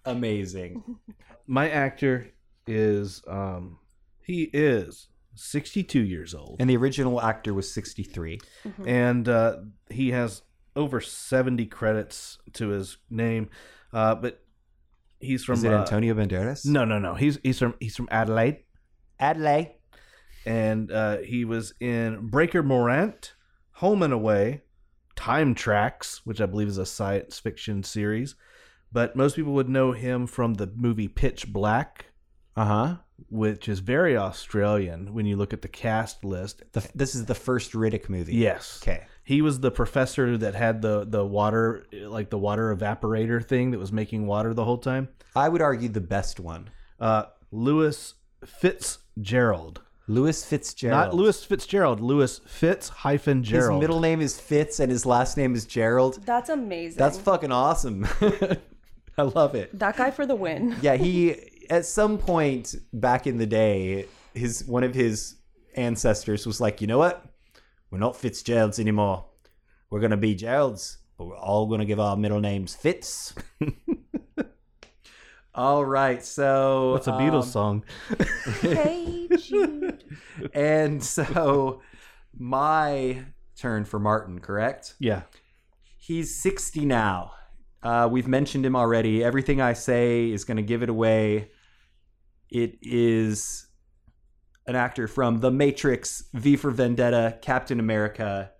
amazing. 0.06 0.84
My 1.48 1.70
actor 1.70 2.30
is 2.68 3.22
um 3.28 3.80
he 4.22 4.44
is 4.54 5.08
62 5.36 6.00
years 6.02 6.34
old 6.34 6.58
And 6.60 6.70
the 6.70 6.78
original 6.78 7.22
actor 7.22 7.54
was 7.54 7.72
63. 7.74 8.40
and 8.86 9.28
uh, 9.28 9.58
he 9.90 10.12
has 10.12 10.42
over 10.76 11.00
70 11.02 11.66
credits 11.68 12.38
to 12.54 12.70
his 12.70 12.98
name 13.10 13.50
uh, 13.94 14.16
but 14.16 14.44
he's 15.20 15.44
from 15.44 15.56
Is 15.56 15.64
it 15.64 15.72
uh, 15.74 15.80
Antonio 15.80 16.14
Banderas? 16.16 16.66
no 16.66 16.84
no 16.86 16.98
no 17.00 17.14
he's 17.16 17.40
he's 17.44 17.60
from 17.60 17.76
he's 17.80 17.96
from 17.96 18.08
Adelaide 18.12 18.60
Adelaide. 19.20 19.72
and 20.46 20.92
uh, 20.92 21.18
he 21.20 21.46
was 21.46 21.74
in 21.80 22.28
Breaker 22.30 22.62
Morant, 22.64 23.34
Home 23.74 24.02
and 24.04 24.12
Away, 24.12 24.64
Time 25.16 25.56
Trax, 25.56 26.22
which 26.26 26.42
I 26.42 26.46
believe 26.48 26.68
is 26.68 26.78
a 26.80 26.86
science 26.86 27.40
fiction 27.40 27.84
series. 27.84 28.36
But 28.92 29.16
most 29.16 29.36
people 29.36 29.54
would 29.54 29.70
know 29.70 29.92
him 29.94 30.28
from 30.28 30.56
the 30.56 30.68
movie 30.76 31.08
Pitch 31.08 31.52
Black, 31.54 32.08
Uh 32.56 32.66
huh. 32.66 32.96
which 33.30 33.68
is 33.68 33.80
very 33.80 34.16
Australian 34.16 35.14
when 35.14 35.26
you 35.26 35.36
look 35.36 35.54
at 35.54 35.62
the 35.62 35.68
cast 35.68 36.24
list. 36.24 36.62
The, 36.74 36.88
this 36.94 37.16
is 37.16 37.26
the 37.26 37.36
first 37.36 37.72
Riddick 37.74 38.10
movie. 38.10 38.36
Yes. 38.36 38.80
Okay. 38.82 39.06
He 39.24 39.42
was 39.42 39.60
the 39.60 39.72
professor 39.72 40.38
that 40.38 40.54
had 40.54 40.82
the, 40.82 41.06
the 41.06 41.26
water, 41.26 41.86
like 41.94 42.30
the 42.30 42.38
water 42.38 42.76
evaporator 42.76 43.44
thing 43.44 43.72
that 43.72 43.80
was 43.80 43.92
making 43.92 44.28
water 44.28 44.54
the 44.54 44.66
whole 44.66 44.78
time. 44.78 45.08
I 45.36 45.50
would 45.50 45.62
argue 45.62 45.90
the 45.90 46.02
best 46.02 46.40
one. 46.40 46.70
Uh, 47.00 47.24
Lewis 47.52 48.16
Fitzgerald. 48.46 49.82
Louis 50.08 50.44
Fitzgerald. 50.44 51.00
Not 51.00 51.16
Lewis 51.16 51.46
Fitzgerald, 51.46 52.02
Lewis 52.02 52.42
Fitz 52.46 52.90
hyphen 52.90 53.44
His 53.44 53.70
middle 53.70 54.02
name 54.02 54.20
is 54.20 54.40
Fitz 54.40 54.80
and 54.82 54.92
his 54.92 55.06
last 55.06 55.38
name 55.38 55.56
is 55.56 55.66
Gerald. 55.66 56.20
That's 56.26 56.50
amazing. 56.50 56.98
That's 56.98 57.18
fucking 57.18 57.52
awesome. 57.54 58.06
I 59.18 59.22
love 59.22 59.56
it. 59.56 59.78
that 59.80 59.96
guy 59.96 60.12
for 60.12 60.26
the 60.26 60.36
win. 60.36 60.76
Yeah, 60.82 60.96
he 60.96 61.36
at 61.70 61.86
some 61.86 62.18
point 62.18 62.76
back 62.92 63.28
in 63.28 63.38
the 63.38 63.46
day, 63.46 64.08
his 64.34 64.66
one 64.66 64.84
of 64.84 64.94
his 64.94 65.36
ancestors 65.76 66.46
was 66.46 66.60
like, 66.62 66.82
you 66.82 66.88
know 66.88 66.98
what? 66.98 67.26
We're 67.92 68.00
not 68.00 68.16
Fitzgeralds 68.16 68.80
anymore. 68.80 69.26
We're 69.90 70.00
gonna 70.00 70.18
be 70.18 70.36
Geralds, 70.36 70.98
but 71.18 71.26
we're 71.26 71.38
all 71.38 71.68
gonna 71.68 71.86
give 71.86 72.00
our 72.00 72.18
middle 72.18 72.40
names 72.40 72.76
Fitz. 72.76 73.36
all 75.56 75.86
right, 75.86 76.24
so 76.26 76.94
That's 76.96 77.08
a 77.08 77.12
Beatles 77.12 77.56
um, 77.56 77.84
song. 77.84 77.84
hey, 78.62 79.28
Jude. 79.40 80.04
and 80.54 81.04
so 81.04 81.82
my 82.38 83.26
turn 83.56 83.86
for 83.86 84.00
Martin, 84.00 84.40
correct? 84.40 84.96
Yeah. 85.00 85.24
He's 85.98 86.36
60 86.36 86.86
now. 86.86 87.34
Uh, 87.84 88.08
we've 88.10 88.28
mentioned 88.28 88.66
him 88.66 88.76
already. 88.76 89.24
Everything 89.24 89.62
I 89.62 89.74
say 89.74 90.32
is 90.32 90.44
going 90.46 90.58
to 90.58 90.64
give 90.64 90.84
it 90.84 90.90
away. 90.90 91.52
It 92.50 92.78
is 92.82 93.68
an 94.68 94.76
actor 94.76 95.08
from 95.08 95.40
The 95.42 95.52
Matrix, 95.52 96.24
V 96.34 96.56
for 96.56 96.72
Vendetta, 96.72 97.38
Captain 97.42 97.80
America, 97.80 98.52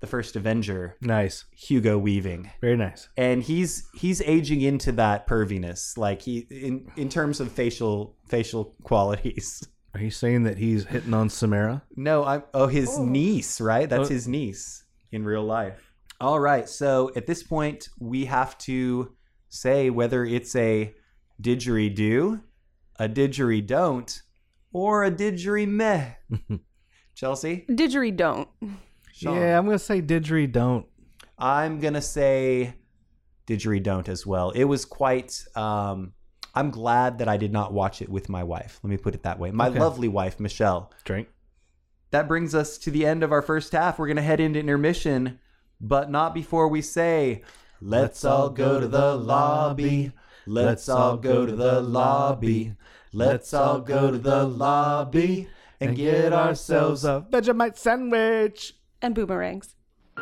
The 0.00 0.06
First 0.06 0.36
Avenger, 0.36 0.96
Nice. 1.00 1.44
Hugo 1.56 1.98
Weaving. 1.98 2.50
Very 2.60 2.76
nice. 2.76 3.08
And 3.16 3.42
he's 3.42 3.88
he's 3.94 4.20
aging 4.22 4.60
into 4.60 4.92
that 4.92 5.26
perviness, 5.26 5.96
like 5.98 6.22
he 6.22 6.46
in 6.50 6.86
in 6.96 7.08
terms 7.08 7.40
of 7.40 7.50
facial 7.50 8.16
facial 8.28 8.76
qualities. 8.84 9.66
Are 9.94 10.00
you 10.00 10.10
saying 10.10 10.44
that 10.44 10.58
he's 10.58 10.84
hitting 10.84 11.14
on 11.14 11.28
Samara? 11.30 11.82
No, 11.96 12.22
I'm 12.24 12.44
oh 12.54 12.68
his 12.68 12.98
niece, 12.98 13.60
right? 13.60 13.88
That's 13.88 14.08
Oh. 14.10 14.12
his 14.12 14.28
niece. 14.28 14.84
in 15.10 15.24
real 15.24 15.42
life. 15.42 15.87
All 16.20 16.40
right. 16.40 16.68
So 16.68 17.10
at 17.16 17.26
this 17.26 17.42
point, 17.42 17.88
we 17.98 18.24
have 18.26 18.58
to 18.58 19.14
say 19.48 19.90
whether 19.90 20.24
it's 20.24 20.54
a 20.56 20.94
didgeridoo, 21.40 22.42
a 22.96 23.08
didgeridoo, 23.08 23.66
don't, 23.66 24.22
or 24.72 25.04
a 25.04 25.10
didgerimeh. 25.10 26.16
Chelsea? 27.14 27.64
Didgeridoo 27.68 28.16
don't. 28.16 28.48
Sean? 29.12 29.36
Yeah, 29.36 29.58
I'm 29.58 29.64
gonna 29.66 29.78
say 29.78 30.02
didgeridoo. 30.02 30.52
Don't. 30.52 30.86
I'm 31.38 31.78
gonna 31.80 32.02
say 32.02 32.74
didgeridoo 33.46 34.08
as 34.08 34.26
well. 34.26 34.50
It 34.50 34.64
was 34.64 34.84
quite. 34.84 35.44
Um, 35.54 36.12
I'm 36.54 36.70
glad 36.70 37.18
that 37.18 37.28
I 37.28 37.36
did 37.36 37.52
not 37.52 37.72
watch 37.72 38.02
it 38.02 38.08
with 38.08 38.28
my 38.28 38.42
wife. 38.42 38.80
Let 38.82 38.90
me 38.90 38.96
put 38.96 39.14
it 39.14 39.22
that 39.22 39.38
way. 39.38 39.50
My 39.52 39.68
Okay. 39.68 39.78
lovely 39.78 40.08
wife, 40.08 40.40
Michelle. 40.40 40.92
Drink. 41.04 41.28
That 42.10 42.26
brings 42.26 42.54
us 42.54 42.78
to 42.78 42.90
the 42.90 43.06
end 43.06 43.22
of 43.22 43.30
our 43.32 43.42
first 43.42 43.70
half. 43.72 43.98
We're 43.98 44.08
gonna 44.08 44.22
head 44.22 44.40
into 44.40 44.58
intermission, 44.58 45.38
but 45.80 46.10
not 46.10 46.34
before 46.34 46.68
we 46.68 46.82
say, 46.82 47.42
"Let's 47.80 48.24
all 48.24 48.50
go 48.50 48.80
to 48.80 48.88
the 48.88 49.14
lobby. 49.14 50.12
Let's 50.46 50.88
all 50.88 51.16
go 51.16 51.44
to 51.46 51.54
the 51.54 51.80
lobby. 51.80 52.74
Let's 53.12 53.52
all 53.52 53.80
go 53.80 54.10
to 54.10 54.18
the 54.18 54.44
lobby 54.44 55.48
and 55.80 55.96
get 55.96 56.32
ourselves 56.32 57.04
a 57.04 57.24
Vegemite 57.30 57.76
sandwich. 57.76 58.74
And 59.00 59.14
boomerangs. 59.14 59.74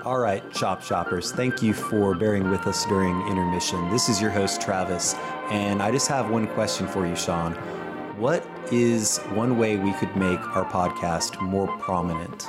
All 0.04 0.18
right, 0.18 0.42
Chop 0.52 0.82
Shoppers, 0.82 1.32
thank 1.32 1.62
you 1.62 1.72
for 1.72 2.14
bearing 2.14 2.50
with 2.50 2.66
us 2.66 2.84
during 2.84 3.26
intermission. 3.26 3.90
This 3.90 4.10
is 4.10 4.20
your 4.20 4.30
host, 4.30 4.60
Travis, 4.60 5.14
and 5.48 5.82
I 5.82 5.90
just 5.90 6.08
have 6.08 6.28
one 6.28 6.46
question 6.48 6.86
for 6.86 7.06
you, 7.06 7.16
Sean. 7.16 7.54
What 8.18 8.46
is 8.70 9.18
one 9.32 9.56
way 9.56 9.78
we 9.78 9.92
could 9.94 10.14
make 10.14 10.40
our 10.54 10.66
podcast 10.66 11.40
more 11.40 11.68
prominent? 11.78 12.46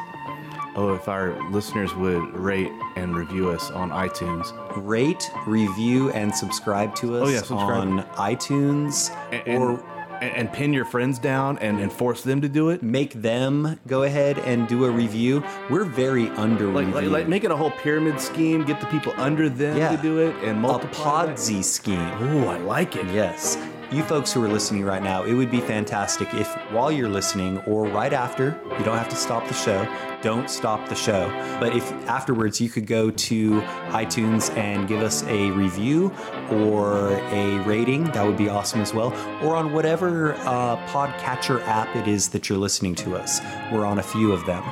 Oh, 0.80 0.94
if 0.94 1.08
our 1.08 1.36
listeners 1.50 1.94
would 1.96 2.34
rate 2.38 2.72
and 2.96 3.16
review 3.18 3.50
us 3.50 3.72
on 3.72 3.90
iTunes. 3.90 4.54
Rate, 4.86 5.28
review, 5.48 6.12
and 6.12 6.34
subscribe 6.34 6.94
to 6.98 7.18
us 7.18 7.28
Oh, 7.28 7.32
yeah, 7.32 7.38
subscribe. 7.40 7.88
on 7.88 8.04
iTunes 8.14 9.10
And, 9.48 9.64
or 9.64 9.84
and, 10.22 10.36
and 10.36 10.54
pin 10.54 10.74
your 10.74 10.86
friends 10.86 11.18
down 11.20 11.58
and, 11.60 11.80
and 11.80 11.92
force 11.92 12.22
them 12.24 12.42
to 12.42 12.50
do 12.50 12.70
it. 12.70 12.82
make 12.84 13.14
them 13.14 13.80
go 13.88 14.04
ahead 14.04 14.38
and 14.40 14.68
do 14.68 14.86
a 14.86 14.92
review. 14.92 15.44
We're 15.70 15.84
very 15.86 16.30
under 16.30 16.68
Like, 16.72 16.94
like, 16.94 17.06
like 17.08 17.28
make 17.28 17.44
it 17.44 17.50
a 17.52 17.56
whole 17.56 17.72
pyramid 17.72 18.20
scheme, 18.20 18.64
get 18.64 18.80
the 18.80 18.88
people 18.88 19.14
under 19.18 19.48
them 19.50 19.78
Yeah. 19.78 19.96
to 19.96 20.02
do 20.02 20.20
it, 20.20 20.36
and 20.44 20.58
a 20.58 20.60
multiply. 20.60 21.26
that. 21.26 21.36
Podsy 21.38 21.64
scheme. 21.64 22.00
Oh, 22.00 22.48
I 22.48 22.58
like 22.60 22.96
it. 22.96 23.06
Yes. 23.08 23.58
You 23.90 24.04
folks 24.04 24.34
who 24.34 24.44
are 24.44 24.50
listening 24.50 24.84
right 24.84 25.02
now, 25.02 25.24
it 25.24 25.34
would 25.34 25.50
be 25.50 25.62
fantastic 25.62 26.34
if 26.34 26.54
while 26.74 26.92
you're 26.92 27.08
listening 27.08 27.60
or 27.60 27.86
right 27.88 28.12
after, 28.12 28.60
you 28.78 28.84
don't 28.84 28.98
have 28.98 29.08
to 29.08 29.16
stop 29.16 29.48
the 29.48 29.54
show, 29.54 29.88
don't 30.22 30.50
stop 30.50 30.90
the 30.90 30.96
show. 30.96 31.30
But 31.62 31.74
if 31.74 31.90
afterwards 32.06 32.60
you 32.60 32.68
could 32.68 32.86
go 32.86 33.12
to 33.12 33.62
iTunes 33.92 34.54
and 34.58 34.90
give 34.90 35.02
us 35.02 35.24
a 35.24 35.52
review 35.52 36.12
or 36.52 37.12
a 37.14 37.60
rating, 37.60 38.04
that 38.12 38.26
would 38.26 38.36
be 38.36 38.50
awesome 38.50 38.82
as 38.82 38.94
well. 38.94 39.14
Or 39.42 39.56
on 39.56 39.72
whatever 39.72 40.34
uh, 40.34 40.76
podcatcher 40.88 41.66
app 41.66 41.96
it 41.96 42.10
is 42.10 42.28
that 42.30 42.50
you're 42.50 42.58
listening 42.58 42.94
to 42.96 43.16
us. 43.16 43.40
We're 43.72 43.86
on 43.86 44.00
a 44.00 44.04
few 44.04 44.34
of 44.34 44.46
them. 44.46 44.64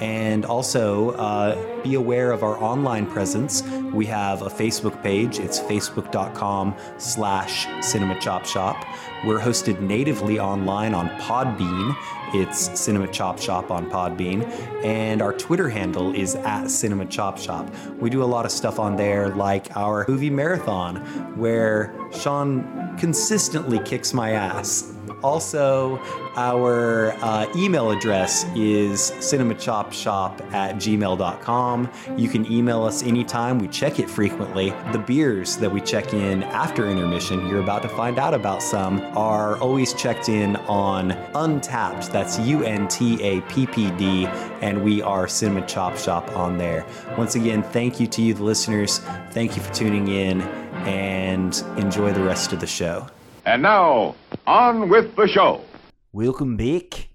And 0.00 0.44
also 0.46 1.10
uh, 1.10 1.82
be 1.82 1.94
aware 1.94 2.32
of 2.32 2.42
our 2.42 2.56
online 2.62 3.06
presence. 3.06 3.62
We 3.92 4.06
have 4.06 4.42
a 4.42 4.48
Facebook 4.48 5.02
page. 5.02 5.38
It's 5.38 5.60
facebook.com 5.60 6.74
slash 6.98 7.66
cinema 7.84 8.18
chop 8.18 8.46
shop. 8.46 8.84
We're 9.24 9.38
hosted 9.38 9.80
natively 9.80 10.40
online 10.40 10.94
on 10.94 11.08
Podbean. 11.20 11.94
It's 12.32 12.78
Cinema 12.78 13.08
Chop 13.08 13.40
Shop 13.40 13.70
on 13.70 13.90
Podbean. 13.90 14.48
And 14.84 15.20
our 15.20 15.32
Twitter 15.32 15.68
handle 15.68 16.14
is 16.14 16.36
at 16.36 16.68
Cinema 16.68 17.06
Chop 17.06 17.36
Shop. 17.38 17.68
We 17.98 18.08
do 18.08 18.22
a 18.22 18.24
lot 18.24 18.44
of 18.44 18.52
stuff 18.52 18.78
on 18.78 18.96
there, 18.96 19.28
like 19.30 19.76
our 19.76 20.06
movie 20.08 20.30
marathon, 20.30 20.96
where 21.36 21.92
Sean 22.12 22.96
consistently 22.98 23.80
kicks 23.80 24.14
my 24.14 24.30
ass. 24.30 24.94
Also, 25.22 25.98
our 26.36 27.12
uh, 27.22 27.46
email 27.56 27.90
address 27.90 28.44
is 28.54 29.10
cinemachopshop 29.18 30.52
at 30.52 30.76
gmail.com. 30.76 31.90
You 32.16 32.28
can 32.28 32.50
email 32.50 32.84
us 32.84 33.02
anytime. 33.02 33.58
We 33.58 33.68
check 33.68 33.98
it 33.98 34.08
frequently. 34.08 34.70
The 34.92 34.98
beers 34.98 35.56
that 35.58 35.70
we 35.70 35.80
check 35.80 36.14
in 36.14 36.42
after 36.44 36.88
intermission, 36.88 37.46
you're 37.46 37.62
about 37.62 37.82
to 37.82 37.88
find 37.88 38.18
out 38.18 38.34
about 38.34 38.62
some, 38.62 39.00
are 39.16 39.56
always 39.58 39.92
checked 39.94 40.28
in 40.28 40.56
on 40.56 41.10
Untappd. 41.34 42.10
That's 42.10 42.38
U 42.40 42.64
N 42.64 42.88
T 42.88 43.22
A 43.22 43.40
P 43.42 43.66
P 43.66 43.90
D. 43.92 44.26
And 44.60 44.82
we 44.82 45.02
are 45.02 45.26
Cinema 45.28 45.66
Chop 45.66 45.96
Shop 45.96 46.36
on 46.36 46.58
there. 46.58 46.86
Once 47.16 47.34
again, 47.34 47.62
thank 47.62 48.00
you 48.00 48.06
to 48.06 48.22
you, 48.22 48.34
the 48.34 48.44
listeners. 48.44 48.98
Thank 49.32 49.56
you 49.56 49.62
for 49.62 49.72
tuning 49.72 50.08
in 50.08 50.42
and 50.86 51.62
enjoy 51.76 52.12
the 52.12 52.22
rest 52.22 52.52
of 52.52 52.60
the 52.60 52.66
show. 52.66 53.06
And 53.46 53.62
now, 53.62 54.16
on 54.46 54.90
with 54.90 55.16
the 55.16 55.26
show. 55.26 55.64
Welcome 56.12 56.58
back. 56.58 57.08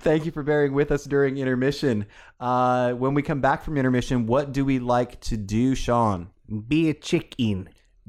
Thank 0.00 0.26
you 0.26 0.32
for 0.32 0.42
bearing 0.42 0.72
with 0.72 0.90
us 0.90 1.04
during 1.04 1.38
intermission. 1.38 2.06
Uh, 2.40 2.92
when 2.94 3.14
we 3.14 3.22
come 3.22 3.40
back 3.40 3.62
from 3.62 3.76
intermission, 3.76 4.26
what 4.26 4.52
do 4.52 4.64
we 4.64 4.80
like 4.80 5.20
to 5.22 5.36
do, 5.36 5.76
Sean? 5.76 6.30
Be 6.66 6.90
a 6.90 6.94
chicken. 6.94 7.68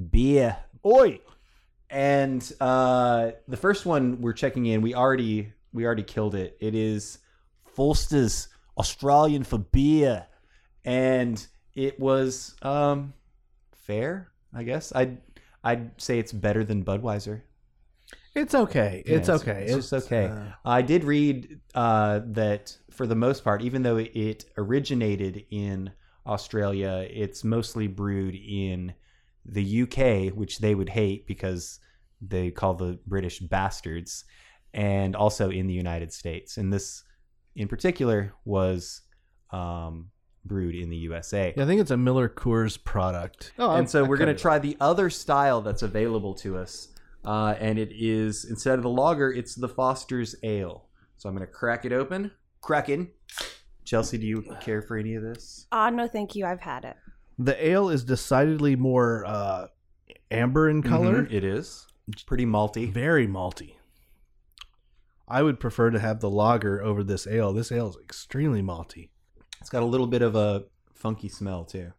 Beer. 0.09 0.57
Oi. 0.83 1.19
And 1.89 2.51
uh, 2.59 3.31
the 3.47 3.57
first 3.57 3.85
one 3.85 4.21
we're 4.21 4.33
checking 4.33 4.65
in, 4.65 4.81
we 4.81 4.95
already 4.95 5.53
we 5.73 5.85
already 5.85 6.03
killed 6.03 6.33
it. 6.33 6.57
It 6.59 6.73
is 6.73 7.19
Foster's 7.65 8.47
Australian 8.77 9.43
for 9.43 9.59
beer, 9.59 10.25
and 10.83 11.45
it 11.75 11.99
was 11.99 12.55
um, 12.61 13.13
fair, 13.73 14.31
I 14.53 14.63
guess. 14.63 14.91
I'd 14.95 15.17
I'd 15.65 15.99
say 15.99 16.19
it's 16.19 16.31
better 16.31 16.63
than 16.63 16.85
Budweiser. 16.85 17.41
It's 18.35 18.53
okay. 18.53 19.01
It's 19.05 19.29
Yeah, 19.29 19.35
okay. 19.35 19.65
It's, 19.67 19.89
just 19.89 20.05
okay. 20.05 20.25
uh, 20.25 20.51
I 20.63 20.81
did 20.81 21.03
read 21.03 21.59
uh, 21.73 22.19
that 22.27 22.77
for 22.91 23.07
the 23.07 23.15
most 23.15 23.43
part, 23.43 23.61
even 23.61 23.81
though 23.81 23.97
it 23.97 24.45
originated 24.57 25.45
in 25.49 25.91
Australia, 26.27 27.07
it's 27.09 27.43
mostly 27.43 27.87
brewed 27.87 28.35
in 28.35 28.93
the 29.45 29.83
UK, 29.83 30.33
which 30.33 30.59
they 30.59 30.75
would 30.75 30.89
hate 30.89 31.25
because 31.27 31.79
they 32.21 32.51
call 32.51 32.73
the 32.73 32.99
British 33.07 33.39
bastards, 33.39 34.25
and 34.73 35.15
also 35.15 35.49
in 35.49 35.67
the 35.67 35.73
United 35.73 36.11
States. 36.11 36.57
And 36.57 36.71
this, 36.71 37.03
in 37.55 37.67
particular, 37.67 38.33
was 38.43 39.01
um, 39.51 40.11
brewed 40.45 40.75
in 40.75 40.89
the 40.89 40.97
USA. 40.97 41.53
yeah, 41.57 41.63
I 41.63 41.65
think 41.65 41.81
it's 41.81 41.91
a 41.91 41.97
Miller 41.97 42.29
Coors 42.29 42.81
product. 42.81 43.51
Oh, 43.59 43.71
and 43.75 43.89
so 43.89 44.03
I 44.05 44.07
we're 44.07 44.17
going 44.17 44.33
to 44.35 44.39
try 44.41 44.59
the 44.59 44.77
other 44.79 45.09
style 45.09 45.61
that's 45.61 45.81
available 45.81 46.33
to 46.35 46.57
us. 46.57 46.89
Uh, 47.25 47.55
and 47.59 47.79
it 47.79 47.89
is, 47.91 48.45
instead 48.45 48.77
of 48.77 48.83
the 48.83 48.89
lager, 48.89 49.31
it's 49.33 49.55
the 49.55 49.67
Foster's 49.67 50.35
Ale. 50.43 50.85
So 51.17 51.27
I'm 51.27 51.35
going 51.35 51.45
to 51.47 51.51
crack 51.51 51.83
it 51.85 51.91
open. 51.91 52.31
Cracking. 52.61 53.09
Chelsea, 53.83 54.17
do 54.17 54.25
you 54.27 54.55
care 54.61 54.81
for 54.81 54.97
any 54.97 55.15
of 55.15 55.23
this? 55.23 55.65
Ah, 55.71 55.89
no, 55.89 56.07
thank 56.07 56.35
you. 56.35 56.45
I've 56.45 56.61
had 56.61 56.85
it. 56.85 56.95
The 57.39 57.67
ale 57.67 57.89
is 57.89 58.03
decidedly 58.03 58.75
more 58.75 59.25
uh, 59.25 59.67
amber 60.31 60.69
in 60.69 60.81
color. 60.83 61.23
Mhm, 61.23 61.31
It 61.33 61.43
is. 61.43 61.87
It's 62.07 62.23
pretty 62.23 62.45
malty. 62.45 62.91
Very 62.91 63.27
malty. 63.27 63.73
I 65.27 65.41
would 65.41 65.59
prefer 65.59 65.89
to 65.89 65.99
have 65.99 66.19
the 66.19 66.29
lager 66.29 66.81
over 66.83 67.03
this 67.03 67.25
ale. 67.25 67.51
This 67.53 67.71
ale 67.71 67.89
is 67.89 67.97
extremely 68.03 68.61
malty. 68.61 69.09
It's 69.65 69.71
got 69.71 69.81
a 69.81 69.87
little 69.87 70.05
bit 70.05 70.21
of 70.21 70.35
a 70.35 70.65
funky 70.93 71.27
smell, 71.27 71.65
too. 71.65 71.91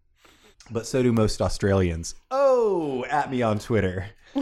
But 0.70 0.86
so 0.86 1.02
do 1.02 1.12
most 1.12 1.42
Australians. 1.42 2.14
Oh, 2.30 3.04
at 3.10 3.28
me 3.28 3.42
on 3.42 3.58
Twitter. 3.58 4.06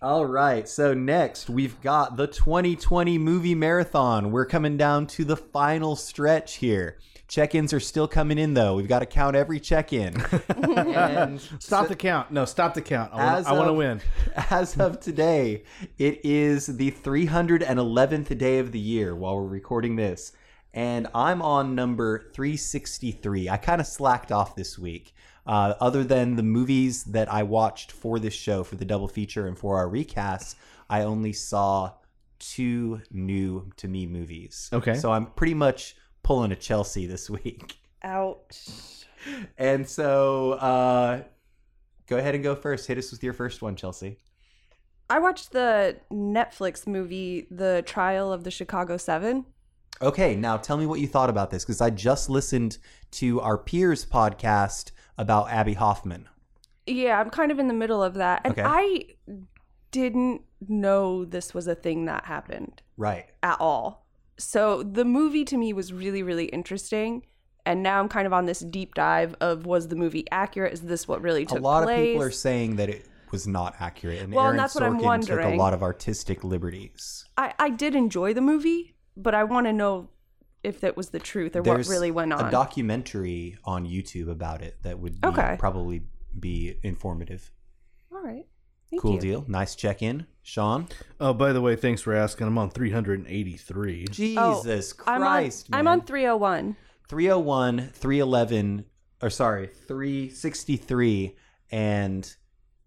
All 0.00 0.24
right. 0.24 0.68
So 0.68 0.94
next 0.94 1.50
we've 1.50 1.80
got 1.80 2.16
the 2.16 2.28
2020 2.28 3.18
movie 3.18 3.56
marathon. 3.56 4.30
We're 4.30 4.46
coming 4.46 4.76
down 4.76 5.08
to 5.08 5.24
the 5.24 5.36
final 5.36 5.96
stretch 5.96 6.58
here. 6.58 6.96
Check-ins 7.26 7.72
are 7.72 7.80
still 7.80 8.06
coming 8.06 8.38
in 8.38 8.54
though. 8.54 8.76
We've 8.76 8.88
got 8.88 8.98
to 9.00 9.06
count 9.06 9.34
every 9.34 9.58
check-in. 9.58 10.20
and 10.48 11.40
Stop 11.58 11.88
the 11.88 11.96
count. 11.96 12.30
No, 12.30 12.44
stop 12.44 12.74
the 12.74 12.82
count. 12.82 13.12
I 13.12 13.40
want, 13.52 13.68
to 13.68 13.72
win. 13.72 14.00
as 14.50 14.76
of 14.76 15.00
today, 15.00 15.64
it 15.98 16.20
is 16.24 16.66
the 16.66 16.90
311th 16.90 18.36
day 18.36 18.58
of 18.58 18.72
the 18.72 18.78
year 18.78 19.14
while 19.14 19.36
we're 19.36 19.48
recording 19.48 19.96
this. 19.96 20.32
And 20.74 21.06
I'm 21.14 21.40
on 21.40 21.74
number 21.74 22.30
363. 22.34 23.48
I 23.48 23.56
kind 23.56 23.80
of 23.80 23.86
slacked 23.86 24.32
off 24.32 24.56
this 24.56 24.78
week. 24.78 25.14
Uh, 25.46 25.74
other 25.80 26.04
than 26.04 26.36
the 26.36 26.42
movies 26.42 27.04
that 27.04 27.30
I 27.32 27.42
watched 27.42 27.92
for 27.92 28.18
this 28.18 28.34
show, 28.34 28.64
for 28.64 28.76
the 28.76 28.84
double 28.84 29.08
feature 29.08 29.46
and 29.46 29.58
for 29.58 29.76
our 29.76 29.86
recasts, 29.86 30.56
I 30.88 31.02
only 31.02 31.32
saw 31.32 31.92
two 32.38 33.00
new 33.10 33.70
to 33.76 33.88
me 33.88 34.06
movies. 34.06 34.68
Okay. 34.72 34.94
So 34.94 35.12
I'm 35.12 35.26
pretty 35.26 35.54
much 35.54 35.96
pulling 36.24 36.50
a 36.50 36.56
Chelsea 36.56 37.06
this 37.06 37.30
week. 37.30 37.78
Ouch. 38.02 38.66
And 39.56 39.88
so 39.88 40.52
uh, 40.52 41.22
go 42.08 42.18
ahead 42.18 42.34
and 42.34 42.44
go 42.44 42.54
first. 42.54 42.86
Hit 42.86 42.98
us 42.98 43.10
with 43.10 43.24
your 43.24 43.32
first 43.32 43.62
one, 43.62 43.74
Chelsea. 43.74 44.18
I 45.08 45.18
watched 45.18 45.52
the 45.52 45.96
Netflix 46.12 46.86
movie, 46.86 47.46
The 47.50 47.82
Trial 47.86 48.34
of 48.34 48.44
the 48.44 48.50
Chicago 48.50 48.98
Seven. 48.98 49.46
Okay, 50.02 50.36
now 50.36 50.58
tell 50.58 50.76
me 50.76 50.84
what 50.84 51.00
you 51.00 51.06
thought 51.06 51.30
about 51.30 51.50
this 51.50 51.64
because 51.64 51.80
I 51.80 51.88
just 51.88 52.28
listened 52.28 52.76
to 53.12 53.40
our 53.40 53.56
peers 53.56 54.04
podcast 54.04 54.90
about 55.16 55.48
Abbie 55.50 55.72
Hoffman. 55.72 56.28
Yeah, 56.86 57.18
I'm 57.18 57.30
kind 57.30 57.50
of 57.50 57.58
in 57.58 57.66
the 57.68 57.72
middle 57.72 58.02
of 58.02 58.12
that. 58.14 58.42
And 58.44 58.52
Okay. 58.52 58.62
I 58.62 59.38
didn't 59.90 60.42
know 60.68 61.24
this 61.24 61.54
was 61.54 61.66
a 61.66 61.74
thing 61.74 62.04
that 62.06 62.26
happened 62.26 62.82
Right. 62.98 63.24
at 63.42 63.58
all. 63.58 64.03
So 64.38 64.82
the 64.82 65.04
movie 65.04 65.44
to 65.46 65.56
me 65.56 65.72
was 65.72 65.92
really, 65.92 66.22
really 66.22 66.46
interesting. 66.46 67.24
And 67.66 67.82
now 67.82 67.98
I'm 68.00 68.08
kind 68.08 68.26
of 68.26 68.32
on 68.32 68.44
this 68.44 68.60
deep 68.60 68.94
dive 68.94 69.34
of 69.40 69.64
was 69.64 69.88
the 69.88 69.96
movie 69.96 70.26
accurate? 70.30 70.74
Is 70.74 70.82
this 70.82 71.08
what 71.08 71.22
really 71.22 71.46
took 71.46 71.50
place? 71.52 71.60
a 71.60 71.62
lot 71.62 71.82
place? 71.84 71.98
of 71.98 72.04
people 72.06 72.22
are 72.22 72.30
saying 72.30 72.76
that 72.76 72.90
it 72.90 73.06
was 73.30 73.46
not 73.46 73.74
accurate, 73.80 74.20
and 74.20 74.32
Well, 74.32 74.44
and 74.44 74.48
Aaron 74.48 74.56
that's 74.58 74.74
what 74.74 74.84
I'm 74.84 74.98
Sorkin 75.00 75.26
took 75.26 75.40
a 75.42 75.56
lot 75.56 75.72
of 75.74 75.82
artistic 75.82 76.44
liberties. 76.44 77.24
I, 77.38 77.54
I 77.58 77.70
did 77.70 77.94
enjoy 77.94 78.34
the 78.34 78.40
movie, 78.42 78.94
but 79.16 79.34
I 79.34 79.44
want 79.44 79.66
to 79.66 79.72
know 79.72 80.10
if 80.62 80.80
that 80.82 80.96
was 80.96 81.08
the 81.08 81.18
truth 81.18 81.56
or 81.56 81.62
There's 81.62 81.88
what 81.88 81.92
really 81.92 82.10
went 82.10 82.32
on. 82.32 82.46
a 82.46 82.50
documentary 82.50 83.56
on 83.64 83.86
YouTube 83.86 84.28
about 84.30 84.62
it 84.62 84.76
that 84.82 84.98
would 84.98 85.20
be, 85.20 85.26
Okay. 85.28 85.56
probably 85.58 86.02
be 86.38 86.76
informative. 86.82 87.50
all 88.12 88.22
right. 88.22 88.44
Thank 88.90 89.02
cool 89.02 89.14
you. 89.14 89.20
deal. 89.20 89.44
Nice 89.48 89.74
check 89.74 90.02
in, 90.02 90.26
Sean. 90.42 90.88
Oh, 91.20 91.32
by 91.32 91.52
the 91.52 91.60
way, 91.60 91.76
thanks 91.76 92.02
for 92.02 92.14
asking. 92.14 92.46
I'm 92.46 92.58
on 92.58 92.70
383. 92.70 94.06
Jesus 94.10 94.94
I'm 95.06 95.20
Christ, 95.20 95.68
on, 95.72 95.78
I'm 95.78 95.88
on 95.88 96.02
301. 96.02 96.76
301, 97.08 97.90
311, 97.92 98.84
or 99.22 99.30
sorry, 99.30 99.66
363 99.66 101.36
and 101.70 102.24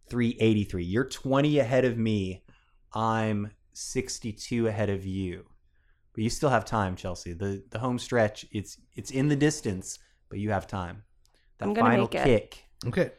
383. 0.10 0.84
You're 0.84 1.06
20 1.06 1.60
ahead 1.60 1.86
of 1.86 1.98
me. 1.98 2.44
I'm 2.94 3.52
62 3.74 4.68
ahead 4.68 4.90
of 4.90 5.06
you. 5.06 5.46
But 6.14 6.24
you 6.24 6.30
still 6.30 6.50
have 6.50 6.66
time, 6.66 6.96
Chelsea. 6.96 7.34
The 7.34 7.64
the 7.70 7.78
home 7.80 8.00
stretch, 8.00 8.46
it's 8.52 8.80
it's 8.96 9.12
in 9.12 9.28
the 9.28 9.36
distance, 9.36 10.00
but 10.30 10.40
you 10.40 10.50
have 10.50 10.66
time. 10.66 11.04
That 11.60 11.68
I'm 11.68 11.74
gonna 11.74 11.90
final 11.90 12.06
make 12.06 12.16
it. 12.16 12.24
kick. 12.24 12.64
Okay. 12.88 13.12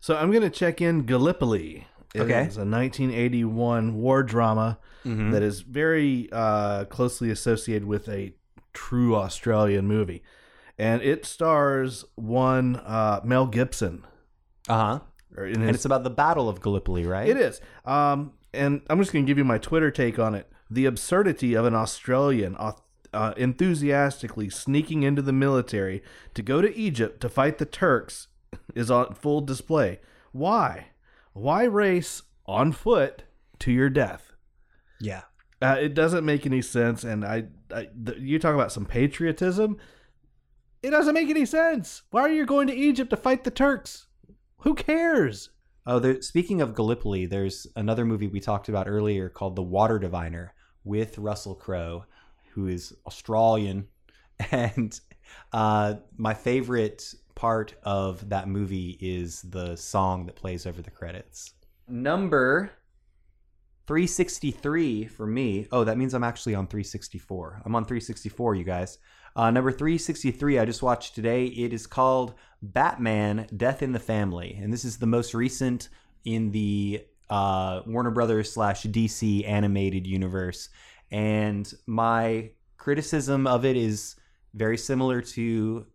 So 0.00 0.16
I'm 0.16 0.30
going 0.30 0.42
to 0.42 0.50
check 0.50 0.80
in 0.80 1.04
Gallipoli. 1.04 1.86
It 2.16 2.22
Okay. 2.22 2.44
is 2.46 2.56
a 2.56 2.64
1981 2.64 3.94
war 3.94 4.22
drama 4.22 4.78
Mhm. 5.04 5.32
that 5.32 5.42
is 5.42 5.60
very 5.60 6.28
uh, 6.32 6.84
closely 6.86 7.30
associated 7.30 7.86
with 7.86 8.08
a 8.08 8.34
true 8.72 9.14
Australian 9.16 9.86
movie. 9.86 10.22
And 10.78 11.00
it 11.02 11.24
stars 11.24 12.04
one 12.16 12.76
uh, 12.76 13.20
Mel 13.24 13.46
Gibson. 13.46 14.04
Uh-huh. 14.68 15.00
And 15.36 15.62
his, 15.62 15.76
it's 15.76 15.84
about 15.84 16.02
the 16.04 16.10
Battle 16.10 16.48
of 16.48 16.60
Gallipoli, 16.60 17.04
right? 17.06 17.28
it 17.28 17.36
is. 17.36 17.60
Um, 17.84 18.32
and 18.52 18.80
I'm 18.90 18.98
just 18.98 19.12
going 19.12 19.24
to 19.24 19.30
give 19.30 19.38
you 19.38 19.44
my 19.44 19.58
Twitter 19.58 19.90
take 19.90 20.18
on 20.18 20.34
it. 20.34 20.50
The 20.70 20.86
absurdity 20.86 21.54
of 21.54 21.64
an 21.66 21.74
Australian 21.74 22.56
uh, 22.58 23.32
enthusiastically 23.36 24.50
sneaking 24.50 25.02
into 25.02 25.22
the 25.22 25.32
military 25.32 26.02
to 26.34 26.42
go 26.42 26.60
to 26.60 26.74
Egypt 26.76 27.20
to 27.20 27.28
fight 27.28 27.58
the 27.58 27.64
Turks 27.66 28.28
is 28.74 28.90
on 28.90 29.14
full 29.14 29.40
display. 29.40 30.00
Why? 30.32 30.88
Why 31.36 31.64
race 31.64 32.22
on 32.46 32.72
foot 32.72 33.24
to 33.58 33.70
your 33.70 33.90
death? 33.90 34.32
Yeah. 34.98 35.24
Uh, 35.60 35.76
it 35.78 35.92
doesn't 35.92 36.24
make 36.24 36.46
any 36.46 36.62
sense. 36.62 37.04
And 37.04 37.26
I, 37.26 37.44
I 37.70 37.88
th- 38.06 38.18
you 38.18 38.38
talk 38.38 38.54
about 38.54 38.72
some 38.72 38.86
patriotism. 38.86 39.76
It 40.82 40.90
doesn't 40.90 41.12
make 41.12 41.28
any 41.28 41.44
sense. 41.44 42.04
Why 42.10 42.22
are 42.22 42.32
you 42.32 42.46
going 42.46 42.68
to 42.68 42.74
Egypt 42.74 43.10
to 43.10 43.18
fight 43.18 43.44
the 43.44 43.50
Turks? 43.50 44.06
Who 44.60 44.74
cares? 44.74 45.50
Oh, 45.86 45.98
there, 45.98 46.22
speaking 46.22 46.62
of 46.62 46.74
Gallipoli, 46.74 47.26
there's 47.26 47.66
another 47.76 48.06
movie 48.06 48.28
we 48.28 48.40
talked 48.40 48.70
about 48.70 48.88
earlier 48.88 49.28
called 49.28 49.56
The 49.56 49.62
Water 49.62 49.98
Diviner 49.98 50.54
with 50.84 51.18
Russell 51.18 51.54
Crowe, 51.54 52.06
who 52.54 52.66
is 52.66 52.94
Australian. 53.06 53.88
And 54.50 54.98
uh, 55.52 55.94
my 56.16 56.32
favorite 56.32 57.14
part 57.36 57.74
of 57.84 58.28
that 58.30 58.48
movie 58.48 58.98
is 59.00 59.42
the 59.42 59.76
song 59.76 60.26
that 60.26 60.34
plays 60.34 60.66
over 60.66 60.82
the 60.82 60.90
credits. 60.90 61.54
Number 61.86 62.72
363 63.86 65.04
for 65.06 65.26
me. 65.26 65.68
Oh, 65.70 65.84
that 65.84 65.96
means 65.96 66.12
I'm 66.12 66.24
actually 66.24 66.56
on 66.56 66.66
364. 66.66 67.62
I'm 67.64 67.76
on 67.76 67.84
364, 67.84 68.56
you 68.56 68.64
guys. 68.64 68.98
Uh, 69.36 69.50
number 69.50 69.70
363, 69.70 70.58
I 70.58 70.64
just 70.64 70.82
watched 70.82 71.14
today. 71.14 71.44
It 71.44 71.72
is 71.72 71.86
called 71.86 72.34
Batman 72.62 73.46
Death 73.56 73.82
in 73.82 73.92
the 73.92 74.00
Family. 74.00 74.58
And 74.60 74.72
this 74.72 74.84
is 74.84 74.96
the 74.96 75.06
most 75.06 75.34
recent 75.34 75.90
in 76.24 76.50
the 76.50 77.04
uh, 77.28 77.82
Warner 77.86 78.10
Brothers 78.10 78.52
slash 78.52 78.84
DC 78.84 79.46
animated 79.46 80.06
universe. 80.06 80.70
And 81.10 81.72
my 81.86 82.50
criticism 82.78 83.46
of 83.46 83.64
it 83.64 83.76
is 83.76 84.16
very 84.54 84.78
similar 84.78 85.20
to 85.20 85.86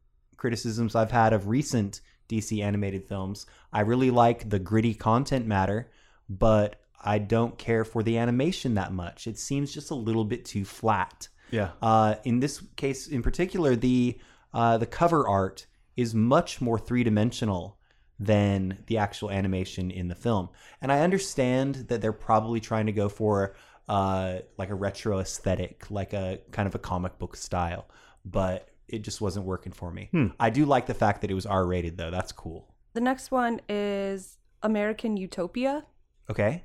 criticisms 0.41 0.95
I've 0.95 1.11
had 1.11 1.33
of 1.33 1.47
recent 1.47 2.01
DC 2.27 2.63
animated 2.63 3.03
films. 3.03 3.45
I 3.71 3.81
really 3.81 4.09
like 4.09 4.49
the 4.49 4.57
gritty 4.57 4.95
content 4.95 5.45
matter, 5.45 5.91
but 6.27 6.77
I 6.99 7.19
don't 7.19 7.59
care 7.59 7.85
for 7.85 8.01
the 8.01 8.17
animation 8.17 8.73
that 8.73 8.91
much. 8.91 9.27
It 9.27 9.37
seems 9.37 9.71
just 9.71 9.91
a 9.91 9.95
little 9.95 10.25
bit 10.25 10.43
too 10.43 10.65
flat. 10.65 11.27
Yeah. 11.51 11.69
Uh, 11.79 12.15
in 12.23 12.39
this 12.39 12.63
case, 12.75 13.07
in 13.07 13.21
particular, 13.21 13.75
the 13.75 14.19
uh, 14.51 14.79
the 14.79 14.87
cover 14.87 15.27
art 15.27 15.67
is 15.95 16.15
much 16.15 16.59
more 16.59 16.79
three 16.79 17.03
dimensional 17.03 17.77
than 18.19 18.79
the 18.87 18.97
actual 18.97 19.29
animation 19.29 19.91
in 19.91 20.07
the 20.07 20.15
film. 20.15 20.49
And 20.81 20.91
I 20.91 21.01
understand 21.01 21.75
that 21.89 22.01
they're 22.01 22.11
probably 22.11 22.59
trying 22.59 22.87
to 22.87 22.91
go 22.91 23.09
for 23.09 23.55
uh, 23.87 24.39
like 24.57 24.71
a 24.71 24.75
retro 24.75 25.19
aesthetic, 25.19 25.91
like 25.91 26.13
a 26.13 26.39
kind 26.51 26.67
of 26.67 26.73
a 26.73 26.79
comic 26.79 27.19
book 27.19 27.35
style, 27.35 27.85
but 28.25 28.70
it 28.91 28.99
just 29.03 29.21
wasn't 29.21 29.45
working 29.45 29.71
for 29.71 29.91
me. 29.91 30.09
I 30.39 30.49
do 30.49 30.65
like 30.65 30.85
the 30.85 30.93
fact 30.93 31.21
that 31.21 31.31
it 31.31 31.33
was 31.33 31.45
R 31.45 31.65
rated, 31.65 31.97
though. 31.97 32.11
That's 32.11 32.31
cool. 32.31 32.67
The 32.93 33.01
next 33.01 33.31
one 33.31 33.61
is 33.69 34.37
American 34.63 35.17
Utopia. 35.17 35.85
Okay, 36.29 36.63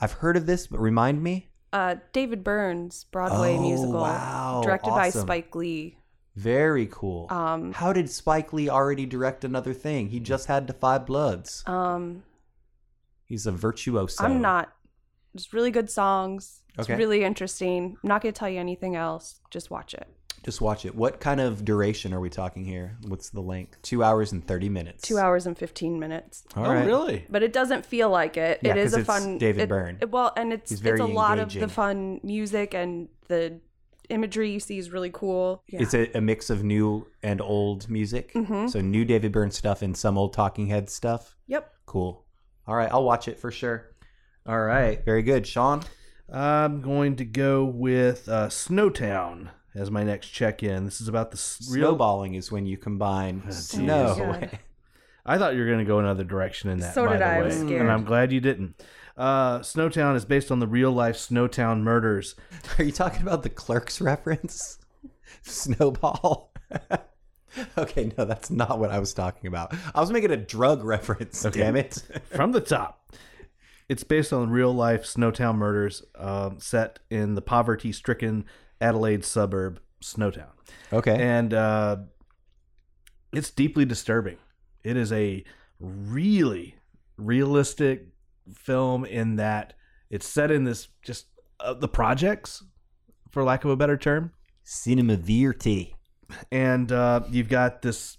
I've 0.00 0.12
heard 0.12 0.36
of 0.36 0.46
this, 0.46 0.66
but 0.66 0.78
remind 0.80 1.22
me. 1.22 1.48
Uh, 1.72 1.96
David 2.12 2.42
Byrne's 2.42 3.04
Broadway 3.04 3.56
Oh, 3.56 3.60
musical, 3.60 4.00
wow. 4.00 4.60
directed 4.64 4.90
by 4.90 5.10
Spike 5.10 5.54
Lee. 5.54 5.98
Very 6.34 6.86
cool. 6.90 7.26
Um, 7.30 7.72
How 7.72 7.92
did 7.92 8.10
Spike 8.10 8.52
Lee 8.52 8.68
already 8.68 9.06
direct 9.06 9.44
another 9.44 9.72
thing? 9.74 10.08
He 10.08 10.20
just 10.20 10.46
had 10.48 10.66
Da 10.66 10.74
5 10.74 11.06
Bloods. 11.06 11.62
um, 11.66 12.22
He's 13.24 13.46
a 13.46 13.52
virtuoso. 13.52 14.22
I'm 14.24 14.40
not. 14.40 14.72
Just 15.34 15.52
really 15.52 15.70
good 15.70 15.90
songs. 15.90 16.62
It's 16.78 16.88
Okay. 16.88 16.96
really 16.96 17.24
interesting. 17.24 17.96
I'm 18.02 18.08
not 18.08 18.22
going 18.22 18.32
to 18.32 18.38
tell 18.38 18.48
you 18.48 18.60
anything 18.60 18.96
else. 18.96 19.40
Just 19.50 19.70
watch 19.70 19.92
it. 19.94 20.06
Just 20.46 20.60
watch 20.60 20.84
it. 20.86 20.94
What 20.94 21.18
kind 21.18 21.40
of 21.40 21.64
duration 21.64 22.14
are 22.14 22.20
we 22.20 22.30
talking 22.30 22.64
here? 22.64 22.96
What's 23.08 23.30
the 23.30 23.40
length? 23.40 23.82
Two 23.82 24.04
hours 24.04 24.30
and 24.30 24.46
thirty 24.46 24.68
minutes. 24.68 25.02
Two 25.02 25.18
hours 25.18 25.44
and 25.44 25.58
15 25.58 25.98
minutes. 25.98 26.44
All 26.54 26.66
oh, 26.66 26.72
really? 26.72 27.26
But 27.28 27.42
it 27.42 27.52
doesn't 27.52 27.84
feel 27.84 28.10
like 28.10 28.36
it. 28.36 28.60
Yeah, 28.62 28.70
it 28.70 28.76
is 28.76 28.92
'cause 28.92 28.94
a 28.94 29.00
it's 29.00 29.06
fun 29.08 29.38
David 29.38 29.62
it- 29.62 29.68
Byrne. 29.68 29.98
it- 30.00 30.10
well, 30.12 30.32
and 30.36 30.52
it's 30.52 30.70
He's 30.70 30.78
it's 30.78 30.84
very 30.84 31.00
a 31.00 31.04
lot 31.04 31.40
of 31.40 31.52
the 31.52 31.66
fun 31.66 32.20
music 32.22 32.74
and 32.74 33.08
the 33.26 33.58
imagery 34.08 34.52
you 34.52 34.60
see 34.60 34.78
is 34.78 34.92
really 34.92 35.10
cool. 35.12 35.64
Yeah. 35.68 35.82
It's 35.82 35.94
a, 35.94 36.16
a 36.16 36.20
mix 36.20 36.48
of 36.48 36.62
new 36.62 37.08
and 37.24 37.40
old 37.40 37.90
music. 37.90 38.32
Mhm. 38.34 38.70
So 38.70 38.80
new 38.80 39.04
David 39.04 39.32
Byrne 39.32 39.50
stuff 39.50 39.82
and 39.82 39.96
some 39.96 40.16
old 40.16 40.32
Talking 40.32 40.68
Head 40.68 40.88
stuff. 40.88 41.34
yep. 41.48 41.72
Cool. 41.86 42.24
All 42.68 42.76
right, 42.76 42.88
I'll 42.92 43.02
watch 43.02 43.26
it 43.26 43.36
for 43.40 43.50
sure. 43.50 43.90
All 44.46 44.60
right, 44.60 45.04
very 45.04 45.24
good, 45.24 45.44
Sean. 45.44 45.82
I'm 46.32 46.82
going 46.82 47.16
to 47.16 47.24
go 47.24 47.64
with 47.64 48.28
uh, 48.28 48.46
Snowtown 48.46 49.48
as 49.76 49.90
my 49.90 50.02
next 50.02 50.28
check-in. 50.28 50.84
This 50.84 51.00
is 51.00 51.08
about 51.08 51.30
the 51.30 51.36
s- 51.36 51.68
real. 51.70 51.88
Snowballing 51.90 52.34
is 52.34 52.50
when 52.50 52.66
you 52.66 52.76
combine 52.76 53.42
Oh, 53.46 53.50
snow. 53.50 54.14
God. 54.16 54.58
I 55.28 55.38
thought 55.38 55.54
you 55.54 55.60
were 55.60 55.66
going 55.66 55.80
to 55.80 55.84
go 55.84 55.98
another 55.98 56.22
direction 56.24 56.70
in 56.70 56.78
that. 56.78 56.94
So 56.94 57.04
by 57.06 57.12
did 57.12 57.20
the 57.20 57.24
I. 57.26 57.34
I 57.34 57.38
way. 57.40 57.44
was 57.46 57.60
and. 57.60 57.90
I'm 57.90 58.04
glad 58.04 58.32
you 58.32 58.40
didn't. 58.40 58.80
Uh, 59.16 59.58
Snowtown 59.60 60.14
is 60.14 60.24
based 60.24 60.50
on 60.52 60.58
the 60.60 60.66
real-life 60.66 61.16
Snowtown 61.16 61.80
murders. 61.80 62.34
Are 62.78 62.84
you 62.84 62.92
talking 62.92 63.22
about 63.22 63.42
the 63.42 63.48
Clerks 63.48 64.00
reference? 64.00 64.78
Snowball. 65.42 66.52
okay, 67.78 68.12
no, 68.16 68.24
that's 68.24 68.50
not 68.50 68.78
what 68.78 68.90
I 68.90 68.98
was 68.98 69.14
talking 69.14 69.48
about. 69.48 69.74
I 69.94 70.00
was 70.00 70.10
making 70.10 70.30
a 70.30 70.36
drug 70.36 70.84
reference. 70.84 71.42
Damn 71.42 71.76
it. 71.76 72.02
from 72.26 72.52
the 72.52 72.60
top. 72.60 73.10
It's 73.88 74.04
based 74.04 74.32
on 74.32 74.50
real 74.50 74.72
life 74.74 75.04
Snowtown 75.04 75.56
murders 75.56 76.02
um, 76.16 76.58
set 76.60 76.98
in 77.08 77.34
the 77.36 77.42
poverty 77.42 77.92
stricken 77.92 78.44
Adelaide 78.80 79.24
suburb, 79.24 79.80
Snowtown. 80.02 80.50
okay. 80.92 81.16
And 81.18 81.54
uh, 81.54 81.96
it's 83.32 83.50
deeply 83.50 83.84
disturbing. 83.84 84.36
It 84.84 84.96
is 84.96 85.12
a 85.12 85.44
really 85.80 86.76
realistic 87.16 88.08
film 88.52 89.04
in 89.04 89.36
that 89.36 89.74
it's 90.10 90.26
set 90.26 90.50
in 90.50 90.64
this 90.64 90.88
just 91.02 91.26
uh, 91.60 91.74
the 91.74 91.88
projects, 91.88 92.62
for 93.30 93.42
lack 93.42 93.64
of 93.64 93.70
a 93.70 93.76
better 93.76 93.96
term. 93.96 94.32
Cinema 94.62 95.16
Vérité. 95.16 95.94
and 96.50 96.90
uh, 96.92 97.20
you've 97.30 97.48
got 97.48 97.82
this 97.82 98.16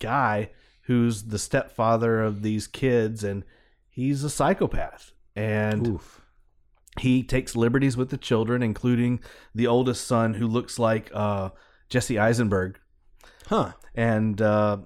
guy 0.00 0.50
who's 0.82 1.24
the 1.24 1.38
stepfather 1.38 2.22
of 2.22 2.42
these 2.42 2.66
kids 2.66 3.24
and 3.24 3.44
he's 3.88 4.22
a 4.24 4.30
psychopath 4.30 5.12
and 5.34 5.86
Oof. 5.88 6.22
He 7.00 7.22
takes 7.22 7.56
liberties 7.56 7.96
with 7.96 8.10
the 8.10 8.16
children, 8.16 8.62
including 8.62 9.20
the 9.54 9.66
oldest 9.66 10.06
son, 10.06 10.34
who 10.34 10.46
looks 10.46 10.78
like 10.78 11.10
uh, 11.14 11.50
Jesse 11.88 12.18
Eisenberg. 12.18 12.78
Huh. 13.46 13.72
And 13.94 14.40
uh, 14.40 14.78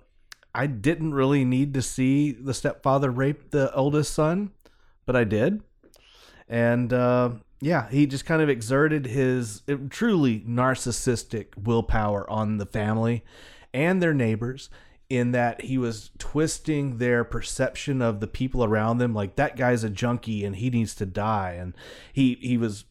I 0.54 0.66
didn't 0.66 1.14
really 1.14 1.44
need 1.44 1.74
to 1.74 1.82
see 1.82 2.32
the 2.32 2.54
stepfather 2.54 3.10
rape 3.10 3.50
the 3.50 3.74
oldest 3.74 4.14
son, 4.14 4.50
but 5.06 5.16
I 5.16 5.24
did. 5.24 5.62
And 6.48 6.92
uh, 6.92 7.30
yeah, 7.60 7.88
he 7.90 8.06
just 8.06 8.26
kind 8.26 8.42
of 8.42 8.48
exerted 8.48 9.06
his 9.06 9.62
uh, 9.68 9.76
truly 9.88 10.40
narcissistic 10.40 11.56
willpower 11.56 12.28
on 12.28 12.58
the 12.58 12.66
family 12.66 13.24
and 13.72 14.02
their 14.02 14.14
neighbors 14.14 14.68
in 15.12 15.32
that 15.32 15.60
he 15.62 15.76
was 15.76 16.10
twisting 16.18 16.98
their 16.98 17.22
perception 17.24 18.00
of 18.00 18.20
the 18.20 18.26
people 18.26 18.64
around 18.64 18.98
them 18.98 19.12
like 19.14 19.36
that 19.36 19.56
guy's 19.56 19.84
a 19.84 19.90
junkie 19.90 20.44
and 20.44 20.56
he 20.56 20.70
needs 20.70 20.94
to 20.94 21.04
die 21.06 21.52
and 21.52 21.74
he 22.12 22.38
he 22.40 22.56
was 22.56 22.84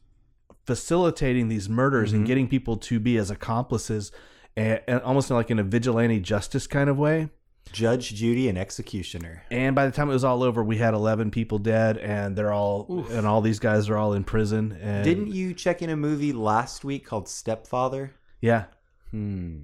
facilitating 0.65 1.47
these 1.47 1.67
murders 1.67 2.13
and 2.13 2.25
getting 2.27 2.47
people 2.47 2.77
to 2.77 2.99
be 2.99 3.17
as 3.17 3.31
accomplices 3.31 4.11
and, 4.55 4.79
and 4.87 5.01
almost 5.01 5.29
like 5.31 5.49
in 5.49 5.59
a 5.59 5.63
vigilante 5.63 6.19
justice 6.19 6.67
kind 6.67 6.89
of 6.89 6.97
way 6.97 7.29
Judge, 7.71 8.13
Judy, 8.15 8.49
and 8.49 8.57
executioner. 8.57 9.43
and 9.49 9.75
by 9.75 9.85
the 9.85 9.91
time 9.91 10.09
it 10.09 10.13
was 10.13 10.23
all 10.23 10.43
over 10.43 10.63
we 10.63 10.77
had 10.77 10.93
11 10.93 11.31
people 11.31 11.57
dead 11.57 11.97
and 11.97 12.35
they're 12.35 12.51
all 12.53 13.05
and 13.11 13.25
all 13.25 13.41
these 13.41 13.59
guys 13.59 13.87
are 13.89 13.97
all 13.97 14.13
in 14.13 14.23
prison 14.23 14.77
and 14.81 15.03
Didn't 15.03 15.27
you 15.27 15.53
check 15.53 15.81
in 15.81 15.89
a 15.89 15.95
movie 15.95 16.33
last 16.33 16.83
week 16.83 17.05
called 17.05 17.27
Stepfather? 17.29 18.13
yeah 18.41 18.65
Hmm. 19.11 19.57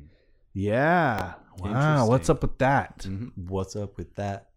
yeah 0.54 1.34
wow 1.60 2.08
what's 2.08 2.30
up 2.30 2.42
with 2.42 2.58
that 2.60 3.00
Mhm. 3.08 3.32
What's 3.36 3.76
up 3.76 3.98
with 3.98 4.16
that? 4.16 4.50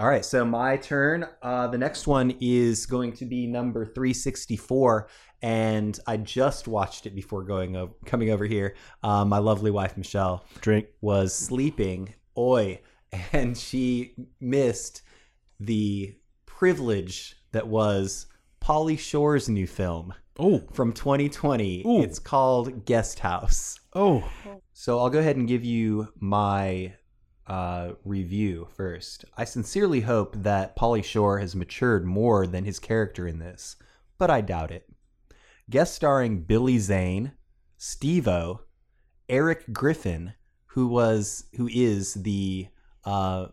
All 0.00 0.06
right, 0.06 0.24
so 0.24 0.44
my 0.44 0.76
turn. 0.76 1.26
Uh, 1.42 1.66
the 1.66 1.78
next 1.78 2.06
one 2.06 2.32
is 2.40 2.86
going 2.86 3.14
to 3.14 3.24
be 3.24 3.48
number 3.48 3.84
364, 3.84 5.08
and 5.42 5.98
I 6.06 6.18
just 6.18 6.68
watched 6.68 7.06
it 7.06 7.16
before 7.16 7.42
going 7.42 7.76
o- 7.76 7.96
coming 8.06 8.30
over 8.30 8.44
here. 8.44 8.76
Uh, 9.02 9.24
my 9.24 9.38
lovely 9.38 9.72
wife 9.72 9.96
Michelle 9.96 10.44
drink 10.60 10.86
was 11.00 11.34
sleeping, 11.34 12.14
oi, 12.36 12.80
and 13.32 13.58
she 13.58 14.14
missed 14.40 15.02
the 15.58 16.14
privilege 16.46 17.34
that 17.50 17.66
was 17.66 18.26
Pauly 18.60 18.96
Shore's 18.96 19.48
new 19.48 19.66
film 19.66 20.14
oh 20.38 20.62
from 20.72 20.92
2020. 20.92 21.82
Ooh. 21.86 22.02
It's 22.02 22.18
called 22.18 22.84
Guest 22.84 23.20
House. 23.20 23.78
oh 23.94 24.28
So 24.72 24.98
I'll 24.98 25.10
go 25.10 25.18
ahead 25.18 25.36
and 25.36 25.48
give 25.48 25.64
you 25.64 26.08
my 26.18 26.94
uh, 27.46 27.92
review 28.04 28.68
first. 28.76 29.24
I 29.36 29.44
sincerely 29.44 30.02
hope 30.02 30.36
that 30.42 30.76
Pauly 30.76 31.02
Shore 31.02 31.38
has 31.38 31.56
matured 31.56 32.04
more 32.04 32.46
than 32.46 32.64
his 32.64 32.78
character 32.78 33.26
in 33.26 33.38
this, 33.38 33.76
but 34.18 34.30
I 34.30 34.40
doubt 34.42 34.70
it. 34.70 34.86
Guest 35.70 35.94
starring 35.94 36.42
Billy 36.42 36.78
Zane, 36.78 37.32
Steve-O, 37.76 38.60
Erik 39.28 39.72
Griffin, 39.72 40.34
who 40.66 40.86
was 40.86 41.44
who 41.56 41.68
is 41.72 42.14
the 42.14 42.68
uh, 43.04 43.46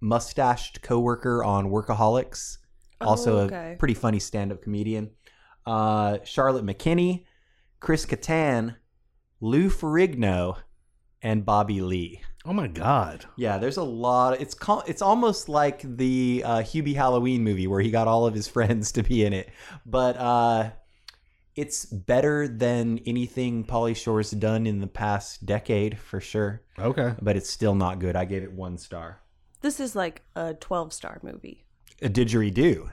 mustached 0.00 0.82
coworker 0.82 1.42
on 1.44 1.70
Workaholics, 1.70 2.58
also 3.00 3.36
Oh, 3.36 3.40
okay. 3.42 3.72
a 3.74 3.76
pretty 3.76 3.94
funny 3.94 4.18
stand-up 4.18 4.62
comedian. 4.62 5.10
Uh, 5.66 6.18
Charlotte 6.24 6.64
McKinney, 6.64 7.24
Chris 7.80 8.06
Kattan, 8.06 8.76
Lou 9.40 9.68
Ferrigno, 9.70 10.56
and 11.22 11.44
Bobby 11.44 11.80
Lee. 11.80 12.20
oh 12.46 12.52
my 12.54 12.66
god 12.66 13.26
Yeah, 13.36 13.58
there's 13.58 13.76
a 13.76 13.82
lot. 13.82 14.40
It's 14.40 14.54
cal- 14.54 14.84
it's 14.86 15.02
almost 15.02 15.48
like 15.48 15.82
the 15.96 16.42
uh, 16.44 16.58
Hubie 16.60 16.94
Halloween 16.96 17.44
movie 17.44 17.66
where 17.66 17.80
he 17.80 17.90
got 17.90 18.08
all 18.08 18.24
of 18.26 18.34
his 18.34 18.48
friends 18.56 18.92
to 18.92 19.02
be 19.02 19.24
in 19.24 19.32
it, 19.34 19.50
but 19.84 20.16
uh, 20.16 20.70
it's 21.56 21.84
better 21.84 22.48
than 22.48 23.00
anything 23.04 23.64
Pauly 23.64 23.94
Shore's 23.94 24.30
done 24.30 24.66
in 24.66 24.80
the 24.80 24.86
past 24.86 25.44
decade 25.44 25.98
for 25.98 26.20
sure. 26.20 26.62
okay 26.78 27.14
But 27.20 27.36
it's 27.36 27.50
still 27.50 27.74
not 27.74 27.98
good. 27.98 28.16
I 28.16 28.24
gave 28.24 28.42
it 28.42 28.52
one 28.52 28.78
star. 28.78 29.20
This 29.60 29.78
is 29.78 29.94
like 29.94 30.22
a 30.34 30.54
12 30.54 30.92
star 30.94 31.20
movie. 31.22 31.66
A 32.00 32.08
didgeridoo. 32.08 32.88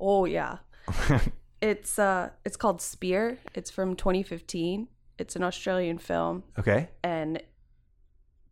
Oh 0.00 0.24
yeah. 0.24 0.58
it's 1.60 1.98
uh 1.98 2.30
it's 2.44 2.56
called 2.56 2.80
Spear. 2.80 3.38
It's 3.54 3.70
from 3.70 3.96
2015. 3.96 4.88
It's 5.18 5.34
an 5.36 5.42
Australian 5.42 5.98
film 5.98 6.44
Okay. 6.58 6.88
and 7.02 7.42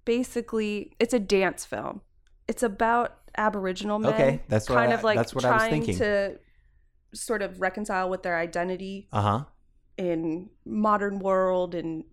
basically 0.05 0.93
it's 0.99 1.15
a 1.15 1.19
dance 1.21 1.65
film. 1.65 2.01
It's 2.49 2.63
about 2.63 3.19
Aboriginal 3.37 3.99
men 3.99 4.15
Okay, 4.15 4.43
that's 4.49 4.69
what 4.69 4.77
kind 4.77 4.93
I- 4.93 4.95
of 4.97 5.05
like 5.05 5.17
that's 5.17 5.35
what 5.35 5.45
I 5.45 5.53
was 5.53 5.59
trying 5.59 5.71
thinking. 5.71 5.99
to 5.99 6.39
sort 7.15 7.43
of 7.43 7.61
reconcile 7.61 8.09
with 8.11 8.23
their 8.23 8.37
identity 8.37 9.09
Uh 9.13 9.23
huh. 9.23 9.45
in 9.97 10.51
modern 10.65 11.19
world 11.19 11.75
and 11.75 12.05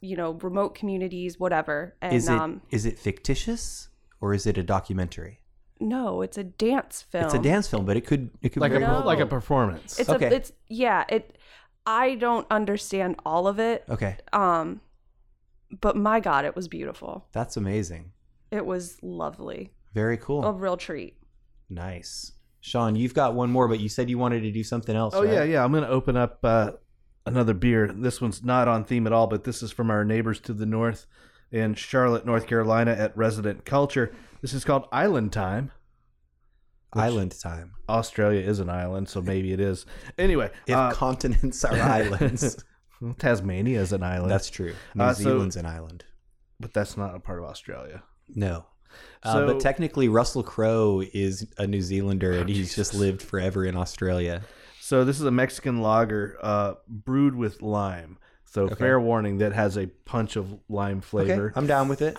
you 0.00 0.16
know 0.16 0.32
remote 0.32 0.74
communities 0.74 1.38
whatever 1.38 1.96
and 2.02 2.12
Is 2.14 2.28
it 2.28 2.32
is 2.32 2.40
um 2.40 2.62
it 2.70 2.98
fictitious 2.98 3.88
or 4.20 4.34
is 4.34 4.46
it 4.46 4.58
a 4.58 4.62
documentary? 4.62 5.40
No 5.82 6.22
it's 6.22 6.38
a 6.38 6.44
dance 6.44 7.02
film 7.02 7.24
It's 7.24 7.34
a 7.34 7.38
dance 7.38 7.68
film, 7.68 7.84
but 7.84 7.96
it 7.96 8.02
could 8.06 8.30
it 8.40 8.50
could 8.50 8.60
like 8.62 8.72
a 8.72 8.78
No. 8.80 9.02
like 9.04 9.18
a 9.20 9.26
performance 9.26 9.98
it's 9.98 10.08
Okay. 10.08 10.26
a 10.26 10.32
it's 10.32 10.52
yeah 10.68 11.04
it 11.08 11.36
i 11.86 12.14
don't 12.14 12.46
understand 12.50 13.16
all 13.26 13.46
of 13.48 13.58
it 13.58 13.84
okay. 13.90 14.16
um 14.32 14.80
but 15.80 15.96
my 15.96 16.20
god 16.20 16.44
it 16.44 16.54
was 16.56 16.68
beautiful 16.68 17.26
That's 17.32 17.56
amazing. 17.56 18.12
it 18.50 18.64
was 18.64 18.98
lovely 19.02 19.72
Very 19.94 20.16
cool. 20.16 20.44
a 20.44 20.52
real 20.52 20.76
treat 20.76 21.16
Nice. 21.68 22.32
Sean, 22.60 22.94
you've 22.94 23.14
got 23.14 23.34
one 23.34 23.50
more, 23.50 23.66
but 23.66 23.80
you 23.80 23.88
said 23.88 24.10
you 24.10 24.18
wanted 24.18 24.42
to 24.42 24.52
do 24.52 24.62
something 24.62 24.94
else. 24.94 25.14
Oh 25.16 25.24
right? 25.24 25.32
yeah, 25.32 25.42
yeah. 25.44 25.64
I'm 25.64 25.72
gonna 25.72 25.88
open 25.88 26.16
up 26.16 26.38
uh, 26.44 26.72
another 27.26 27.54
beer. 27.54 27.90
This 27.92 28.20
one's 28.20 28.44
not 28.44 28.68
on 28.68 28.84
theme 28.84 29.06
at 29.06 29.12
all, 29.12 29.26
but 29.26 29.44
this 29.44 29.62
is 29.62 29.72
from 29.72 29.90
our 29.90 30.04
neighbors 30.04 30.38
to 30.40 30.52
the 30.52 30.66
north 30.66 31.06
in 31.50 31.74
Charlotte, 31.74 32.24
North 32.26 32.46
Carolina, 32.46 32.92
at 32.92 33.16
Resident 33.16 33.64
Culture. 33.64 34.14
This 34.42 34.52
is 34.54 34.64
called 34.64 34.86
Island 34.92 35.32
Time. 35.32 35.70
Island 36.94 37.34
time. 37.40 37.72
Australia 37.88 38.40
is 38.40 38.58
an 38.60 38.68
island, 38.68 39.08
so 39.08 39.22
maybe 39.22 39.52
it 39.54 39.60
is. 39.60 39.86
Anyway, 40.18 40.50
If 40.66 40.76
uh, 40.76 40.90
continents 40.92 41.64
are 41.64 41.72
islands, 41.80 42.62
Tasmania 43.18 43.80
is 43.80 43.94
an 43.94 44.02
island, 44.02 44.30
that's 44.30 44.50
true. 44.50 44.74
New 44.94 45.04
Uh, 45.04 45.14
so- 45.14 45.22
Zealand's 45.22 45.56
an 45.56 45.64
island. 45.64 46.04
but 46.60 46.74
that's 46.74 46.98
not 46.98 47.14
a 47.14 47.18
part 47.20 47.38
of 47.38 47.46
Australia. 47.46 48.02
No. 48.28 48.66
Uh, 49.22 49.46
but 49.46 49.58
technically, 49.60 50.08
Russell 50.08 50.42
Crowe 50.42 51.02
is 51.14 51.46
a 51.56 51.66
New 51.66 51.80
Zealander, 51.80 52.32
and 52.32 52.48
he's 52.50 52.76
just 52.76 52.92
lived 52.92 53.22
forever 53.22 53.64
in 53.64 53.74
Australia. 53.74 54.42
So 54.80 55.02
this 55.04 55.18
is 55.18 55.24
a 55.24 55.30
Mexican 55.30 55.80
lager 55.80 56.36
uh, 56.42 56.74
brewed 56.88 57.34
with 57.34 57.62
lime. 57.62 58.18
So 58.44 58.68
fair 58.68 59.00
warning, 59.00 59.38
that 59.38 59.54
has 59.54 59.78
a 59.78 59.86
punch 60.04 60.36
of 60.36 60.58
lime 60.68 61.00
flavor. 61.00 61.46
Okay, 61.46 61.58
I'm 61.58 61.66
down 61.66 61.88
with 61.88 62.02
it, 62.02 62.18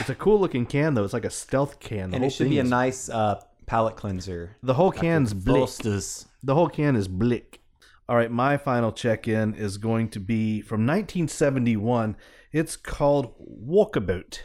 It's 0.00 0.08
a 0.10 0.14
cool 0.14 0.40
looking 0.40 0.66
can 0.66 0.94
though. 0.94 1.04
It's 1.04 1.12
like 1.12 1.24
a 1.24 1.30
stealth 1.30 1.80
can. 1.80 2.10
The 2.10 2.16
and 2.16 2.22
whole 2.22 2.26
it 2.26 2.30
should 2.30 2.44
thing 2.44 2.50
be 2.50 2.58
a 2.58 2.62
is- 2.64 2.70
nice 2.70 3.08
uh, 3.08 3.40
palate 3.66 3.96
cleanser. 3.96 4.56
The 4.62 4.74
whole 4.74 4.90
can's 4.92 5.34
blick. 5.34 5.68
The 6.42 6.54
whole 6.54 6.68
can 6.68 6.96
is 6.96 7.08
blick. 7.08 7.60
All 8.08 8.16
right, 8.16 8.30
my 8.30 8.56
final 8.56 8.90
check 8.92 9.28
in 9.28 9.54
is 9.54 9.78
going 9.78 10.08
to 10.10 10.20
be 10.20 10.60
from 10.60 10.80
1971. 10.86 12.16
It's 12.52 12.76
called 12.76 13.32
Walkabout. 13.40 14.40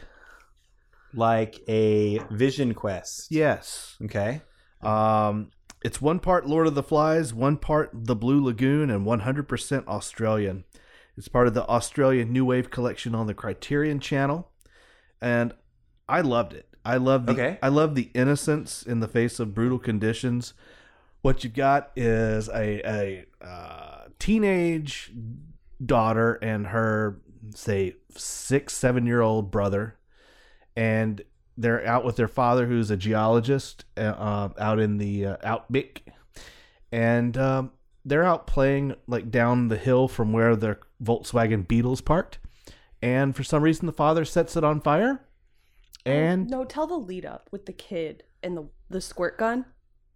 like 1.12 1.60
a 1.68 2.18
Vision 2.30 2.72
Quest. 2.74 3.26
Yes. 3.30 3.96
Okay. 4.04 4.42
Um, 4.82 5.50
it's 5.82 6.00
one 6.00 6.18
part 6.20 6.46
Lord 6.46 6.66
of 6.66 6.74
the 6.74 6.82
Flies, 6.82 7.34
one 7.34 7.56
part 7.56 7.90
The 7.92 8.14
Blue 8.14 8.42
Lagoon, 8.44 8.90
and 8.90 9.04
100% 9.06 9.86
Australian. 9.88 10.64
It's 11.16 11.28
part 11.28 11.48
of 11.48 11.54
the 11.54 11.66
Australian 11.66 12.32
New 12.32 12.44
Wave 12.44 12.70
collection 12.70 13.14
on 13.14 13.26
the 13.26 13.34
Criterion 13.34 13.98
Channel, 14.00 14.50
and 15.20 15.54
I 16.08 16.20
loved 16.20 16.52
it. 16.52 16.66
I 16.84 16.96
love 16.96 17.26
the 17.26 17.32
Okay. 17.32 17.58
I 17.62 17.68
love 17.68 17.94
the 17.94 18.10
innocence 18.14 18.82
in 18.82 19.00
the 19.00 19.08
face 19.08 19.38
of 19.40 19.54
brutal 19.54 19.78
conditions. 19.78 20.54
What 21.22 21.44
you 21.44 21.50
got 21.50 21.90
is 21.96 22.48
a 22.48 22.80
a 22.86 23.26
uh, 23.44 24.04
teenage 24.18 25.12
daughter 25.84 26.34
and 26.42 26.68
her 26.68 27.20
say 27.54 27.94
six 28.16 28.74
seven 28.74 29.06
year 29.06 29.20
old 29.20 29.50
brother 29.50 29.96
and 30.76 31.22
they're 31.56 31.84
out 31.86 32.04
with 32.04 32.16
their 32.16 32.28
father 32.28 32.66
who's 32.66 32.90
a 32.90 32.96
geologist 32.96 33.84
uh, 33.96 34.00
uh, 34.00 34.48
out 34.58 34.78
in 34.78 34.98
the 34.98 35.26
uh, 35.26 35.36
outback 35.44 36.02
and 36.90 37.36
um, 37.36 37.70
they're 38.04 38.24
out 38.24 38.46
playing 38.46 38.94
like 39.06 39.30
down 39.30 39.68
the 39.68 39.76
hill 39.76 40.08
from 40.08 40.32
where 40.32 40.56
their 40.56 40.80
volkswagen 41.02 41.66
beetles 41.66 42.00
parked 42.00 42.38
and 43.02 43.34
for 43.36 43.42
some 43.44 43.62
reason 43.62 43.86
the 43.86 43.92
father 43.92 44.24
sets 44.24 44.56
it 44.56 44.64
on 44.64 44.80
fire 44.80 45.20
oh, 46.06 46.10
and 46.10 46.48
no 46.50 46.64
tell 46.64 46.86
the 46.86 46.94
lead 46.96 47.24
up 47.24 47.48
with 47.52 47.66
the 47.66 47.72
kid 47.72 48.24
and 48.42 48.56
the 48.56 48.68
the 48.90 49.00
squirt 49.00 49.38
gun 49.38 49.64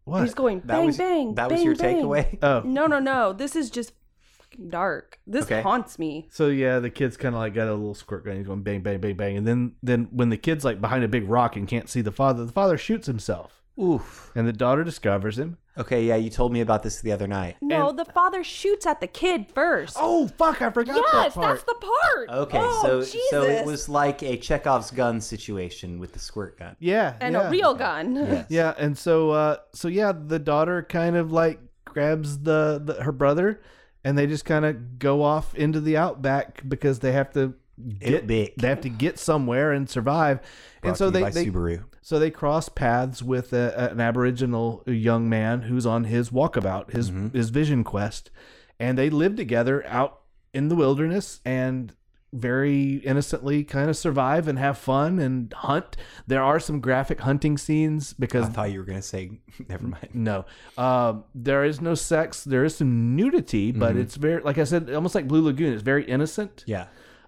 what 0.04 0.22
he's 0.22 0.34
going 0.34 0.58
That 0.60 0.66
bang 0.68 0.86
was 0.86 0.96
bang 0.98 1.34
that 1.36 1.50
was 1.50 1.58
bang, 1.60 1.64
your 1.66 1.76
bang. 1.76 1.96
takeaway. 2.02 2.38
oh 2.42 2.60
no 2.64 2.86
no 2.86 2.98
no 2.98 3.32
this 3.32 3.54
is 3.54 3.70
just 3.70 3.92
fucking 4.38 4.68
dark 4.68 5.18
this 5.26 5.44
Okay. 5.44 5.62
haunts 5.62 5.98
me 5.98 6.28
so 6.30 6.48
yeah 6.48 6.78
the 6.80 6.90
kid's 6.90 7.16
kind 7.16 7.34
of 7.34 7.40
like 7.40 7.54
got 7.54 7.68
a 7.68 7.72
little 7.74 7.94
squirt 7.94 8.24
gun 8.24 8.36
he's 8.36 8.46
going 8.46 8.62
bang 8.62 8.80
bang 8.82 9.00
bang 9.00 9.16
bang 9.16 9.36
and 9.36 9.46
then 9.46 9.72
then 9.82 10.08
when 10.10 10.28
the 10.30 10.36
kid's 10.36 10.64
like 10.64 10.80
behind 10.80 11.04
a 11.04 11.08
big 11.08 11.28
rock 11.28 11.56
and 11.56 11.68
can't 11.68 11.88
see 11.88 12.00
the 12.00 12.10
father 12.12 12.44
the 12.44 12.52
father 12.52 12.76
shoots 12.76 13.06
himself 13.06 13.62
Oof. 13.80 14.32
and 14.34 14.46
the 14.46 14.52
daughter 14.52 14.84
discovers 14.84 15.38
him. 15.38 15.56
Okay, 15.78 16.04
yeah, 16.04 16.16
you 16.16 16.28
told 16.28 16.52
me 16.52 16.60
about 16.60 16.82
this 16.82 17.00
the 17.00 17.12
other 17.12 17.26
night. 17.26 17.56
No, 17.62 17.92
the 17.92 18.04
father 18.04 18.44
shoots 18.44 18.84
at 18.84 19.00
the 19.00 19.06
kid 19.06 19.46
first. 19.54 19.96
Oh 19.98 20.28
fuck! 20.28 20.60
I 20.60 20.70
forgot 20.70 20.96
that 21.12 21.22
yes, 21.24 21.34
part. 21.34 21.56
that's 21.56 21.64
the 21.64 21.74
part. 21.74 22.28
Okay, 22.28 22.58
Oh, 22.60 22.82
so 22.82 23.00
so 23.02 23.42
it 23.42 23.48
Jesus. 23.48 23.66
was 23.66 23.88
like 23.88 24.22
a 24.22 24.36
Chekhov's 24.36 24.90
gun 24.90 25.20
situation 25.20 25.98
with 25.98 26.12
the 26.12 26.18
squirt 26.18 26.58
gun. 26.58 26.76
yeah, 26.78 27.16
and 27.20 27.34
yeah. 27.34 27.48
a 27.48 27.50
real 27.50 27.74
gun. 27.74 28.16
Yes. 28.16 28.46
Yeah, 28.50 28.74
and 28.76 28.96
so 28.98 29.30
uh 29.30 29.56
so 29.72 29.88
yeah, 29.88 30.12
the 30.12 30.38
daughter 30.38 30.82
kind 30.82 31.16
of 31.16 31.32
like 31.32 31.58
grabs 31.86 32.38
the, 32.40 32.80
the 32.84 33.02
her 33.02 33.12
brother 33.12 33.60
and 34.04 34.16
they 34.18 34.26
just 34.26 34.44
kind 34.44 34.64
of 34.64 34.98
go 34.98 35.22
off 35.22 35.54
into 35.54 35.80
the 35.80 35.96
outback 35.96 36.62
because 36.68 36.98
they 36.98 37.12
have 37.12 37.30
to 37.32 37.54
get 37.98 38.26
big. 38.26 38.54
they 38.56 38.68
have 38.68 38.80
to 38.82 38.88
get 38.88 39.18
somewhere 39.18 39.72
and 39.72 39.88
survive. 39.88 40.40
Brought 40.80 40.88
and 40.90 40.96
so 40.98 41.06
to 41.06 41.10
they, 41.10 41.30
they 41.30 41.46
Subaru. 41.46 41.84
so 42.00 42.18
they 42.18 42.30
cross 42.30 42.68
paths 42.68 43.22
with 43.22 43.52
a, 43.52 43.90
an 43.92 44.00
aboriginal 44.00 44.82
young 44.86 45.28
man 45.28 45.62
who's 45.62 45.86
on 45.86 46.04
his 46.04 46.30
walkabout, 46.30 46.90
his 46.92 47.10
Mm-hmm. 47.10 47.36
his 47.36 47.50
vision 47.50 47.84
quest, 47.84 48.30
and 48.78 48.96
they 48.98 49.10
live 49.10 49.36
together 49.36 49.84
out 49.86 50.20
in 50.54 50.68
the 50.68 50.74
wilderness 50.76 51.40
and 51.44 51.94
very 52.34 52.94
innocently 53.04 53.62
kind 53.62 53.90
of 53.90 53.96
survive 53.96 54.48
and 54.48 54.58
have 54.58 54.78
fun 54.78 55.18
and 55.18 55.52
hunt. 55.52 55.98
There 56.26 56.42
are 56.42 56.58
some 56.58 56.80
graphic 56.80 57.20
hunting 57.20 57.58
scenes 57.58 58.14
because 58.14 58.46
I 58.46 58.48
thought 58.48 58.72
you 58.72 58.78
were 58.78 58.86
gonna 58.86 59.02
say 59.02 59.32
never 59.68 59.86
mind. 59.86 60.08
no, 60.14 60.46
um, 60.78 61.24
there 61.34 61.62
is 61.64 61.80
no 61.82 61.94
sex. 61.94 62.42
There 62.42 62.64
is 62.64 62.74
some 62.76 63.14
nudity, 63.16 63.70
but 63.70 63.96
it's 63.96 64.16
very, 64.16 64.40
like 64.42 64.56
I 64.56 64.64
said, 64.64 64.90
almost 64.94 65.14
like 65.14 65.28
Blue 65.28 65.42
Lagoon. 65.42 65.74
It's 65.74 65.82
very 65.82 66.04
innocent. 66.06 66.64
Yeah. 66.66 66.86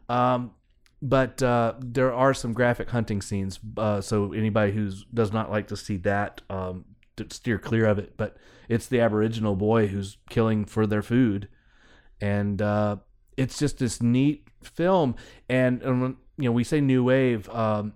Um, 0.08 0.52
but 1.02 1.42
uh, 1.42 1.74
there 1.80 2.12
are 2.14 2.32
some 2.32 2.52
graphic 2.54 2.90
hunting 2.90 3.20
scenes. 3.20 3.60
Uh, 3.76 4.00
so 4.00 4.32
anybody 4.32 4.72
who 4.72 4.90
does 5.12 5.32
not 5.32 5.50
like 5.50 5.68
to 5.68 5.76
see 5.76 5.98
that, 5.98 6.40
um, 6.48 6.86
steer 7.30 7.58
clear 7.58 7.86
of 7.86 7.98
it. 7.98 8.16
But 8.16 8.36
it's 8.68 8.86
the 8.86 9.00
Aboriginal 9.00 9.54
boy 9.54 9.88
who's 9.88 10.16
killing 10.30 10.64
for 10.64 10.86
their 10.86 11.02
food, 11.02 11.48
and 12.20 12.60
uh, 12.62 12.96
it's 13.36 13.58
just 13.58 13.78
this 13.78 14.00
neat 14.00 14.48
film. 14.62 15.16
And, 15.48 15.82
and 15.82 16.00
when, 16.00 16.16
you 16.38 16.44
know, 16.44 16.52
we 16.52 16.64
say 16.64 16.80
new 16.80 17.04
wave. 17.04 17.48
Um, 17.50 17.94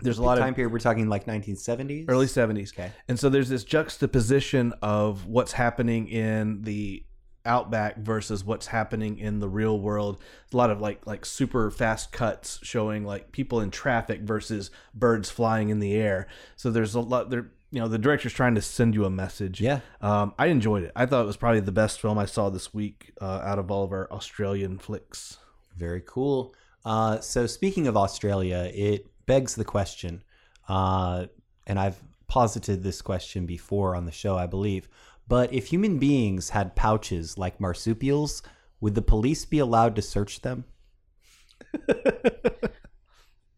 there's 0.00 0.18
a 0.18 0.22
lot 0.22 0.38
of 0.38 0.44
time 0.44 0.54
period 0.54 0.72
we're 0.72 0.78
talking 0.78 1.08
like 1.08 1.26
1970s. 1.26 2.06
early 2.08 2.26
70s. 2.26 2.72
Okay. 2.72 2.92
And 3.08 3.18
so 3.18 3.28
there's 3.28 3.48
this 3.48 3.64
juxtaposition 3.64 4.72
of 4.80 5.26
what's 5.26 5.52
happening 5.52 6.08
in 6.08 6.62
the 6.62 7.04
outback 7.48 7.96
versus 7.96 8.44
what's 8.44 8.68
happening 8.68 9.18
in 9.18 9.40
the 9.40 9.48
real 9.48 9.80
world. 9.80 10.20
A 10.52 10.56
lot 10.56 10.70
of 10.70 10.80
like 10.80 11.06
like 11.06 11.26
super 11.26 11.70
fast 11.70 12.12
cuts 12.12 12.60
showing 12.62 13.04
like 13.04 13.32
people 13.32 13.60
in 13.60 13.70
traffic 13.70 14.20
versus 14.20 14.70
birds 14.94 15.30
flying 15.30 15.70
in 15.70 15.80
the 15.80 15.94
air. 15.94 16.28
So 16.54 16.70
there's 16.70 16.94
a 16.94 17.00
lot 17.00 17.30
there 17.30 17.50
you 17.70 17.80
know 17.80 17.88
the 17.88 17.98
director's 17.98 18.32
trying 18.32 18.54
to 18.54 18.62
send 18.62 18.94
you 18.94 19.04
a 19.04 19.10
message. 19.10 19.60
Yeah. 19.60 19.80
Um, 20.00 20.34
I 20.38 20.46
enjoyed 20.46 20.84
it. 20.84 20.92
I 20.96 21.06
thought 21.06 21.22
it 21.22 21.26
was 21.26 21.36
probably 21.36 21.60
the 21.60 21.72
best 21.72 22.00
film 22.00 22.18
I 22.18 22.26
saw 22.26 22.48
this 22.48 22.72
week 22.72 23.12
uh, 23.20 23.40
out 23.44 23.58
of 23.58 23.70
all 23.70 23.84
of 23.84 23.92
our 23.92 24.10
Australian 24.12 24.78
flicks. 24.78 25.38
Very 25.76 26.02
cool. 26.06 26.54
Uh, 26.84 27.20
so 27.20 27.46
speaking 27.46 27.86
of 27.86 27.96
Australia, 27.96 28.70
it 28.74 29.06
begs 29.26 29.54
the 29.54 29.64
question, 29.64 30.22
uh, 30.68 31.26
and 31.66 31.78
I've 31.78 32.02
posited 32.28 32.82
this 32.82 33.02
question 33.02 33.46
before 33.46 33.94
on 33.94 34.04
the 34.04 34.12
show, 34.12 34.36
I 34.36 34.46
believe. 34.46 34.88
But 35.28 35.52
if 35.52 35.66
human 35.66 35.98
beings 35.98 36.50
had 36.50 36.74
pouches 36.74 37.36
like 37.36 37.60
marsupials, 37.60 38.42
would 38.80 38.94
the 38.94 39.02
police 39.02 39.44
be 39.44 39.58
allowed 39.58 39.94
to 39.96 40.02
search 40.02 40.40
them? 40.40 40.64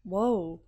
Whoa. 0.03 0.59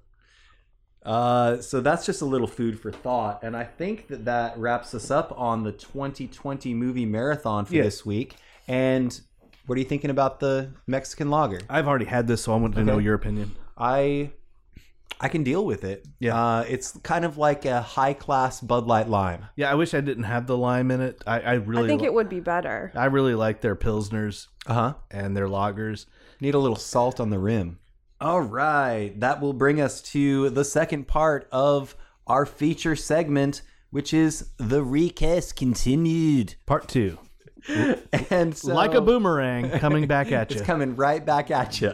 Uh, 1.06 1.58
so 1.60 1.82
that's 1.82 2.06
just 2.06 2.22
a 2.22 2.26
little 2.26 2.48
food 2.48 2.80
for 2.80 2.90
thought, 2.90 3.44
and 3.44 3.58
I 3.58 3.66
think 3.66 4.08
that 4.08 4.24
that 4.24 4.58
wraps 4.58 4.94
us 4.94 5.12
up 5.12 5.38
on 5.38 5.64
the 5.64 5.74
2020 5.74 6.74
movie 6.74 7.06
marathon 7.06 7.66
for 7.66 7.76
Yeah. 7.76 7.84
this 7.84 8.06
week. 8.06 8.38
And 8.70 9.20
what 9.66 9.76
are 9.76 9.80
you 9.80 9.86
thinking 9.86 10.10
about 10.10 10.40
the 10.40 10.72
Mexican 10.88 11.30
lager? 11.30 11.60
I've 11.70 11.90
already 11.90 12.06
had 12.06 12.28
this, 12.28 12.44
so 12.44 12.54
I 12.54 12.56
wanted 12.56 12.76
to 12.78 12.84
know 12.86 13.00
your 13.00 13.16
opinion. 13.16 13.52
I 13.78 14.32
I 15.24 15.30
can 15.30 15.44
deal 15.44 15.66
with 15.66 15.84
it. 15.86 16.06
Yeah. 16.20 16.36
uh, 16.38 16.66
it's 16.68 16.98
kind 17.02 17.24
of 17.26 17.38
like 17.38 17.64
a 17.66 17.82
high 17.82 18.14
class 18.14 18.60
Bud 18.62 18.86
Light 18.88 19.08
lime. 19.08 19.46
Yeah, 19.56 19.72
I 19.72 19.76
wish 19.76 19.94
I 19.94 20.02
didn't 20.02 20.26
have 20.26 20.46
the 20.48 20.58
lime 20.58 20.92
in 20.92 21.00
it. 21.02 21.24
I, 21.26 21.40
I 21.40 21.54
really 21.54 21.86
I 21.86 21.88
think 21.88 22.02
li- 22.02 22.08
it 22.08 22.14
would 22.14 22.28
be 22.30 22.42
better. 22.42 22.92
I 22.94 23.06
really 23.06 23.34
like 23.34 23.62
their 23.62 23.76
pilsners 23.76 24.48
Uh 24.68 24.74
huh. 24.74 24.94
and 25.10 25.36
their 25.36 25.48
lagers. 25.48 26.06
Need 26.42 26.56
a 26.56 26.60
little 26.60 26.76
salt 26.76 27.20
on 27.22 27.30
the 27.30 27.40
rim. 27.40 27.80
All 28.20 28.42
right, 28.42 29.18
that 29.22 29.40
will 29.42 29.54
bring 29.54 29.82
us 29.82 30.02
to 30.14 30.50
the 30.50 30.64
second 30.66 31.08
part 31.08 31.48
of 31.52 31.96
our 32.28 32.46
feature 32.46 32.96
segment, 32.96 33.62
which 33.92 34.14
is 34.14 34.50
the 34.58 34.84
recast 34.84 35.56
continued. 35.56 36.56
Part 36.66 36.88
two, 36.88 37.18
And 38.30 38.56
so, 38.56 38.74
like 38.74 38.94
a 38.94 39.02
boomerang 39.02 39.70
coming 39.80 40.08
back 40.08 40.32
at 40.32 40.52
you. 40.52 40.58
It's 40.58 40.66
coming 40.66 40.96
right 40.96 41.26
back 41.26 41.52
at 41.52 41.82
you. 41.82 41.94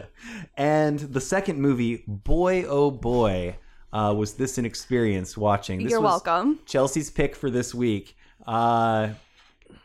And 0.56 0.98
the 0.98 1.20
second 1.20 1.60
movie, 1.60 2.04
boy 2.06 2.64
oh 2.64 2.90
boy, 2.90 3.56
uh, 3.92 4.14
was 4.16 4.34
this 4.34 4.58
an 4.58 4.64
experience 4.64 5.36
watching? 5.36 5.82
This 5.82 5.90
You're 5.90 6.00
was 6.00 6.22
welcome. 6.24 6.60
Chelsea's 6.66 7.10
pick 7.10 7.34
for 7.34 7.50
this 7.50 7.74
week. 7.74 8.16
Uh, 8.46 9.10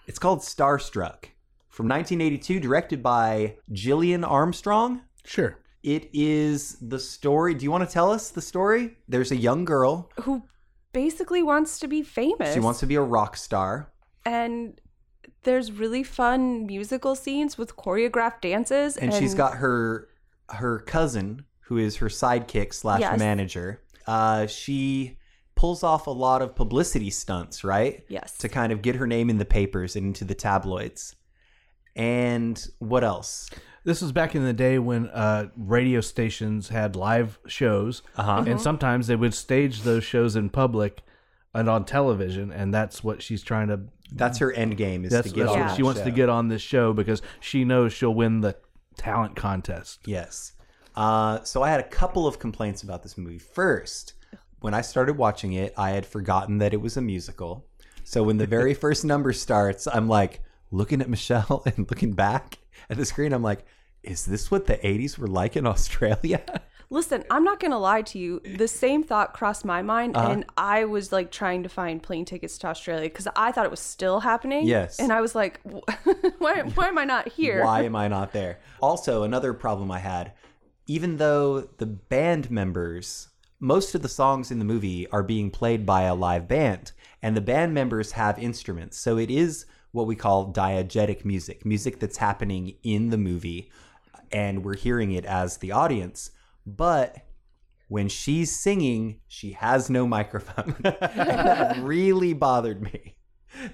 it's 0.07 0.19
called 0.19 0.39
Starstruck 0.39 1.25
from 1.69 1.87
1982, 1.87 2.59
directed 2.59 3.03
by 3.03 3.57
Gillian 3.71 4.23
Armstrong. 4.23 5.01
sure. 5.25 5.59
It 5.83 6.09
is 6.13 6.77
the 6.81 6.97
story. 6.97 7.53
Do 7.53 7.63
you 7.63 7.69
want 7.69 7.87
to 7.87 7.93
tell 7.93 8.11
us 8.11 8.31
the 8.31 8.41
story? 8.41 8.97
There's 9.07 9.31
a 9.31 9.35
young 9.35 9.65
girl. 9.65 10.09
Who 10.21 10.41
basically 10.93 11.43
wants 11.43 11.77
to 11.79 11.87
be 11.87 12.01
famous. 12.01 12.55
She 12.55 12.59
wants 12.59 12.79
to 12.79 12.87
be 12.87 12.95
a 12.95 13.01
rock 13.01 13.37
star. 13.37 13.91
and 14.25 14.81
there's 15.45 15.71
really 15.71 16.03
fun 16.03 16.65
musical 16.65 17.15
scenes 17.15 17.57
with 17.57 17.75
choreographed 17.77 18.41
dances 18.41 18.97
and, 18.97 19.13
she's 19.13 19.33
got 19.33 19.55
her 19.55 20.09
her 20.49 20.79
cousin 20.79 21.45
who 21.61 21.77
is 21.77 21.95
her 21.97 22.07
sidekick 22.07 22.73
slash 22.73 22.99
Yes. 22.99 23.17
manager 23.17 23.81
uh 24.05 24.45
she 24.45 25.17
pulls 25.55 25.83
off 25.83 26.05
a 26.07 26.11
lot 26.11 26.41
of 26.41 26.53
publicity 26.55 27.09
stunts 27.09 27.63
right? 27.63 28.03
Yes. 28.09 28.37
to 28.39 28.49
kind 28.49 28.73
of 28.73 28.81
get 28.81 28.95
her 28.95 29.07
name 29.07 29.29
in 29.29 29.37
the 29.37 29.45
papers 29.45 29.95
and 29.95 30.05
into 30.07 30.25
the 30.25 30.35
tabloids. 30.35 31.15
And 31.95 32.61
what 32.79 33.03
else? 33.05 33.49
This 33.85 34.01
was 34.01 34.11
back 34.11 34.35
in 34.35 34.43
the 34.43 34.51
day 34.51 34.79
when 34.79 35.07
uh, 35.07 35.47
radio 35.55 36.01
stations 36.01 36.67
had 36.69 36.95
live 36.95 37.39
shows, 37.47 38.01
uh-huh. 38.17 38.43
And 38.47 38.59
sometimes 38.59 39.07
they 39.07 39.15
would 39.15 39.33
stage 39.33 39.83
those 39.83 40.03
shows 40.03 40.35
in 40.35 40.49
public 40.49 41.01
and 41.55 41.69
on 41.69 41.85
television, 41.85 42.51
and 42.51 42.73
that's 42.73 43.03
what 43.03 43.23
she's 43.23 43.41
trying 43.41 43.69
to. 43.69 43.79
that's 44.11 44.37
her 44.39 44.51
end 44.51 44.77
game 44.77 45.05
is 45.05 45.11
That's, 45.11 45.29
to 45.29 45.33
get 45.33 45.45
that's 45.45 45.55
on 45.55 45.59
what 45.59 45.67
that 45.69 45.75
she 45.75 45.83
wants 45.83 46.01
to 46.01 46.11
get 46.11 46.29
on 46.29 46.49
this 46.49 46.61
show 46.61 46.93
because 46.93 47.21
she 47.39 47.63
knows 47.63 47.93
she'll 47.93 48.13
win 48.13 48.41
the 48.41 48.55
talent 48.97 49.35
contest. 49.35 50.01
Yes. 50.05 50.53
Uh, 50.95 51.43
so 51.43 51.63
I 51.63 51.69
had 51.69 51.79
a 51.79 51.87
couple 51.87 52.27
of 52.27 52.39
complaints 52.39 52.83
about 52.83 53.03
this 53.03 53.17
movie. 53.17 53.39
First, 53.39 54.13
when 54.59 54.73
I 54.73 54.81
started 54.81 55.17
watching 55.17 55.53
it, 55.53 55.73
I 55.77 55.91
had 55.91 56.05
forgotten 56.05 56.59
that 56.59 56.73
it 56.73 56.81
was 56.81 56.97
a 56.97 57.01
musical. 57.01 57.65
So 58.03 58.23
when 58.23 58.37
the 58.37 58.47
very 58.47 58.73
first 58.85 59.03
number 59.05 59.33
starts, 59.33 59.87
I'm 59.87 60.07
like 60.07 60.41
looking 60.71 61.01
at 61.01 61.09
Michelle 61.09 61.63
and 61.65 61.89
looking 61.89 62.13
back 62.13 62.59
at 62.89 62.97
the 62.97 63.05
screen. 63.05 63.33
I'm 63.33 63.43
like, 63.43 63.65
is 64.03 64.25
this 64.25 64.51
what 64.51 64.67
the 64.67 64.77
80s 64.77 65.17
were 65.17 65.27
like 65.27 65.55
in 65.55 65.65
Australia? 65.65 66.43
Listen, 66.89 67.23
I'm 67.31 67.43
not 67.43 67.59
gonna 67.59 67.79
lie 67.79 68.03
to 68.03 68.19
you. 68.19 68.39
The 68.57 68.67
same 68.67 69.03
thought 69.03 69.33
crossed 69.33 69.65
my 69.65 69.81
mind, 69.81 70.15
Uh-huh. 70.15 70.31
and 70.31 70.45
I 70.57 70.85
was 70.85 71.11
like 71.11 71.31
trying 71.31 71.63
to 71.63 71.69
find 71.69 72.01
plane 72.01 72.25
tickets 72.25 72.57
to 72.59 72.67
Australia 72.67 73.09
because 73.09 73.27
I 73.35 73.51
thought 73.51 73.65
it 73.65 73.71
was 73.71 73.79
still 73.79 74.19
happening. 74.19 74.65
Yes. 74.67 74.99
and 74.99 75.11
I 75.11 75.21
was 75.21 75.33
like, 75.35 75.59
why, 76.37 76.61
why 76.61 76.87
am 76.87 76.97
I 76.97 77.05
not 77.05 77.29
here? 77.29 77.63
Why 77.63 77.83
am 77.83 77.95
I 77.95 78.07
not 78.07 78.33
there? 78.33 78.59
Also, 78.81 79.23
another 79.23 79.53
problem 79.53 79.89
I 79.91 79.99
had, 79.99 80.33
even 80.87 81.17
though 81.17 81.61
the 81.77 81.85
band 81.87 82.51
members, 82.51 83.29
most 83.59 83.95
of 83.95 84.01
the 84.01 84.09
songs 84.09 84.51
in 84.51 84.59
the 84.59 84.65
movie 84.65 85.07
are 85.09 85.23
being 85.23 85.49
played 85.49 85.85
by 85.85 86.03
a 86.03 86.13
live 86.13 86.47
band, 86.47 86.91
and 87.21 87.35
the 87.35 87.41
band 87.41 87.73
members 87.73 88.11
have 88.11 88.37
instruments. 88.37 88.97
So 88.97 89.17
it 89.17 89.31
is 89.31 89.65
what 89.91 90.05
we 90.07 90.15
call 90.15 90.51
diegetic 90.53 91.25
music, 91.25 91.65
music 91.65 91.99
that's 91.99 92.17
happening 92.17 92.75
in 92.83 93.09
the 93.09 93.17
movie, 93.17 93.71
and 94.31 94.63
we're 94.63 94.75
hearing 94.75 95.11
it 95.13 95.25
as 95.25 95.57
the 95.57 95.71
audience. 95.71 96.31
But 96.65 97.17
when 97.87 98.09
she's 98.09 98.55
singing, 98.55 99.19
she 99.27 99.51
has 99.51 99.89
no 99.89 100.07
microphone. 100.07 100.75
and 100.83 100.95
that 100.99 101.77
really 101.81 102.33
bothered 102.33 102.81
me. 102.81 103.15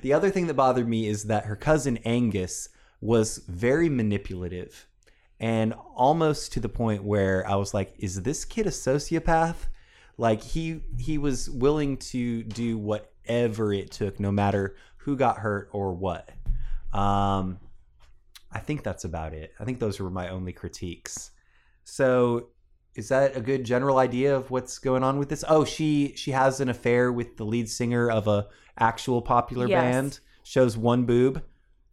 The 0.02 0.14
other 0.14 0.30
thing 0.30 0.48
that 0.48 0.54
bothered 0.56 0.88
me 0.88 1.08
is 1.08 1.26
that 1.26 1.46
her 1.46 1.56
cousin 1.56 1.98
Angus 2.06 2.70
was 3.00 3.40
very 3.48 3.90
manipulative 3.90 4.88
and 5.42 5.74
almost 5.96 6.54
to 6.54 6.60
the 6.60 6.70
point 6.70 7.04
where 7.04 7.46
I 7.50 7.56
was 7.56 7.74
like, 7.74 7.96
is 7.98 8.22
this 8.22 8.46
kid 8.46 8.68
a 8.68 8.70
sociopath? 8.70 9.56
Like 10.16 10.44
he 10.44 10.82
he 11.00 11.18
was 11.18 11.50
willing 11.50 11.98
to 11.98 12.44
do 12.44 12.78
whatever 12.78 13.74
it 13.74 13.90
took, 13.90 14.20
no 14.20 14.32
matter 14.32 14.76
who 14.98 15.18
got 15.18 15.40
hurt 15.40 15.70
or 15.72 15.94
what. 15.94 16.30
Um, 16.94 17.58
I 18.52 18.60
think 18.60 18.84
that's 18.84 19.04
about 19.04 19.34
it. 19.34 19.54
I 19.60 19.66
think 19.66 19.80
those 19.80 20.00
were 20.00 20.12
my 20.12 20.30
only 20.30 20.54
critiques. 20.54 21.32
So 21.86 22.50
is 22.96 23.10
that 23.10 23.36
a 23.38 23.42
good 23.42 23.64
general 23.64 23.98
idea 23.98 24.36
of 24.36 24.52
what's 24.52 24.78
going 24.80 25.04
on 25.04 25.18
with 25.18 25.30
this? 25.30 25.44
Oh, 25.48 25.64
she 25.64 26.14
she 26.16 26.32
has 26.32 26.60
an 26.60 26.70
affair 26.70 27.12
with 27.12 27.38
the 27.38 27.46
lead 27.46 27.70
singer 27.70 28.10
of 28.10 28.28
a 28.28 28.48
actual 28.78 29.22
popular 29.22 29.68
Yes. 29.68 29.82
band. 29.82 30.20
Shows 30.44 30.76
one 30.76 31.06
boob, 31.06 31.44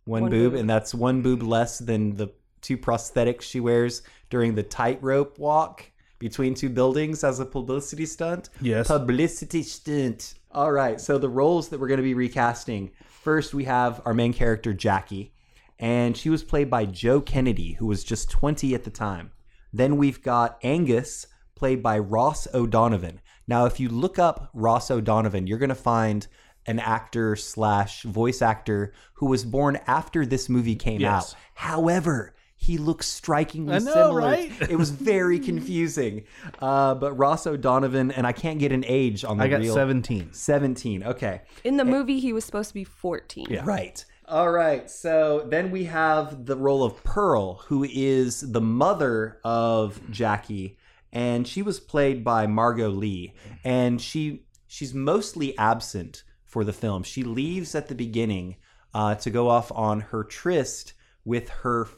one, 0.05 0.22
One 0.22 0.30
boob, 0.30 0.53
boob. 0.53 0.61
and 0.61 0.68
that's 0.68 0.94
one 0.94 1.22
boob 1.22 1.40
mm-hmm. 1.40 1.49
less 1.49 1.78
than 1.78 2.16
the 2.16 2.32
two 2.61 2.76
prosthetics 2.78 3.42
she 3.42 3.61
wears 3.61 4.03
during 4.30 4.55
the 4.55 4.62
tightrope 4.62 5.38
walk 5.38 5.84
between 6.18 6.55
two 6.55 6.68
buildings 6.68 7.22
as 7.22 7.38
a 7.38 7.44
publicity 7.44 8.07
stunt. 8.07 8.49
Yes. 8.61 8.88
Publicity 8.88 9.62
stunt. 9.62 10.34
All 10.51 10.72
right. 10.72 11.01
So 11.01 11.18
the 11.18 11.28
roles 11.28 11.68
that 11.68 11.78
we're 11.78 11.86
going 11.88 11.99
to 11.99 12.03
be 12.03 12.14
recasting. 12.14 12.90
First, 13.22 13.55
we 13.55 13.64
have 13.64 14.01
our 14.05 14.14
main 14.14 14.32
character, 14.32 14.72
Jackie, 14.72 15.32
and 15.78 16.16
she 16.16 16.30
was 16.30 16.42
played 16.42 16.70
by 16.70 16.86
Jo 16.86 17.20
Kennedy, 17.20 17.74
who 17.74 17.86
was 17.86 18.03
just 18.03 18.30
20 18.30 18.74
at 18.74 18.84
the 18.84 18.90
time. 18.90 19.30
Then 19.78 19.96
we've 19.96 20.20
got 20.22 20.58
Angus, 20.62 21.26
played 21.54 21.82
by 21.82 21.98
Ross 22.00 22.46
O'Donovan. 22.52 23.20
Now, 23.46 23.64
if 23.66 23.78
you 23.80 23.88
look 23.88 24.18
up 24.18 24.50
Ross 24.52 24.90
O'Donovan, 24.90 25.46
you're 25.46 25.58
going 25.58 25.68
to 25.68 25.74
find 25.74 26.26
an 26.66 26.80
actor 26.80 27.36
slash 27.36 28.02
voice 28.02 28.42
actor 28.42 28.92
who 29.14 29.26
was 29.26 29.44
born 29.44 29.78
after 29.86 30.26
this 30.26 30.48
movie 30.48 30.74
came 30.74 31.00
Yes. 31.00 31.32
out. 31.32 31.40
However, 31.54 32.34
he 32.56 32.76
looks 32.76 33.06
strikingly 33.06 33.76
I 33.76 33.78
know, 33.78 33.92
similar. 33.92 34.20
right? 34.20 34.50
It 34.68 34.76
was 34.76 34.90
very 35.14 35.38
confusing. 35.38 36.24
Uh, 36.60 36.96
but 36.96 37.12
Ross 37.12 37.46
O'Donovan, 37.46 38.10
and 38.10 38.26
I 38.26 38.32
can't 38.32 38.58
get 38.58 38.72
an 38.72 38.84
age 38.86 39.24
on 39.24 39.38
the 39.38 39.44
I 39.44 39.48
got 39.48 39.60
real. 39.60 39.74
17. 39.74 40.32
17. 40.32 41.04
Okay. 41.04 41.40
In 41.62 41.76
the 41.76 41.84
movie, 41.84 42.18
he 42.18 42.32
was 42.32 42.44
supposed 42.44 42.68
to 42.70 42.74
be 42.74 42.84
14. 42.84 43.46
Yeah. 43.48 43.62
Right. 43.64 44.04
All 44.30 44.50
right. 44.50 44.90
So 44.90 45.46
then 45.48 45.70
we 45.70 45.84
have 45.84 46.44
the 46.44 46.56
role 46.56 46.84
of 46.84 47.02
Pearl, 47.02 47.62
who 47.68 47.82
is 47.84 48.52
the 48.52 48.60
mother 48.60 49.40
of 49.42 50.02
Jackie, 50.10 50.76
and 51.10 51.48
she 51.48 51.62
was 51.62 51.80
played 51.80 52.24
by 52.24 52.46
Margo 52.46 52.90
Lee, 52.90 53.32
and 53.64 53.98
she 53.98 54.44
she's 54.66 54.92
mostly 54.92 55.56
absent 55.56 56.24
for 56.44 56.62
the 56.62 56.74
film. 56.74 57.04
She 57.04 57.22
leaves 57.22 57.74
at 57.74 57.88
the 57.88 57.94
beginning 57.94 58.56
uh, 58.92 59.14
to 59.14 59.30
go 59.30 59.48
off 59.48 59.72
on 59.72 60.00
her 60.00 60.24
tryst 60.24 60.92
with 61.24 61.48
her 61.48 61.88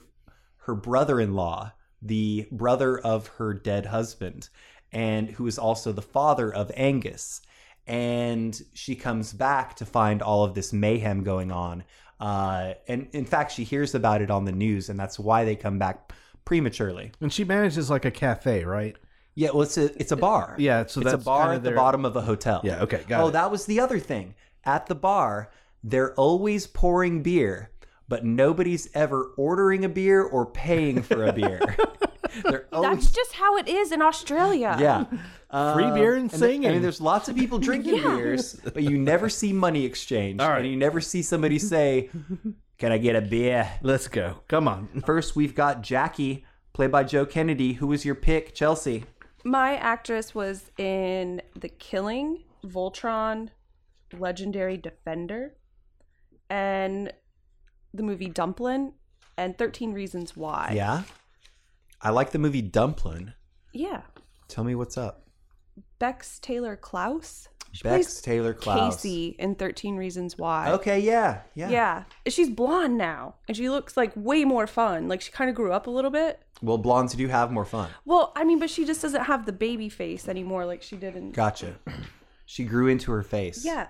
her 0.67 0.77
brother-in-law, 0.77 1.73
the 2.01 2.47
brother 2.53 2.97
of 2.97 3.27
her 3.39 3.55
dead 3.55 3.87
husband, 3.87 4.51
and 4.93 5.31
who 5.31 5.49
is 5.49 5.59
also 5.59 5.91
the 5.91 6.01
father 6.01 6.55
of 6.55 6.71
Angus. 6.77 7.41
And 7.89 8.61
she 8.73 8.95
comes 8.95 9.33
back 9.33 9.75
to 9.77 9.85
find 9.85 10.23
all 10.23 10.45
of 10.45 10.55
this 10.55 10.73
mayhem 10.73 11.25
going 11.25 11.51
on. 11.51 11.83
Uh, 12.21 12.75
and 12.87 13.09
in 13.13 13.25
fact, 13.25 13.53
she 13.53 13.65
hears 13.65 13.95
about 13.95 14.21
it 14.21 14.31
on 14.31 14.45
the 14.45 14.53
news, 14.53 14.91
and 14.91 15.01
that's 15.01 15.19
why 15.19 15.45
they 15.45 15.57
come 15.57 15.79
back 15.79 16.13
prematurely. 16.45 17.13
And 17.21 17.33
she 17.33 17.45
manages 17.45 17.89
like 17.89 18.05
a 18.05 18.11
cafe, 18.11 18.65
right? 18.65 18.97
Yeah, 19.35 19.51
well, 19.53 19.63
it's 19.63 19.79
a 19.79 19.99
it's 19.99 20.13
a 20.13 20.17
bar. 20.17 20.55
Yeah, 20.59 20.85
so 20.87 21.01
it's 21.01 21.13
a 21.13 21.19
bar 21.19 21.45
kinda 21.45 21.57
at 21.57 21.63
the 21.63 21.73
bottom 21.73 22.05
of 22.05 22.15
a 22.17 22.21
hotel. 22.21 22.61
Yeah, 22.63 22.83
okay, 22.83 23.05
got 23.09 23.23
oh, 23.23 23.29
it. 23.29 23.33
that 23.33 23.51
was 23.51 23.65
the 23.65 23.81
other 23.81 23.99
thing. 23.99 24.35
At 24.65 24.87
the 24.87 24.95
bar, 24.95 25.51
they're 25.83 26.15
always 26.15 26.67
pouring 26.67 27.23
beer, 27.23 27.71
but 28.07 28.25
nobody's 28.25 28.91
ever 28.93 29.33
ordering 29.39 29.85
a 29.85 29.89
beer 29.89 30.23
or 30.23 30.45
paying 30.45 31.03
for 31.03 31.25
a 31.25 31.33
beer. 31.33 31.77
they're 32.45 32.67
always 32.73 32.91
That's 33.05 33.11
just 33.11 33.33
how 33.35 33.57
it 33.57 33.69
is 33.69 33.93
in 33.93 34.03
Australia. 34.03 34.77
yeah. 34.81 35.05
Uh, 35.51 35.75
Free 35.75 35.91
beer 35.91 36.15
and 36.15 36.31
th- 36.31 36.43
I 36.43 36.59
mean, 36.59 36.81
there's 36.83 37.01
lots 37.01 37.29
of 37.29 37.35
people 37.35 37.59
drinking 37.69 37.95
beers, 38.03 38.55
but 38.63 38.85
you 38.85 38.97
never 38.97 39.29
see 39.29 39.53
money 39.53 39.85
exchange, 39.85 40.41
All 40.41 40.49
right. 40.49 40.61
and 40.61 40.71
you 40.71 40.77
never 40.77 41.01
see 41.01 41.23
somebody 41.23 41.59
say, 41.59 42.09
"Can 42.79 42.93
I 42.93 42.99
get 42.99 43.17
a 43.17 43.21
beer?" 43.21 43.69
Let's 43.83 44.07
go. 44.07 44.43
Come 44.47 44.69
on. 44.69 44.87
First, 45.05 45.35
we've 45.35 45.57
got 45.57 45.83
Jackie, 45.83 46.45
played 46.73 46.93
by 46.93 47.03
Jo 47.03 47.27
Kennedy. 47.27 47.73
Who 47.73 47.89
was 47.89 48.05
your 48.05 48.15
pick, 48.15 48.55
Chelsea? 48.55 49.03
My 49.43 49.75
actress 49.77 50.37
was 50.37 50.71
in 50.79 51.43
The 51.59 51.69
Killing, 51.69 52.45
Voltron, 52.65 53.49
Legendary 54.17 54.77
Defender, 54.77 55.55
and 56.49 57.13
the 57.93 58.03
movie 58.05 58.29
Dumplin', 58.29 58.93
and 59.37 59.59
13 59.59 59.93
Reasons 59.93 60.37
Why. 60.37 60.73
Yeah, 60.77 61.03
I 62.03 62.11
like 62.11 62.31
the 62.31 62.39
movie 62.39 62.63
Dumplin'. 62.63 63.35
Yeah. 63.73 64.03
Tell 64.49 64.65
me 64.65 64.75
what's 64.75 64.97
up. 64.97 65.27
Bex 65.99 66.39
Taylor 66.39 66.77
Klaus. 66.77 67.49
She 67.73 67.83
Bex 67.85 68.21
Taylor 68.21 68.53
Klaus. 68.53 68.97
Casey 68.97 69.37
in 69.39 69.55
13 69.55 69.97
Reasons 69.97 70.37
Why. 70.37 70.71
Okay, 70.73 70.99
yeah, 70.99 71.43
yeah. 71.55 71.69
Yeah. 71.69 72.05
She's 72.27 72.51
blonde 72.51 72.99
now, 72.99 73.37
and 73.47 73.57
she 73.57 73.71
looks 73.71 73.97
like 73.97 74.13
way 74.17 74.45
more 74.45 74.67
fun. 74.67 75.09
Like 75.09 75.21
she 75.21 75.31
kind 75.31 75.49
of 75.49 75.55
grew 75.55 75.73
up 75.73 75.87
a 75.87 75.91
little 75.91 76.11
bit. 76.11 76.41
Well, 76.63 76.79
blondes 76.79 77.15
do 77.15 77.29
have 77.29 77.53
more 77.53 77.65
fun. 77.65 77.91
Well, 78.05 78.33
I 78.35 78.45
mean, 78.45 78.59
but 78.59 78.71
she 78.71 78.85
just 78.85 79.03
doesn't 79.03 79.25
have 79.25 79.47
the 79.47 79.53
baby 79.53 79.89
face 79.89 80.29
anymore 80.29 80.67
like 80.67 80.83
she 80.83 80.97
did 80.97 81.15
in. 81.15 81.31
Gotcha. 81.31 81.77
She 82.45 82.65
grew 82.65 82.89
into 82.89 83.13
her 83.13 83.23
face. 83.23 83.65
Yeah. 83.65 83.87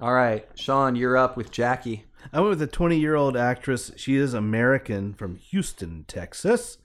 All 0.00 0.12
right, 0.12 0.46
Sean, 0.54 0.96
you're 0.96 1.16
up 1.16 1.36
with 1.36 1.50
Jackie. 1.50 2.04
I 2.32 2.40
went 2.40 2.50
with 2.50 2.62
a 2.62 2.66
20 2.66 2.98
year 2.98 3.14
old 3.14 3.36
actress. 3.36 3.90
She 3.96 4.16
is 4.16 4.34
American 4.34 5.14
from 5.14 5.36
Houston, 5.36 6.04
Texas. 6.06 6.78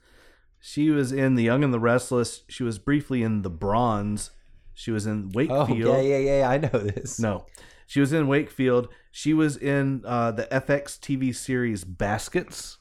She 0.60 0.90
was 0.90 1.12
in 1.12 1.34
The 1.34 1.44
Young 1.44 1.62
and 1.62 1.72
the 1.72 1.80
Restless. 1.80 2.42
She 2.48 2.62
was 2.62 2.78
briefly 2.78 3.22
in 3.22 3.42
The 3.42 3.50
Bronze. 3.50 4.30
She 4.74 4.90
was 4.90 5.06
in 5.06 5.30
Wakefield. 5.30 5.70
Oh, 5.70 6.00
yeah, 6.00 6.18
yeah, 6.18 6.38
yeah. 6.38 6.50
I 6.50 6.58
know 6.58 6.78
this. 6.78 7.18
No. 7.18 7.46
She 7.86 8.00
was 8.00 8.12
in 8.12 8.26
Wakefield. 8.26 8.88
She 9.12 9.32
was 9.32 9.56
in 9.56 10.02
uh, 10.04 10.32
the 10.32 10.44
FX 10.50 10.98
TV 10.98 11.34
series 11.34 11.84
Baskets 11.84 12.78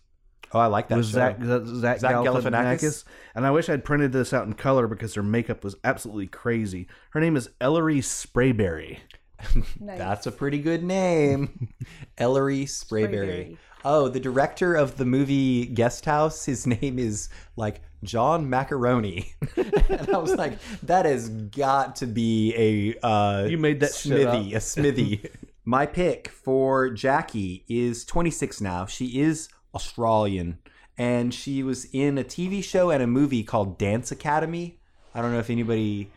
Oh, 0.56 0.60
I 0.60 0.68
like 0.68 0.88
that 0.88 0.98
with 0.98 1.08
show. 1.08 1.16
Zach, 1.16 1.38
Zach, 1.44 2.00
Zach 2.00 2.16
Galifianakis. 2.16 2.54
Galifianakis? 2.54 3.04
And 3.36 3.46
I 3.46 3.52
wish 3.52 3.68
I'd 3.68 3.84
printed 3.84 4.14
this 4.14 4.34
out 4.34 4.48
in 4.48 4.54
color 4.54 4.88
because 4.88 5.14
her 5.16 5.22
makeup 5.22 5.66
was 5.66 5.76
absolutely 5.84 6.28
crazy. 6.28 6.88
Her 7.10 7.20
name 7.20 7.36
is 7.36 7.50
Ellery 7.60 8.00
Sprayberry. 8.00 9.00
Nice. 9.80 9.98
That's 9.98 10.28
a 10.28 10.32
pretty 10.32 10.60
good 10.60 10.84
name. 10.84 11.70
Ellery 12.18 12.66
Sprayberry. 12.66 13.10
Sprayberry. 13.28 13.58
Oh, 13.84 14.08
the 14.08 14.20
director 14.20 14.74
of 14.74 14.98
the 14.98 15.06
movie 15.06 15.68
Guest 15.68 16.06
House, 16.06 16.46
his 16.46 16.66
name 16.82 16.98
is 16.98 17.30
like 17.56 17.82
John 18.04 18.50
Macaroni. 18.50 19.34
and 19.56 20.10
I 20.10 20.18
was 20.18 20.36
like, 20.36 20.58
that 20.84 21.06
has 21.06 21.30
got 21.30 21.98
to 21.98 22.08
be 22.08 22.54
a 22.56 23.06
uh 23.06 23.46
You 23.46 23.58
made 23.58 23.80
that 23.82 23.92
smithy, 23.92 24.54
a 24.54 24.62
smithy. 24.62 25.30
My 25.66 25.86
pick 25.86 26.28
for 26.30 26.90
Jackie 26.92 27.66
is 27.68 28.06
26 28.06 28.62
now. 28.62 28.86
She 28.86 29.20
is 29.20 29.50
Australian 29.74 30.60
and 30.98 31.34
she 31.34 31.64
was 31.64 31.86
in 31.92 32.18
a 32.18 32.24
TV 32.24 32.64
show 32.64 32.90
and 32.90 33.04
a 33.04 33.08
movie 33.08 33.44
called 33.44 33.78
Dance 33.78 34.12
Academy. 34.12 34.80
I 35.14 35.22
don't 35.22 35.32
know 35.32 35.40
if 35.40 35.50
anybody 35.50 36.12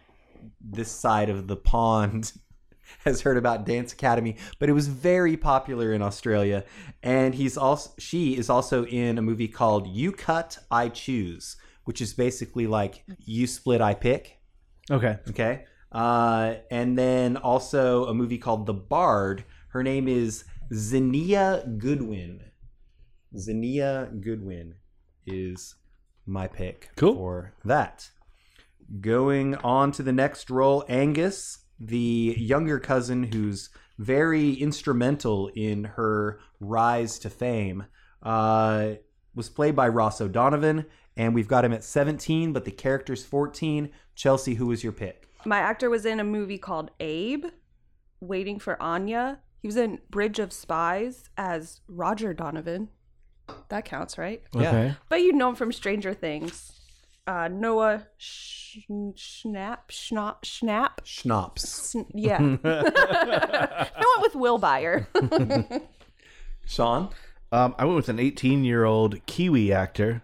this 0.60 0.90
side 0.90 1.30
of 1.30 1.46
the 1.46 1.56
pond 1.56 2.32
has 3.04 3.20
heard 3.22 3.36
about 3.36 3.66
Dance 3.66 3.92
Academy, 3.92 4.36
but 4.58 4.68
it 4.68 4.72
was 4.72 4.88
very 4.88 5.36
popular 5.36 5.92
in 5.92 6.02
Australia. 6.02 6.64
And 7.02 7.34
he's 7.34 7.56
also 7.56 7.90
she 7.98 8.36
is 8.36 8.48
also 8.50 8.84
in 8.86 9.18
a 9.18 9.22
movie 9.22 9.48
called 9.48 9.86
You 9.86 10.12
Cut, 10.12 10.58
I 10.70 10.88
Choose, 10.88 11.56
which 11.84 12.00
is 12.00 12.12
basically 12.14 12.66
like 12.66 13.04
you 13.24 13.46
split, 13.46 13.80
I 13.80 13.94
pick. 13.94 14.38
Okay. 14.90 15.18
Okay. 15.28 15.64
Uh, 15.92 16.54
and 16.70 16.98
then 16.98 17.36
also 17.36 18.06
a 18.06 18.14
movie 18.14 18.38
called 18.38 18.66
The 18.66 18.74
Bard. 18.74 19.44
Her 19.70 19.82
name 19.82 20.08
is 20.08 20.44
Xenia 20.74 21.64
Goodwin. 21.78 22.42
Xenia 23.36 24.10
Goodwin 24.20 24.74
is 25.26 25.74
my 26.26 26.46
pick 26.46 26.90
Cool. 26.96 27.14
for 27.14 27.54
that. 27.64 28.10
Going 29.00 29.54
on 29.56 29.92
to 29.92 30.02
the 30.02 30.12
next 30.12 30.48
role, 30.50 30.84
Angus, 30.88 31.58
the 31.80 32.34
younger 32.38 32.78
cousin 32.78 33.24
who's 33.24 33.70
very 33.98 34.52
instrumental 34.54 35.50
in 35.54 35.84
her 35.84 36.40
rise 36.60 37.18
to 37.20 37.30
fame, 37.30 37.86
uh, 38.22 38.92
was 39.34 39.48
played 39.48 39.76
by 39.76 39.88
Ross 39.88 40.20
O'Donovan, 40.20 40.86
and 41.16 41.34
we've 41.34 41.48
got 41.48 41.64
him 41.64 41.72
at 41.72 41.84
17, 41.84 42.52
but 42.52 42.64
the 42.64 42.70
character's 42.70 43.24
14. 43.24 43.90
Chelsea, 44.14 44.54
who 44.54 44.66
was 44.66 44.82
your 44.82 44.92
pick? 44.92 45.28
My 45.44 45.58
actor 45.58 45.90
was 45.90 46.04
in 46.04 46.20
a 46.20 46.24
movie 46.24 46.58
called 46.58 46.90
Abe, 47.00 47.46
Waiting 48.20 48.58
for 48.58 48.80
Anya. 48.82 49.38
He 49.60 49.68
was 49.68 49.76
in 49.76 50.00
Bridge 50.10 50.38
of 50.38 50.52
Spies 50.52 51.30
as 51.36 51.80
Roger 51.88 52.34
Donovan. 52.34 52.88
That 53.68 53.84
counts, 53.84 54.18
right? 54.18 54.42
Yeah. 54.52 54.68
Okay. 54.68 54.94
But 55.08 55.20
you 55.20 55.32
know 55.32 55.50
him 55.50 55.54
from 55.54 55.72
Stranger 55.72 56.14
Things. 56.14 56.72
Uh, 57.28 57.46
Noah 57.48 58.06
Sch- 58.16 58.78
Schnapp, 58.88 59.88
Schnapp, 59.90 60.42
Schnapp. 60.44 61.04
Schnapps. 61.04 61.68
Sn- 61.68 62.06
yeah. 62.14 62.38
I 62.64 63.82
went 63.96 64.22
with 64.22 64.34
Will 64.34 64.58
Byer. 64.58 65.06
Sean? 66.66 67.10
Um, 67.52 67.74
I 67.78 67.84
went 67.84 67.96
with 67.96 68.08
an 68.08 68.18
18 68.18 68.64
year 68.64 68.84
old 68.84 69.24
Kiwi 69.26 69.72
actor. 69.72 70.22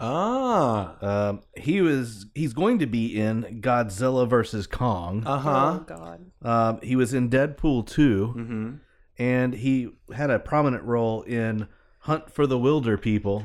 Ah. 0.00 0.96
Um, 1.00 1.40
he 1.56 1.80
was 1.80 2.26
he's 2.34 2.52
going 2.52 2.78
to 2.80 2.86
be 2.86 3.18
in 3.18 3.60
Godzilla 3.62 4.28
versus 4.28 4.66
Kong. 4.66 5.22
Uh 5.26 5.38
huh. 5.38 5.78
Oh 5.80 5.84
God. 5.86 6.30
Um, 6.42 6.80
he 6.82 6.96
was 6.96 7.14
in 7.14 7.30
Deadpool 7.30 7.86
2 7.86 8.34
Mm-hmm. 8.36 8.70
and 9.18 9.54
he 9.54 9.90
had 10.14 10.30
a 10.30 10.38
prominent 10.38 10.82
role 10.84 11.22
in 11.22 11.68
Hunt 12.00 12.30
for 12.30 12.46
the 12.46 12.58
Wilderpeople. 12.58 13.44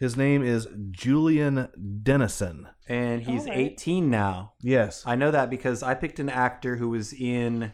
His 0.00 0.16
name 0.16 0.42
is 0.42 0.66
Julian 0.90 1.68
Dennison. 2.02 2.66
And 2.88 3.20
he's 3.20 3.42
All 3.42 3.50
right. 3.50 3.58
18 3.58 4.08
now. 4.08 4.54
Yes. 4.62 5.02
I 5.04 5.14
know 5.14 5.30
that 5.30 5.50
because 5.50 5.82
I 5.82 5.92
picked 5.92 6.18
an 6.18 6.30
actor 6.30 6.76
who 6.76 6.88
was 6.88 7.12
in 7.12 7.70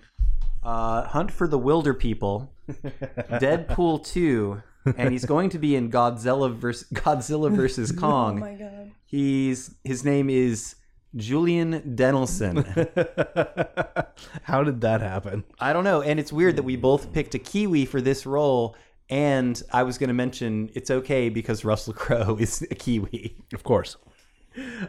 uh, 0.60 1.04
Hunt 1.04 1.30
for 1.30 1.46
the 1.46 1.58
Wilderpeople, 1.58 2.48
Deadpool 2.68 4.04
2, 4.04 4.60
and 4.96 5.12
he's 5.12 5.24
going 5.24 5.50
to 5.50 5.60
be 5.60 5.76
in 5.76 5.88
Godzilla 5.88 6.52
versus 6.52 6.88
Godzilla 6.92 7.48
versus 7.54 7.92
Kong. 7.98 8.38
Oh 8.38 8.40
my 8.40 8.54
god. 8.54 8.90
He's 9.04 9.76
his 9.84 10.04
name 10.04 10.28
is 10.28 10.74
Julian 11.14 11.94
Dennison. 11.94 12.56
How 14.42 14.64
did 14.64 14.80
that 14.80 15.00
happen? 15.00 15.44
I 15.60 15.72
don't 15.72 15.84
know, 15.84 16.02
and 16.02 16.18
it's 16.18 16.32
weird 16.32 16.56
that 16.56 16.64
we 16.64 16.74
both 16.74 17.12
picked 17.12 17.36
a 17.36 17.38
Kiwi 17.38 17.84
for 17.84 18.00
this 18.00 18.26
role. 18.26 18.76
And 19.08 19.60
I 19.72 19.84
was 19.84 19.98
going 19.98 20.08
to 20.08 20.14
mention 20.14 20.70
it's 20.74 20.90
okay 20.90 21.28
because 21.28 21.64
Russell 21.64 21.92
Crowe 21.94 22.36
is 22.38 22.62
a 22.62 22.74
Kiwi. 22.74 23.36
Of 23.52 23.62
course. 23.62 23.96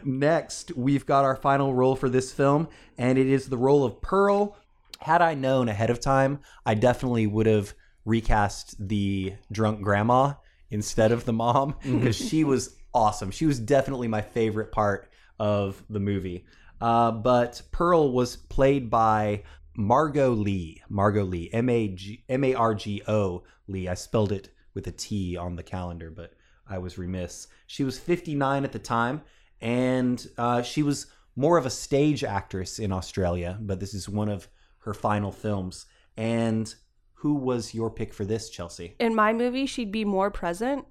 Next, 0.02 0.74
we've 0.76 1.04
got 1.04 1.24
our 1.24 1.36
final 1.36 1.74
role 1.74 1.94
for 1.94 2.08
this 2.08 2.32
film, 2.32 2.68
and 2.96 3.18
it 3.18 3.26
is 3.26 3.48
the 3.48 3.58
role 3.58 3.84
of 3.84 4.00
Pearl. 4.00 4.56
Had 5.00 5.22
I 5.22 5.34
known 5.34 5.68
ahead 5.68 5.90
of 5.90 6.00
time, 6.00 6.40
I 6.64 6.74
definitely 6.74 7.26
would 7.26 7.46
have 7.46 7.74
recast 8.04 8.88
the 8.88 9.34
drunk 9.52 9.82
grandma 9.82 10.34
instead 10.70 11.12
of 11.12 11.24
the 11.24 11.32
mom 11.32 11.76
because 11.82 12.16
she 12.16 12.44
was 12.44 12.76
awesome. 12.94 13.30
She 13.30 13.46
was 13.46 13.58
definitely 13.58 14.08
my 14.08 14.22
favorite 14.22 14.72
part 14.72 15.10
of 15.38 15.82
the 15.88 16.00
movie. 16.00 16.44
Uh, 16.80 17.10
but 17.10 17.60
Pearl 17.72 18.12
was 18.12 18.36
played 18.36 18.88
by 18.88 19.42
Margo 19.78 20.32
Lee. 20.32 20.82
Margo 20.88 21.22
Lee. 21.22 21.48
M 21.52 21.68
A 21.68 21.86
G 21.86 22.24
M 22.28 22.42
A 22.42 22.52
R 22.52 22.74
G 22.74 23.00
O 23.06 23.44
Lee. 23.68 23.86
I 23.86 23.94
spelled 23.94 24.32
it 24.32 24.50
with 24.74 24.88
a 24.88 24.92
T 24.92 25.36
on 25.36 25.54
the 25.54 25.62
calendar, 25.62 26.10
but 26.10 26.32
I 26.68 26.78
was 26.78 26.98
remiss. 26.98 27.46
She 27.68 27.84
was 27.84 27.96
59 27.96 28.64
at 28.64 28.72
the 28.72 28.80
time, 28.80 29.22
and 29.60 30.26
uh, 30.36 30.62
she 30.62 30.82
was 30.82 31.06
more 31.36 31.56
of 31.56 31.64
a 31.64 31.70
stage 31.70 32.24
actress 32.24 32.80
in 32.80 32.90
Australia, 32.90 33.56
but 33.60 33.78
this 33.78 33.94
is 33.94 34.08
one 34.08 34.28
of 34.28 34.48
her 34.78 34.92
final 34.92 35.30
films. 35.30 35.86
And 36.16 36.74
who 37.14 37.34
was 37.34 37.72
your 37.72 37.88
pick 37.88 38.12
for 38.12 38.24
this, 38.24 38.50
Chelsea? 38.50 38.96
In 38.98 39.14
my 39.14 39.32
movie, 39.32 39.66
she'd 39.66 39.92
be 39.92 40.04
more 40.04 40.32
present, 40.32 40.86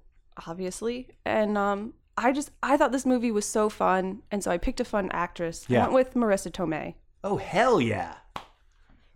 obviously. 0.46 1.08
And 1.26 1.58
um, 1.58 1.92
I 2.16 2.32
just 2.32 2.52
I 2.62 2.78
thought 2.78 2.92
this 2.92 3.04
movie 3.04 3.32
was 3.32 3.44
so 3.44 3.68
fun, 3.68 4.22
and 4.30 4.42
so 4.42 4.50
I 4.50 4.56
picked 4.56 4.80
a 4.80 4.84
fun 4.86 5.10
actress. 5.12 5.66
Yeah. 5.68 5.80
I 5.80 5.90
went 5.90 5.92
with 5.92 6.14
Marisa 6.14 6.50
Tomei. 6.50 6.94
Oh, 7.22 7.36
hell 7.36 7.82
yeah. 7.82 8.14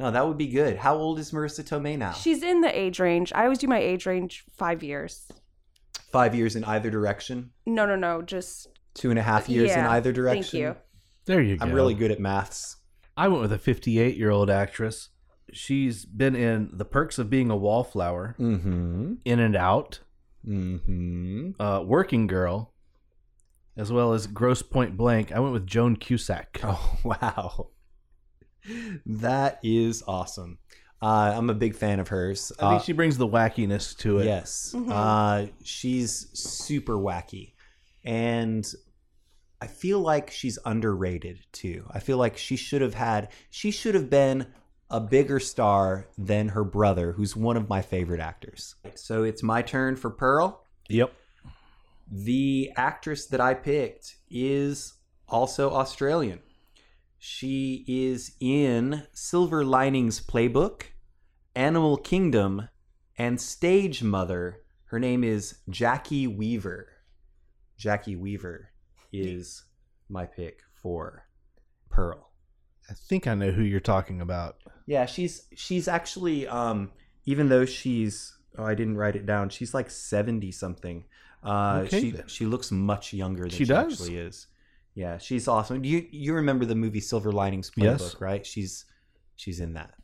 No, 0.02 0.10
that 0.10 0.26
would 0.26 0.36
be 0.36 0.48
good. 0.48 0.76
How 0.78 0.96
old 0.96 1.20
is 1.20 1.30
Marisa 1.30 1.62
Tomei 1.62 1.96
now? 1.96 2.10
She's 2.10 2.42
in 2.42 2.60
the 2.60 2.76
age 2.76 2.98
range. 2.98 3.32
I 3.36 3.44
always 3.44 3.58
do 3.58 3.68
my 3.68 3.78
age 3.78 4.04
range 4.04 4.44
five 4.52 4.82
years. 4.82 5.28
Five 6.10 6.34
years 6.34 6.56
in 6.56 6.64
either 6.64 6.90
direction, 6.90 7.52
No, 7.66 7.86
no, 7.86 7.94
no. 7.94 8.20
Just 8.20 8.66
two 8.94 9.10
and 9.10 9.18
a 9.18 9.22
half 9.22 9.48
years 9.48 9.70
in 9.70 9.78
Yeah, 9.78 9.92
either 9.92 10.10
thank 10.12 10.16
direction. 10.16 10.58
you. 10.58 10.76
There 11.24 11.40
you 11.40 11.56
go. 11.56 11.64
I'm 11.64 11.72
really 11.72 11.94
good 11.94 12.10
at 12.10 12.18
maths. 12.18 12.78
I 13.16 13.28
went 13.28 13.42
with 13.42 13.52
a 13.52 13.58
58 13.58 14.16
year 14.16 14.30
old 14.30 14.50
actress. 14.50 15.10
She's 15.52 16.04
been 16.04 16.34
in 16.34 16.70
The 16.72 16.84
Perks 16.84 17.18
of 17.20 17.30
Being 17.30 17.48
a 17.50 17.56
Wallflower, 17.56 18.34
Mm-hmm. 18.40 19.14
In 19.24 19.38
and 19.38 19.54
Out, 19.54 20.00
Mm-hmm. 20.44 21.62
uh, 21.62 21.82
Working 21.82 22.26
Girl, 22.26 22.74
as 23.76 23.92
well 23.92 24.12
as 24.14 24.26
Grosse 24.26 24.62
Pointe 24.62 24.96
Blank. 24.96 25.30
I 25.30 25.38
went 25.38 25.52
with 25.52 25.66
Joan 25.68 25.94
Cusack. 25.94 26.58
Oh 26.64 26.98
wow, 27.04 27.68
that 29.06 29.58
is 29.62 30.02
awesome. 30.06 30.58
Uh, 31.00 31.34
I'm 31.36 31.50
a 31.50 31.54
big 31.54 31.74
fan 31.74 31.98
of 31.98 32.08
hers. 32.08 32.52
I 32.58 32.68
think 32.70 32.80
Uh, 32.80 32.84
she 32.84 32.92
brings 32.92 33.18
the 33.18 33.26
wackiness 33.26 33.96
to 33.98 34.18
it. 34.18 34.26
yes, 34.26 34.74
uh, 34.74 35.46
she's 35.64 36.28
super 36.32 36.94
wacky, 36.94 37.54
and 38.04 38.64
I 39.60 39.66
feel 39.66 39.98
like 40.00 40.30
she's 40.30 40.58
underrated 40.64 41.40
too. 41.52 41.86
I 41.90 41.98
feel 41.98 42.18
like 42.18 42.36
she 42.36 42.54
should 42.56 42.82
have 42.82 42.94
had. 42.94 43.30
She 43.50 43.70
should 43.72 43.94
have 43.96 44.10
been 44.10 44.46
a 44.90 45.00
bigger 45.00 45.40
star 45.40 46.06
than 46.18 46.48
her 46.50 46.62
brother, 46.64 47.12
who's 47.12 47.34
one 47.34 47.56
of 47.56 47.68
my 47.68 47.80
favorite 47.82 48.20
actors. 48.20 48.74
So 48.94 49.22
it's 49.24 49.42
my 49.42 49.62
turn 49.62 49.96
for 49.96 50.10
Pearl. 50.10 50.64
Yep. 50.88 51.12
The 52.10 52.70
actress 52.76 53.26
that 53.26 53.40
I 53.40 53.54
picked 53.54 54.16
is 54.30 54.94
also 55.28 55.70
Australian. 55.72 56.40
She 57.24 57.84
is 57.86 58.32
in 58.40 59.04
Silver 59.12 59.64
Linings 59.64 60.20
Playbook, 60.20 60.86
Animal 61.54 61.96
Kingdom, 61.96 62.68
and 63.16 63.40
Stage 63.40 64.02
Mother. 64.02 64.62
Her 64.86 64.98
name 64.98 65.22
is 65.22 65.58
Jacki 65.70 66.26
Weaver. 66.26 66.88
Jacki 67.78 68.18
Weaver 68.18 68.70
is 69.12 69.62
my 70.08 70.26
pick 70.26 70.62
for 70.74 71.28
Pearl. 71.90 72.32
I 72.90 72.94
think 72.94 73.28
I 73.28 73.36
know 73.36 73.52
who 73.52 73.62
you're 73.62 73.78
talking 73.78 74.20
about. 74.20 74.56
Yeah, 74.86 75.06
she's 75.06 75.46
she's 75.54 75.86
actually 75.86 76.48
um 76.48 76.90
even 77.24 77.48
though 77.48 77.64
she's 77.64 78.36
oh 78.58 78.64
I 78.64 78.74
didn't 78.74 78.96
write 78.96 79.14
it 79.14 79.26
down. 79.26 79.48
She's 79.48 79.72
like 79.74 79.92
70 79.92 80.50
something. 80.50 81.04
Uh 81.44 81.82
Okay, 81.84 82.00
she 82.00 82.10
then. 82.10 82.26
she 82.26 82.46
looks 82.46 82.72
much 82.72 83.12
younger 83.12 83.42
than 83.44 83.50
She 83.50 83.58
she, 83.58 83.64
does. 83.66 83.92
actually 83.92 84.16
is. 84.16 84.48
Yeah, 84.94 85.18
she's 85.18 85.48
awesome. 85.48 85.84
You 85.84 86.06
you 86.10 86.34
remember 86.34 86.64
the 86.64 86.74
movie 86.74 87.00
Silver 87.00 87.32
Linings 87.32 87.70
Playbook, 87.70 88.00
Yes. 88.00 88.16
right? 88.20 88.44
She's 88.46 88.84
she's 89.36 89.60
in 89.60 89.72
that. 89.74 89.94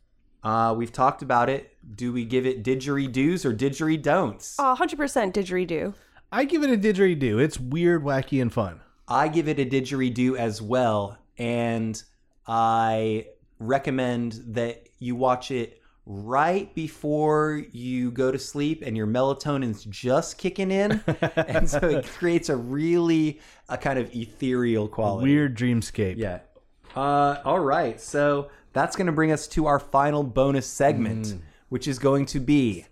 Uh 0.43 0.75
we've 0.77 0.93
talked 0.93 1.23
about 1.23 1.49
it. 1.51 1.73
Do 1.95 2.13
we 2.13 2.25
give 2.25 2.47
it 2.47 2.63
didgeridoos 2.65 3.45
or 3.45 3.53
didgeridon'ts? 3.55 4.57
uh, 4.59 4.75
100% 4.77 5.33
didgeridoo. 5.35 5.95
I 6.33 6.45
give 6.45 6.63
it 6.63 6.71
a 6.71 6.77
didgeridoo. 6.77 7.41
It's 7.41 7.59
weird, 7.59 8.03
wacky, 8.05 8.41
and 8.41 8.53
fun. 8.53 8.81
I 9.09 9.29
give 9.29 9.49
it 9.49 9.59
a 9.59 9.65
didgeridoo 9.65 10.37
as 10.37 10.61
well, 10.61 11.17
and 11.39 12.01
I 12.47 13.27
recommend 13.59 14.41
that 14.49 14.89
you 14.99 15.17
watch 15.17 15.51
it 15.51 15.78
right 16.11 16.75
before 16.75 17.63
you 17.71 18.11
go 18.11 18.33
to 18.33 18.39
sleep 18.39 18.83
and 18.85 18.97
your 18.97 19.07
melatonin's 19.07 19.85
just 19.85 20.39
kicking 20.39 20.71
in, 20.71 21.03
and 21.37 21.69
so 21.69 21.79
it 21.87 22.07
creates 22.07 22.49
a 22.49 22.57
really 22.57 23.41
a 23.69 23.77
kind 23.77 23.99
of 23.99 24.11
ethereal 24.17 24.89
quality. 24.89 25.29
Weird 25.31 25.57
dreamscape. 25.57 26.17
Yeah. 26.17 26.39
Uh, 26.97 27.37
all 27.45 27.61
right. 27.61 28.01
So 28.01 28.49
that's 28.73 28.97
going 28.97 29.07
to 29.07 29.13
bring 29.13 29.33
us 29.33 29.47
to 29.49 29.67
our 29.67 29.79
final 29.79 30.23
bonus 30.25 30.67
segment, 30.67 31.27
Mm. 31.27 31.41
which 31.69 31.87
is 31.87 31.99
going 31.99 32.25
to 32.27 32.41
be 32.41 32.87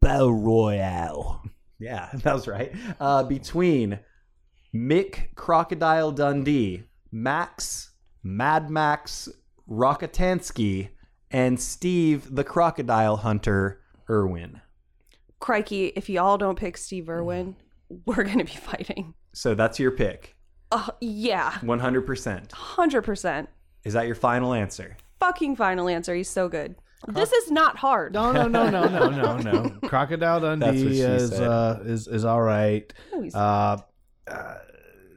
Battle 0.00 0.32
Royale. 0.32 1.42
Yeah, 1.78 2.08
that 2.14 2.32
was 2.34 2.48
right. 2.48 2.72
Uh, 2.98 3.22
between 3.24 3.98
Mick 4.74 5.34
Crocodile 5.34 6.10
Dundee, 6.12 6.84
Max, 7.12 7.90
Mad 8.22 8.70
Max 8.70 9.28
Rockatansky, 9.70 10.88
and 11.34 11.58
Steve 11.58 12.32
the 12.34 12.44
Crocodile 12.44 13.16
Hunter 13.16 13.80
Irwin. 14.08 14.60
Crikey, 15.40 15.86
if 15.96 16.08
y'all 16.08 16.38
don't 16.38 16.56
pick 16.56 16.76
Steve 16.76 17.08
Irwin, 17.10 17.56
we're 18.06 18.22
going 18.22 18.38
to 18.38 18.44
be 18.44 18.52
fighting. 18.52 19.14
So 19.32 19.54
that's 19.56 19.80
your 19.80 19.90
pick. 19.90 20.36
Uh, 20.70 20.90
yeah, 21.00 21.50
100%. 21.62 22.48
100%. 22.48 23.46
Is 23.84 23.92
that 23.94 24.06
your 24.06 24.14
final 24.14 24.54
answer? 24.54 24.96
Fucking 25.18 25.56
final 25.56 25.88
answer. 25.88 26.14
He's 26.14 26.30
so 26.30 26.48
good. 26.48 26.76
This 27.08 27.32
is 27.32 27.50
not 27.50 27.76
hard. 27.76 28.14
No, 28.14 28.32
no, 28.32 28.46
no, 28.48 28.70
no, 28.70 28.86
no, 28.86 29.08
no, 29.10 29.36
no. 29.38 29.70
Crocodile 29.88 30.40
That's 30.40 30.60
Dundee 30.60 30.84
what 30.84 30.92
she 30.94 31.00
is 31.00 31.30
said. 31.30 31.42
uh, 31.42 31.78
is 31.84 32.08
is 32.08 32.24
all 32.24 32.40
right. 32.40 32.90
Oh, 33.12 33.20
he's- 33.22 33.34
Uh, 33.34 33.76
uh, 34.26 34.54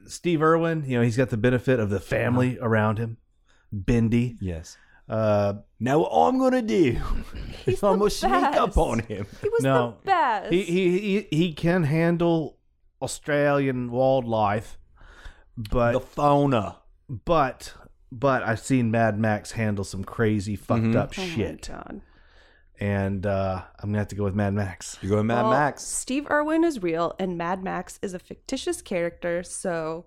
Steve 0.07 0.41
Irwin, 0.41 0.83
you 0.85 0.97
know, 0.97 1.03
he's 1.03 1.15
got 1.15 1.29
the 1.29 1.37
benefit 1.37 1.79
of 1.79 1.89
the 1.89 1.99
family 2.01 2.57
around 2.61 2.97
him. 2.97 3.17
Bendy. 3.71 4.35
Yes. 4.41 4.77
Uh, 5.09 5.53
Now 5.79 5.99
what 5.99 6.09
I'm 6.11 6.37
gonna 6.39 6.61
do? 6.61 6.97
He's 7.65 7.81
I'm 7.83 7.93
the 7.93 7.97
gonna 7.99 8.09
sneak 8.09 8.31
up 8.33 8.69
best. 8.69 8.77
on 8.77 8.99
him. 8.99 9.25
He 9.41 9.49
was 9.49 9.61
No. 9.63 9.97
the 10.01 10.05
best. 10.05 10.51
he, 10.53 10.63
he 10.63 10.99
he 10.99 11.27
he 11.37 11.53
can 11.53 11.83
handle 11.83 12.57
Australian 13.01 13.89
wildlife, 13.91 14.77
but 15.57 15.93
The 15.93 15.99
fauna. 16.01 16.77
but 17.25 17.73
but 18.11 18.43
I've 18.43 18.59
seen 18.59 18.89
Mad 18.91 19.19
Max 19.19 19.51
handle 19.51 19.83
some 19.85 20.03
crazy 20.03 20.55
fucked 20.55 20.83
Mhm. 20.83 20.95
up 20.95 21.13
Oh 21.17 21.21
my 21.21 21.27
shit, 21.27 21.67
God. 21.67 22.01
and 22.79 23.25
uh, 23.25 23.63
I'm 23.79 23.89
gonna 23.89 23.99
have 23.99 24.07
to 24.09 24.15
go 24.15 24.23
with 24.25 24.35
Mad 24.35 24.53
Max. 24.53 24.97
You're 25.01 25.11
going 25.11 25.27
Mad 25.27 25.43
Well, 25.43 25.51
Max. 25.51 25.83
Steve 25.83 26.27
Irwin 26.29 26.63
is 26.63 26.81
real, 26.81 27.13
and 27.19 27.37
Mad 27.37 27.63
Max 27.63 27.97
is 28.01 28.13
a 28.13 28.19
fictitious 28.19 28.81
character. 28.81 29.43
So 29.43 30.05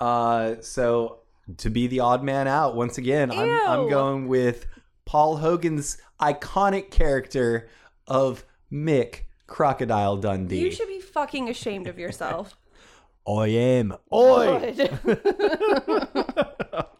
Uh, 0.00 0.56
so 0.60 1.20
to 1.56 1.70
be 1.70 1.86
the 1.86 2.00
odd 2.00 2.22
man 2.22 2.46
out 2.46 2.76
once 2.76 2.98
again, 2.98 3.30
I'm, 3.30 3.48
I'm 3.66 3.88
going 3.88 4.28
with 4.28 4.66
Paul 5.04 5.38
Hogan's 5.38 5.98
iconic 6.20 6.90
character 6.90 7.68
of 8.06 8.44
Mick 8.72 9.22
Crocodile 9.46 10.18
Dundee. 10.18 10.58
you 10.60 10.70
should 10.70 10.88
be 10.88 11.00
fucking 11.00 11.48
ashamed 11.48 11.86
of 11.86 11.98
yourself. 11.98 12.56
I 13.26 13.48
am. 13.48 13.94
Oi! 14.12 14.74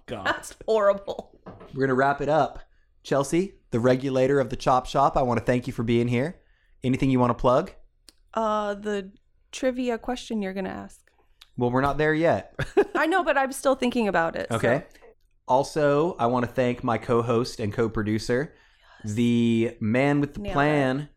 God. 0.06 0.26
That's 0.26 0.54
horrible. 0.66 1.38
We're 1.74 1.80
gonna 1.82 1.94
wrap 1.94 2.20
it 2.20 2.28
up. 2.28 2.60
Chelsea, 3.02 3.54
the 3.70 3.80
regulator 3.80 4.40
of 4.40 4.50
the 4.50 4.56
Chop 4.56 4.86
Shop, 4.86 5.16
I 5.16 5.22
want 5.22 5.38
to 5.38 5.44
thank 5.44 5.66
you 5.66 5.72
for 5.72 5.82
being 5.82 6.08
here. 6.08 6.40
Anything 6.84 7.10
you 7.10 7.18
want 7.18 7.30
to 7.30 7.34
plug? 7.40 7.72
Uh, 8.34 8.74
the 8.74 9.12
trivia 9.50 9.96
question 9.98 10.42
you're 10.42 10.52
going 10.52 10.66
to 10.66 10.70
ask? 10.70 11.07
Well, 11.58 11.70
we're 11.70 11.80
not 11.82 11.98
there 11.98 12.14
yet. 12.14 12.54
I 12.94 13.06
know, 13.06 13.22
but 13.22 13.36
I'm 13.36 13.52
still 13.52 13.74
thinking 13.74 14.08
about 14.08 14.36
it. 14.36 14.46
so- 14.50 14.56
Okay. 14.56 14.84
Also, 15.46 16.14
I 16.18 16.26
want 16.26 16.44
to 16.46 16.50
thank 16.52 16.84
my 16.84 16.98
co-host 16.98 17.58
and 17.58 17.72
co-producer, 17.72 18.54
the 19.04 19.76
man 19.80 20.20
with 20.20 20.34
the 20.34 20.40
Nailed 20.40 20.52
plan. 20.54 21.08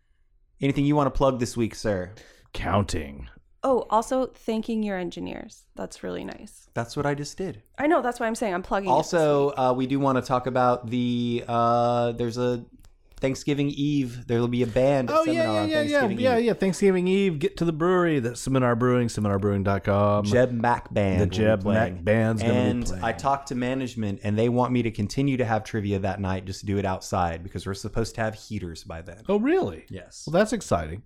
Anything 0.61 0.85
you 0.85 0.95
want 0.95 1.07
to 1.13 1.17
plug 1.17 1.39
this 1.39 1.57
week, 1.57 1.75
sir? 1.75 2.13
Counting. 2.53 3.27
Oh, 3.63 3.85
also 3.89 4.27
thanking 4.27 4.83
your 4.83 4.97
engineers. 4.97 5.65
That's 5.75 6.01
really 6.01 6.23
nice. 6.23 6.67
That's 6.73 6.95
what 6.97 7.05
I 7.05 7.13
just 7.13 7.37
did. 7.37 7.61
I 7.77 7.87
know. 7.87 8.01
That's 8.01 8.19
why 8.19 8.27
I'm 8.27 8.35
saying 8.35 8.53
I'm 8.53 8.63
plugging. 8.63 8.89
Also, 8.89 9.47
week. 9.47 9.53
uh, 9.57 9.73
we 9.75 9.85
do 9.85 9.99
want 9.99 10.17
to 10.17 10.21
talk 10.23 10.47
about 10.47 10.89
the 10.89 11.43
uh, 11.47 12.13
there's 12.13 12.37
a 12.37 12.63
Thanksgiving 13.21 13.69
Eve. 13.69 14.27
There 14.27 14.39
will 14.39 14.47
be 14.47 14.63
a 14.63 14.67
band 14.67 15.09
Oh 15.11 15.23
seminar 15.23 15.45
yeah, 15.45 15.53
yeah, 15.53 15.61
on 15.61 15.69
yeah, 15.69 15.75
yeah, 15.75 15.79
Thanksgiving 15.99 16.19
yeah, 16.19 16.37
Eve. 16.37 16.45
yeah. 16.45 16.53
Thanksgiving 16.53 17.07
Eve, 17.07 17.39
get 17.39 17.57
to 17.57 17.65
the 17.65 17.71
brewery. 17.71 18.19
The 18.19 18.35
Seminar 18.35 18.75
Brewing, 18.75 19.07
seminarbrewing.com. 19.07 20.25
Jeb 20.25 20.51
Mack 20.51 20.93
Band. 20.93 21.21
The 21.21 21.27
Jeb. 21.27 21.65
Mack 21.65 22.03
Band's 22.03 22.41
and. 22.41 22.91
I 23.03 23.13
talked 23.13 23.47
to 23.49 23.55
management, 23.55 24.21
and 24.23 24.37
they 24.37 24.49
want 24.49 24.71
me 24.73 24.81
to 24.81 24.91
continue 24.91 25.37
to 25.37 25.45
have 25.45 25.63
trivia 25.63 25.99
that 25.99 26.19
night. 26.19 26.45
Just 26.45 26.65
do 26.65 26.77
it 26.77 26.85
outside 26.85 27.43
because 27.43 27.65
we're 27.65 27.73
supposed 27.75 28.15
to 28.15 28.21
have 28.21 28.35
heaters 28.35 28.83
by 28.83 29.01
then. 29.01 29.23
Oh 29.29 29.37
really? 29.39 29.85
Yes. 29.89 30.23
Well, 30.27 30.39
that's 30.39 30.53
exciting. 30.53 31.03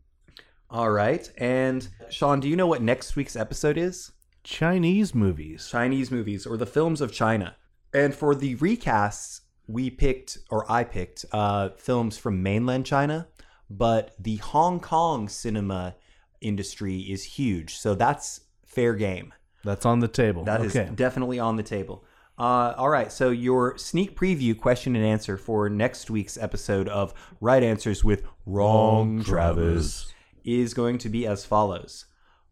All 0.70 0.90
right. 0.90 1.30
And 1.38 1.88
Sean, 2.10 2.40
do 2.40 2.50
you 2.50 2.56
know 2.56 2.68
what 2.68 2.82
next 2.82 3.16
week's 3.16 3.36
episode 3.36 3.78
is? 3.78 4.12
Chinese 4.44 5.14
movies. 5.14 5.68
Chinese 5.70 6.12
movies 6.12 6.46
or 6.46 6.58
the 6.58 6.66
films 6.66 7.02
of 7.02 7.12
China. 7.12 7.56
And 7.94 8.14
for 8.14 8.36
the 8.36 8.56
recasts, 8.58 9.42
we 9.68 9.90
picked, 9.90 10.38
or 10.50 10.70
I 10.72 10.84
picked, 10.84 11.26
uh, 11.32 11.70
films 11.78 12.18
from 12.18 12.44
mainland 12.44 12.86
China, 12.86 13.28
but 13.70 14.16
the 14.20 14.38
Hong 14.38 14.80
Kong 14.80 15.28
cinema 15.28 15.96
industry 16.42 17.00
is 17.00 17.24
huge. 17.24 17.78
So 17.78 17.96
that's 17.96 18.42
fair 18.66 18.94
game. 18.94 19.34
That's 19.64 19.86
on 19.86 20.00
the 20.00 20.08
table. 20.08 20.44
That 20.44 20.62
is 20.62 20.76
okay. 20.76 20.94
definitely 20.94 21.40
on 21.40 21.56
the 21.56 21.64
table. 21.64 22.06
Uh, 22.38 22.74
all 22.78 22.90
right, 22.90 23.12
so 23.12 23.30
your 23.30 23.78
sneak 23.78 24.18
preview 24.18 24.58
question 24.58 24.96
and 24.96 25.06
answer 25.06 25.38
for 25.38 25.70
next 25.70 26.10
week's 26.10 26.38
episode 26.38 26.90
of 26.90 27.14
Right 27.40 27.64
Answers 27.64 28.04
with 28.04 28.24
Wrong 28.46 29.24
Travis 29.24 30.14
is 30.44 30.74
going 30.74 30.98
to 31.00 31.10
be 31.10 31.26
as 31.26 31.46
follows. 31.46 32.06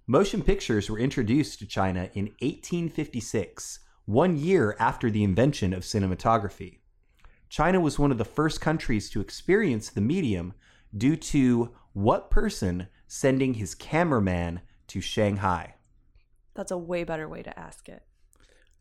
Motion 0.07 0.41
pictures 0.41 0.89
were 0.89 0.99
introduced 0.99 1.59
to 1.59 1.68
China 1.68 2.09
in 2.14 2.26
1856, 2.39 3.80
one 4.05 4.38
year 4.38 4.76
after 4.80 5.11
the 5.11 5.24
invention 5.24 5.74
of 5.74 5.84
cinematography. 5.84 6.80
China 7.54 7.80
was 7.80 7.99
one 7.99 8.12
of 8.12 8.18
the 8.18 8.26
first 8.26 8.60
countries 8.62 9.12
to 9.12 9.22
experience 9.22 9.91
the 9.91 10.01
medium 10.01 10.56
due 10.97 11.16
to 11.16 11.70
what 11.93 12.32
person 12.32 12.88
sending 13.06 13.54
his 13.54 13.76
cameraman 13.76 14.60
to 14.88 14.99
Shanghai? 14.99 15.76
that's 16.56 16.72
a 16.72 16.78
way 16.78 17.04
better 17.04 17.30
way 17.30 17.43
to 17.43 17.60
ask 17.60 17.88
it. 17.89 18.01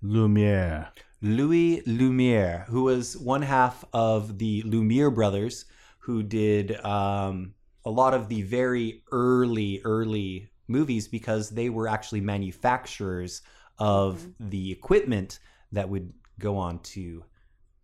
Lumiere. 0.01 0.89
Louis 1.20 1.83
Lumiere, 1.85 2.64
who 2.68 2.85
was 2.85 3.14
one 3.18 3.43
half 3.43 3.85
of 3.93 4.39
the 4.39 4.62
Lumiere 4.62 5.11
brothers, 5.11 5.66
who 5.99 6.23
did 6.23 6.83
um, 6.83 7.53
a 7.85 7.91
lot 7.91 8.14
of 8.14 8.31
the 8.31 8.41
very 8.41 9.03
early, 9.12 9.83
early 9.85 10.51
movies 10.66 11.09
because 11.09 11.51
they 11.51 11.68
were 11.68 11.89
actually 11.89 12.23
manufacturers 12.23 13.43
of 13.79 14.27
the 14.41 14.73
equipment 14.73 15.41
that 15.73 15.91
would 15.91 16.14
go 16.39 16.57
on 16.57 16.79
to 16.79 17.23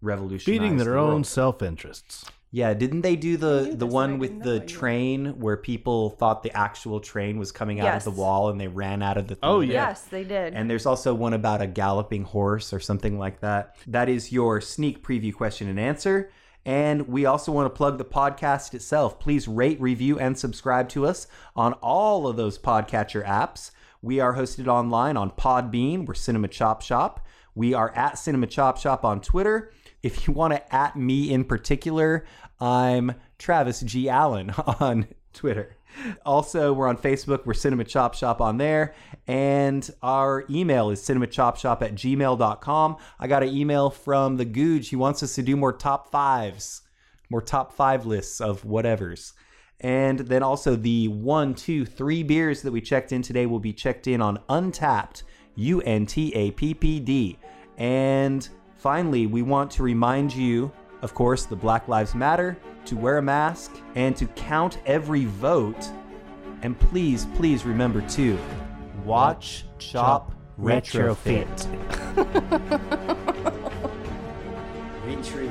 revolutionize 0.01 0.45
Feeding 0.45 0.77
their 0.77 0.93
the 0.93 0.99
own 0.99 1.09
world. 1.09 1.27
self 1.27 1.63
interests. 1.63 2.25
Yeah, 2.51 2.73
didn't 2.73 3.03
they 3.03 3.15
do 3.15 3.37
the 3.37 3.75
the 3.77 3.87
one 3.87 4.19
with 4.19 4.43
the 4.43 4.57
know 4.57 4.63
you- 4.63 4.69
train 4.69 5.27
where 5.39 5.59
people 5.59 6.11
thought 6.11 6.43
the 6.43 6.57
actual 6.57 6.99
train 6.99 7.39
was 7.39 7.53
coming 7.53 7.79
out 7.81 7.95
of 7.99 8.05
the 8.05 8.11
wall 8.11 8.49
and 8.49 8.59
they 8.59 8.69
ran 8.69 9.03
out 9.03 9.19
of 9.19 9.29
the 9.29 9.37
Oh, 9.43 9.61
theater? 9.61 9.75
Yeah. 9.75 9.89
Yes, 9.89 10.03
they 10.05 10.25
did. 10.25 10.55
And 10.55 10.71
there's 10.71 10.87
also 10.87 11.13
one 11.13 11.35
about 11.35 11.61
a 11.61 11.67
galloping 11.67 12.25
horse 12.25 12.73
or 12.73 12.81
something 12.81 13.19
like 13.19 13.41
that. 13.41 13.77
That 13.87 14.09
is 14.09 14.33
your 14.33 14.63
sneak 14.63 15.05
preview 15.07 15.35
question 15.35 15.69
and 15.69 15.79
answer. 15.79 16.31
And 16.65 17.07
we 17.09 17.27
also 17.27 17.53
want 17.53 17.67
to 17.67 17.77
plug 17.77 17.99
the 17.99 18.05
podcast 18.05 18.73
itself. 18.75 19.21
Please 19.21 19.47
rate, 19.47 19.79
review, 19.81 20.19
and 20.19 20.39
subscribe 20.39 20.89
to 20.91 21.07
us 21.07 21.27
on 21.55 21.75
all 21.75 22.27
of 22.27 22.37
those 22.37 22.59
podcatcher 22.59 23.25
apps. 23.27 23.73
We 24.01 24.21
are 24.21 24.35
hosted 24.35 24.69
online 24.69 25.17
on 25.19 25.31
Podbean. 25.33 26.07
We're 26.07 26.15
Cinema 26.15 26.49
Chop 26.49 26.81
Shop. 26.83 27.27
We 27.55 27.75
are 27.75 27.91
at 27.97 28.19
Cinema 28.19 28.47
Chop 28.47 28.79
Shop 28.79 29.05
on 29.05 29.21
Twitter. 29.21 29.73
If 30.03 30.27
you 30.27 30.35
want 30.35 30.55
to 30.55 30.75
at 30.75 30.97
me 30.97 31.33
in 31.33 31.45
particular, 31.45 32.25
I'm 32.61 33.15
Travis 33.39 33.81
G. 33.81 34.09
Allen 34.09 34.51
on 34.81 35.09
Twitter. 35.33 35.77
Also, 36.25 36.73
we're 36.73 36.87
on 36.87 36.97
Facebook. 36.97 37.45
We're 37.45 37.55
Cinema 37.55 37.85
Chop 37.85 38.15
Shop 38.15 38.41
on 38.41 38.59
there. 38.59 38.95
And 39.27 39.89
our 40.03 40.45
email 40.49 40.91
is 40.91 41.01
cinemachopshop 41.01 41.83
at 41.83 41.95
gmail.com. 41.95 42.97
I 43.19 43.27
got 43.27 43.43
an 43.43 43.49
email 43.49 43.91
from 43.91 44.37
the 44.37 44.47
Googe. 44.47 44.89
He 44.89 44.97
wants 44.97 45.23
us 45.23 45.35
to 45.35 45.43
do 45.43 45.57
more 45.57 45.73
top 45.73 46.11
fives, 46.11 46.83
more 47.31 47.43
top 47.43 47.73
five 47.73 48.07
lists 48.07 48.41
of 48.41 48.63
whatevers. 48.63 49.33
And 49.81 50.21
then 50.21 50.43
also 50.43 50.77
the 50.77 51.09
one, 51.09 51.55
two, 51.55 51.85
three 51.85 52.23
beers 52.23 52.63
that 52.63 52.73
we 52.73 52.81
checked 52.81 53.13
in 53.13 53.23
today 53.23 53.47
will 53.47 53.61
be 53.61 53.73
checked 53.73 54.07
in 54.07 54.21
on 54.21 54.39
Untappd, 54.49 55.23
U 55.57 55.81
N 55.83 56.07
T 56.07 56.33
A 56.35 56.51
P 56.53 56.75
P 56.75 57.01
D. 57.01 57.39
And 57.77 58.49
finally, 58.79 59.27
we 59.27 59.43
want 59.43 59.71
to 59.73 59.83
remind 59.83 60.35
you, 60.35 60.73
of 61.03 61.13
course, 61.13 61.45
the 61.45 61.57
Black 61.57 61.87
Lives 61.89 62.15
Matter, 62.15 62.57
to 62.87 62.97
wear 62.97 63.19
a 63.19 63.23
mask, 63.23 63.77
and 63.95 64.17
to 64.17 64.27
count 64.29 64.79
every 64.87 65.27
vote. 65.27 65.91
And 66.63 66.79
please, 66.79 67.27
please 67.37 67.65
remember 67.65 68.01
to 68.01 68.39
watch, 69.05 69.67
chop, 69.79 70.33
retrofit. 70.59 71.47
retrofit. 72.15 73.15